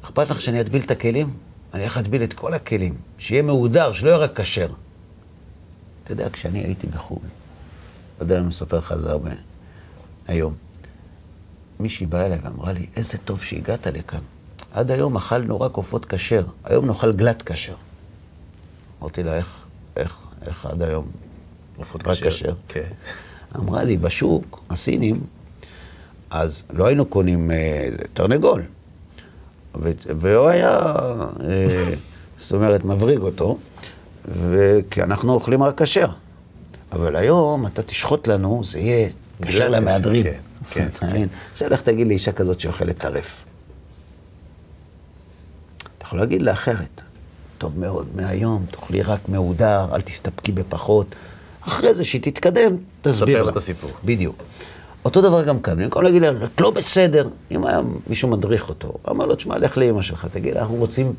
אכפת 0.04 0.30
לך 0.30 0.40
שאני 0.40 0.60
אטביל 0.60 0.82
את 0.82 0.90
הכלים? 0.90 1.26
אני 1.74 1.82
הולך 1.82 1.96
להטביל 1.96 2.22
את 2.22 2.32
כל 2.32 2.54
הכלים, 2.54 2.94
שיהיה 3.18 3.42
מהודר, 3.42 3.92
שלא 3.92 4.08
יהיה 4.08 4.18
רק 4.18 4.40
כשר. 4.40 4.68
אתה 6.04 6.12
יודע, 6.12 6.30
כשאני 6.32 6.58
הייתי 6.58 6.86
בחו"ל, 6.86 7.18
לא 7.22 8.24
יודע 8.24 8.34
אם 8.34 8.40
אני 8.40 8.48
מספר 8.48 8.78
לך 8.78 8.94
זה 8.96 9.10
הרבה 9.10 9.30
היום, 10.28 10.54
מישהי 11.80 12.06
באה 12.06 12.26
אליי 12.26 12.38
ואמרה 12.42 12.72
לי, 12.72 12.86
איזה 12.96 13.18
טוב 13.18 13.42
שהגעת 13.42 13.86
לכאן. 13.86 14.20
עד 14.72 14.90
היום 14.90 15.16
אכלנו 15.16 15.60
רק 15.60 15.74
עופות 15.74 16.04
כשר, 16.04 16.44
היום 16.64 16.86
נאכל 16.86 17.12
גלת 17.12 17.42
כשר. 17.42 17.74
אמרתי 19.00 19.22
לה, 19.22 19.36
איך, 19.36 19.59
איך, 20.00 20.16
איך 20.46 20.66
עד 20.66 20.82
היום? 20.82 21.06
עופות 21.76 22.02
כשר. 22.02 22.54
כן. 22.68 22.80
אמרה 23.56 23.84
לי, 23.84 23.96
בשוק, 23.96 24.62
הסינים, 24.70 25.20
אז 26.30 26.62
לא 26.72 26.86
היינו 26.86 27.04
קונים 27.04 27.50
אה, 27.50 27.88
תרנגול. 28.14 28.62
ו- 29.80 29.90
והוא 30.20 30.48
היה, 30.48 30.78
אה, 30.78 31.94
זאת 32.38 32.52
אומרת, 32.52 32.84
מבריג 32.84 33.18
אותו, 33.18 33.58
ו- 34.28 34.78
כי 34.90 35.02
אנחנו 35.02 35.32
אוכלים 35.32 35.62
רק 35.62 35.82
כשר. 35.82 36.08
אבל 36.92 37.16
היום 37.16 37.66
אתה 37.66 37.82
תשחוט 37.82 38.28
לנו, 38.28 38.62
זה 38.64 38.78
יהיה 38.78 39.08
כשר 39.42 39.50
כשר, 39.50 39.68
למהדרין. 39.68 40.24
כן, 40.24 40.38
כן, 40.70 40.88
מבין? 41.02 41.28
עכשיו 41.52 41.68
לך 41.70 41.80
תגיד 41.82 42.06
לאישה 42.06 42.32
כזאת 42.32 42.60
שאוכלת 42.60 42.98
טרף. 42.98 43.44
אתה 45.98 46.04
יכול 46.06 46.18
להגיד 46.18 46.42
לה 46.42 46.52
אחרת. 46.52 47.00
טוב 47.60 47.80
מאוד, 47.80 48.06
מהיום 48.14 48.66
תאכלי 48.70 49.02
רק 49.02 49.20
מהודר, 49.28 49.86
אל 49.92 50.00
תסתפקי 50.00 50.52
בפחות. 50.52 51.06
אחרי 51.60 51.94
זה, 51.94 52.04
שהיא 52.04 52.22
תתקדם, 52.22 52.76
תסביר 53.02 53.26
ספר 53.26 53.38
לה. 53.38 53.42
לה 53.42 53.50
את 53.50 53.56
הסיפור. 53.56 53.90
בדיוק. 54.04 54.42
אותו 55.04 55.20
דבר 55.20 55.44
גם 55.44 55.60
כאן, 55.60 55.82
במקום 55.82 56.02
להגיד 56.02 56.22
לה, 56.22 56.30
את 56.44 56.60
לא 56.60 56.70
בסדר, 56.70 57.28
אם 57.50 57.66
היה 57.66 57.80
מישהו 58.06 58.28
מדריך 58.28 58.68
אותו, 58.68 58.92
אמר 59.10 59.26
לו, 59.26 59.34
תשמע, 59.34 59.58
לך 59.58 59.78
לאמא 59.78 60.02
שלך, 60.02 60.26
תגיד 60.30 60.54
לה, 60.54 60.60
אנחנו 60.60 60.74
רוצים 60.74 61.12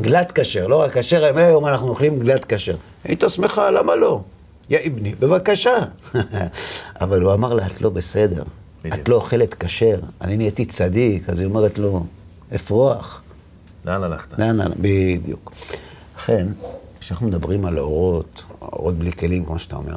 גלת 0.00 0.32
כשר, 0.34 0.66
לא 0.66 0.82
רק 0.82 0.98
כשר, 0.98 1.24
היום 1.38 1.66
אנחנו 1.66 1.88
אוכלים 1.88 2.18
גלת 2.18 2.44
כשר. 2.44 2.76
היית 3.04 3.24
שמחה, 3.28 3.70
למה 3.70 3.96
לא? 3.96 4.20
יא 4.70 4.78
אבני, 4.86 5.14
בבקשה. 5.20 5.76
אבל 7.00 7.22
הוא 7.22 7.32
אמר 7.32 7.54
לה, 7.54 7.66
את 7.66 7.80
לא 7.80 7.90
בסדר. 7.90 8.42
את 8.94 9.08
לא 9.08 9.14
אוכלת 9.14 9.54
כשר, 9.54 10.00
אני 10.20 10.36
נהייתי 10.36 10.64
צדיק, 10.64 11.28
אז 11.28 11.38
היא 11.38 11.46
אומרת 11.46 11.78
לו, 11.78 12.04
אפרוח. 12.54 13.22
לאן 13.84 14.02
הלכת? 14.02 14.38
לאן, 14.38 14.56
לאן, 14.56 14.70
בדיוק. 14.80 15.52
לכן, 16.16 16.46
כשאנחנו 17.00 17.26
מדברים 17.26 17.64
על 17.64 17.78
אורות, 17.78 18.44
אורות 18.62 18.94
בלי 18.94 19.12
כלים, 19.12 19.44
כמו 19.44 19.58
שאתה 19.58 19.76
אומר, 19.76 19.96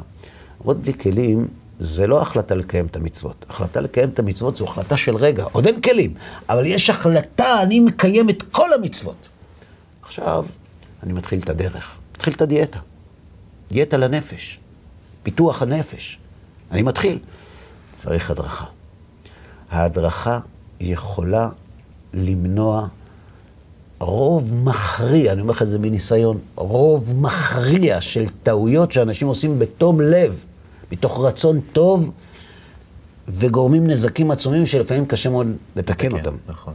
אורות 0.60 0.78
בלי 0.78 0.94
כלים 0.94 1.48
זה 1.78 2.06
לא 2.06 2.22
החלטה 2.22 2.54
לקיים 2.54 2.86
את 2.86 2.96
המצוות. 2.96 3.46
החלטה 3.48 3.80
לקיים 3.80 4.08
את 4.08 4.18
המצוות 4.18 4.56
זו 4.56 4.64
החלטה 4.64 4.96
של 4.96 5.16
רגע, 5.16 5.44
עוד 5.52 5.66
אין 5.66 5.80
כלים, 5.80 6.14
אבל 6.48 6.66
יש 6.66 6.90
החלטה, 6.90 7.62
אני 7.62 7.80
מקיים 7.80 8.30
את 8.30 8.42
כל 8.42 8.72
המצוות. 8.72 9.28
עכשיו, 10.02 10.46
אני 11.02 11.12
מתחיל 11.12 11.38
את 11.38 11.48
הדרך, 11.48 11.96
מתחיל 12.16 12.32
את 12.32 12.42
הדיאטה. 12.42 12.78
דיאטה 13.70 13.96
לנפש, 13.96 14.58
פיתוח 15.22 15.62
הנפש. 15.62 16.18
אני 16.70 16.82
מתחיל. 16.82 17.18
צריך 17.96 18.30
הדרכה. 18.30 18.64
ההדרכה 19.70 20.38
יכולה 20.80 21.48
למנוע 22.14 22.88
רוב 24.02 24.54
מכריע, 24.64 25.32
אני 25.32 25.40
אומר 25.40 25.50
לך 25.50 25.62
את 25.62 25.66
זה 25.66 25.78
מניסיון, 25.78 26.38
רוב 26.54 27.12
מכריע 27.16 28.00
של 28.00 28.24
טעויות 28.42 28.92
שאנשים 28.92 29.28
עושים 29.28 29.58
בתום 29.58 30.00
לב, 30.00 30.44
מתוך 30.92 31.20
רצון 31.20 31.60
טוב, 31.60 32.10
וגורמים 33.28 33.86
נזקים 33.86 34.30
עצומים 34.30 34.66
שלפעמים 34.66 35.06
קשה 35.06 35.30
מאוד 35.30 35.46
לתקן 35.76 36.08
כן, 36.08 36.18
אותם. 36.18 36.36
נכון. 36.48 36.74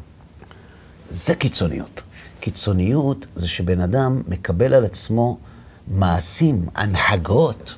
זה 1.12 1.36
קיצוניות. 1.36 2.02
קיצוניות 2.40 3.28
זה 3.36 3.48
שבן 3.48 3.82
אדם 3.82 4.22
מקבל 4.28 4.74
על 4.74 4.86
עצמו 4.86 5.38
מעשים, 5.88 6.66
הנהגות, 6.76 7.76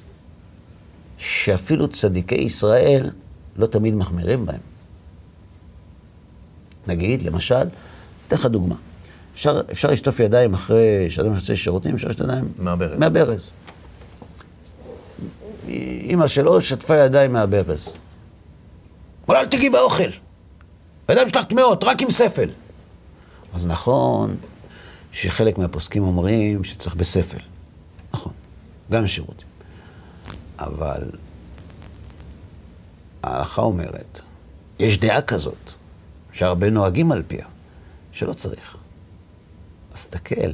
שאפילו 1.18 1.88
צדיקי 1.88 2.36
ישראל 2.36 3.10
לא 3.56 3.66
תמיד 3.68 3.94
מחמירים 3.94 4.46
בהם. 4.46 4.62
נגיד, 6.88 7.22
למשל, 7.22 7.68
אתן 8.28 8.36
לך 8.36 8.46
דוגמה. 8.46 8.76
אפשר, 9.40 9.62
אפשר 9.72 9.92
לשטוף 9.92 10.20
ידיים 10.20 10.54
אחרי 10.54 11.10
שאדם 11.10 11.36
יוצא 11.36 11.56
שירותים, 11.56 11.96
אפשר 11.96 12.08
לשטוף 12.08 12.28
ידיים... 12.28 12.54
מהברז. 12.58 13.00
מהברז. 13.00 13.50
אימא 15.68 16.28
שלו 16.28 16.62
שטפה 16.62 16.98
ידיים 16.98 17.34
מהברז. 17.34 17.94
אבל 19.28 19.36
אל 19.36 19.46
תיגעי 19.46 19.70
באוכל. 19.70 20.10
הידיים 21.08 21.30
שלך 21.30 21.44
טמאות, 21.44 21.84
רק 21.84 22.02
עם 22.02 22.12
ספל. 22.12 22.50
אז 23.54 23.68
נכון 23.68 24.36
שחלק 25.12 25.58
מהפוסקים 25.58 26.04
אומרים 26.04 26.64
שצריך 26.64 26.96
בספל. 26.96 27.40
נכון, 28.14 28.34
גם 28.92 29.08
שירותים. 29.08 29.48
אבל 30.60 31.12
ההלכה 33.24 33.62
אומרת, 33.62 34.22
יש 34.80 35.00
דעה 35.00 35.22
כזאת, 35.22 35.74
שהרבה 36.32 36.70
נוהגים 36.70 37.12
על 37.12 37.24
פיה, 37.28 37.46
שלא 38.12 38.34
צריך. 38.34 38.79
תקל, 40.08 40.52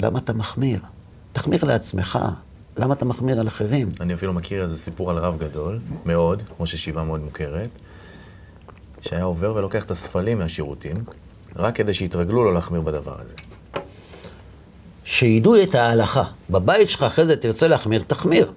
למה 0.00 0.18
אתה 0.18 0.32
מחמיר? 0.32 0.80
תחמיר 1.32 1.64
לעצמך, 1.64 2.18
למה 2.76 2.94
אתה 2.94 3.04
מחמיר 3.04 3.40
על 3.40 3.48
אחרים? 3.48 3.90
אני 4.00 4.14
אפילו 4.14 4.32
מכיר 4.32 4.62
איזה 4.62 4.78
סיפור 4.78 5.10
על 5.10 5.18
רב 5.18 5.38
גדול, 5.38 5.78
מאוד, 6.06 6.42
כמו 6.56 6.66
ששיבה 6.66 7.04
מאוד 7.04 7.20
מוכרת, 7.20 7.68
שהיה 9.00 9.24
עובר 9.24 9.54
ולוקח 9.54 9.84
את 9.84 9.90
הספלים 9.90 10.38
מהשירותים, 10.38 11.04
רק 11.56 11.74
כדי 11.76 11.94
שיתרגלו 11.94 12.44
לו 12.44 12.52
להחמיר 12.52 12.80
בדבר 12.80 13.20
הזה. 13.20 13.34
שידעו 15.04 15.62
את 15.62 15.74
ההלכה. 15.74 16.24
בבית 16.50 16.90
שלך 16.90 17.02
אחרי 17.02 17.26
זה 17.26 17.36
תרצה 17.36 17.68
להחמיר, 17.68 18.04
תחמיר. 18.06 18.52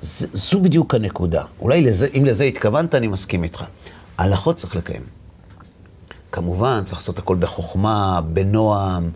ז, 0.00 0.26
זו 0.32 0.60
בדיוק 0.60 0.94
הנקודה. 0.94 1.44
אולי 1.60 1.82
לזה, 1.82 2.08
אם 2.18 2.24
לזה 2.24 2.44
התכוונת, 2.44 2.94
אני 2.94 3.06
מסכים 3.06 3.42
איתך. 3.42 3.64
הלכות 4.18 4.56
צריך 4.56 4.76
לקיים. 4.76 5.02
כמובן, 6.34 6.80
צריך 6.84 6.98
לעשות 6.98 7.18
הכל 7.18 7.36
בחוכמה, 7.36 8.20
בנועם, 8.32 9.10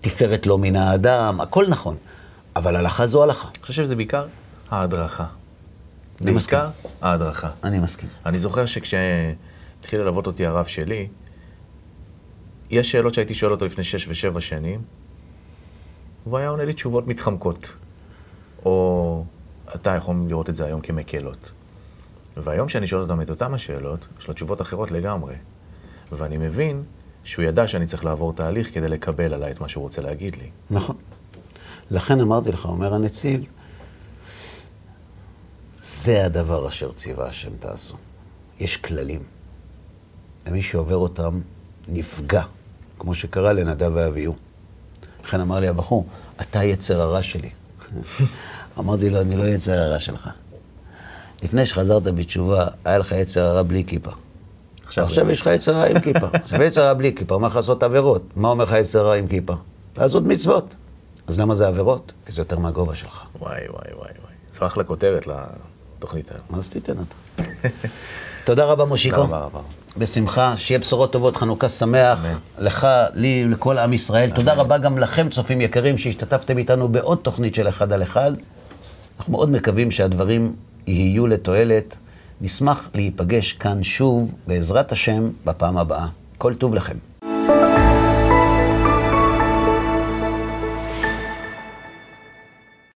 תפארת 0.00 0.46
לא 0.46 0.58
מן 0.58 0.76
האדם, 0.76 1.40
הכל 1.40 1.66
נכון. 1.68 1.96
אבל 2.56 2.76
הלכה 2.76 3.06
זו 3.06 3.22
הלכה. 3.22 3.48
אני 3.48 3.62
חושב 3.62 3.84
שזה 3.84 3.96
בעיקר 3.96 4.26
ההדרכה. 4.70 5.26
אני 6.20 6.30
מסכים. 6.30 6.58
בעיקר 6.58 6.70
ההדרכה. 7.02 7.50
אני 7.64 7.78
מסכים. 7.78 8.08
אני 8.26 8.38
זוכר 8.38 8.66
שכשהתחיל 8.66 10.00
ללוות 10.00 10.26
אותי 10.26 10.46
הרב 10.46 10.64
שלי, 10.66 11.08
יש 12.70 12.90
שאלות 12.90 13.14
שהייתי 13.14 13.34
שואל 13.34 13.52
אותו 13.52 13.66
לפני 13.66 13.84
שש 13.84 14.08
ושבע 14.08 14.40
שנים, 14.40 14.82
והוא 16.26 16.38
היה 16.38 16.48
עונה 16.48 16.64
לי 16.64 16.72
תשובות 16.72 17.06
מתחמקות. 17.06 17.72
או 18.64 19.24
אתה 19.74 19.90
יכול 19.90 20.16
לראות 20.28 20.50
את 20.50 20.54
זה 20.54 20.64
היום 20.64 20.80
כמקלות. 20.80 21.50
והיום 22.36 22.68
שאני 22.68 22.86
שואל 22.86 23.02
אותם 23.02 23.20
את 23.20 23.30
אותם 23.30 23.54
השאלות, 23.54 24.06
יש 24.20 24.28
לו 24.28 24.34
תשובות 24.34 24.60
אחרות 24.60 24.90
לגמרי. 24.90 25.34
ואני 26.12 26.38
מבין 26.38 26.82
שהוא 27.24 27.44
ידע 27.44 27.68
שאני 27.68 27.86
צריך 27.86 28.04
לעבור 28.04 28.32
תהליך 28.32 28.74
כדי 28.74 28.88
לקבל 28.88 29.34
עליי 29.34 29.50
את 29.50 29.60
מה 29.60 29.68
שהוא 29.68 29.82
רוצה 29.82 30.02
להגיד 30.02 30.36
לי. 30.36 30.50
נכון. 30.70 30.96
לכן 31.90 32.20
אמרתי 32.20 32.52
לך, 32.52 32.64
אומר 32.64 32.94
הנציב, 32.94 33.44
זה 35.82 36.24
הדבר 36.24 36.68
אשר 36.68 36.92
ציווה 36.92 37.26
השם 37.26 37.50
תעשו. 37.58 37.94
יש 38.60 38.76
כללים. 38.76 39.20
ומי 40.46 40.62
שעובר 40.62 40.96
אותם 40.96 41.40
נפגע, 41.88 42.42
כמו 42.98 43.14
שקרה 43.14 43.52
לנדב 43.52 43.90
ואביהו. 43.94 44.34
לכן 45.24 45.40
אמר 45.40 45.60
לי 45.60 45.68
הבחור, 45.68 46.06
אתה 46.40 46.64
יצר 46.64 47.00
הרע 47.00 47.22
שלי. 47.22 47.50
אמרתי 48.78 49.10
לו, 49.10 49.20
אני 49.20 49.36
לא 49.36 49.44
יצר 49.44 49.78
הרע 49.78 49.98
שלך. 49.98 50.28
לפני 51.42 51.66
שחזרת 51.66 52.02
בתשובה, 52.02 52.66
היה 52.84 52.98
לך 52.98 53.12
יצר 53.12 53.42
הרע 53.42 53.62
בלי 53.62 53.84
כיפה. 53.84 54.10
עכשיו, 54.86 55.04
עכשיו 55.04 55.30
יש 55.30 55.40
לך 55.40 55.46
יצר 55.46 55.74
הרע 55.76 55.86
עם 55.86 56.00
כיפה. 56.00 56.26
עכשיו 56.44 56.62
יצר 56.62 56.82
הרע 56.82 56.94
בלי 56.94 57.14
כיפה, 57.14 57.34
אומר 57.34 57.48
לך 57.48 57.56
לעשות 57.56 57.82
עבירות. 57.82 58.22
מה 58.36 58.48
אומר 58.48 58.64
לך 58.64 58.72
יצר 58.72 59.00
הרע 59.00 59.14
עם 59.16 59.26
כיפה? 59.26 59.54
לעשות 59.96 60.24
מצוות. 60.24 60.74
אז 61.26 61.40
למה 61.40 61.54
זה 61.54 61.68
עבירות? 61.68 62.12
כי 62.26 62.32
זה 62.32 62.40
יותר 62.40 62.58
מהגובה 62.58 62.94
שלך. 62.94 63.20
וואי, 63.38 63.52
וואי, 63.52 63.68
וואי, 63.70 63.94
וואי. 63.98 64.32
זו 64.60 64.66
אחלה 64.66 64.84
כותרת 64.84 65.26
לתוכנית 65.26 66.30
היום. 66.30 66.58
אז 66.58 66.68
תיתן 66.68 66.94
אותה. 66.98 67.42
תודה 68.44 68.64
רבה, 68.64 68.84
מושיקו. 68.84 69.16
תודה 69.16 69.26
רבה, 69.26 69.38
רבה. 69.38 69.60
בשמחה, 69.98 70.56
שיהיה 70.56 70.78
בשורות 70.78 71.12
טובות, 71.12 71.36
חנוכה 71.36 71.68
שמח, 71.68 72.18
אמן. 72.24 72.38
לך, 72.58 72.86
לי, 73.14 73.44
לכל 73.44 73.78
עם 73.78 73.92
ישראל. 73.92 74.30
תודה 74.30 74.54
רבה 74.54 74.78
גם 74.78 74.98
לכם, 74.98 75.28
צופים 75.28 75.60
יקרים, 75.60 75.98
שהשתתפתם 75.98 76.58
איתנו 76.58 76.88
בעוד 76.88 77.18
תוכנית 77.18 77.54
של 77.54 77.68
אחד 77.68 77.92
על 77.92 78.02
אחד. 78.02 78.32
אנחנו 79.18 79.32
מאוד 79.32 79.50
מקווים 79.50 79.90
שהדברים 79.90 80.52
יהיו 80.86 81.26
לתועלת. 81.26 81.96
נשמח 82.40 82.88
להיפגש 82.94 83.52
כאן 83.52 83.82
שוב, 83.82 84.34
בעזרת 84.46 84.92
השם, 84.92 85.30
בפעם 85.44 85.78
הבאה. 85.78 86.06
כל 86.38 86.54
טוב 86.54 86.74
לכם. 86.74 86.96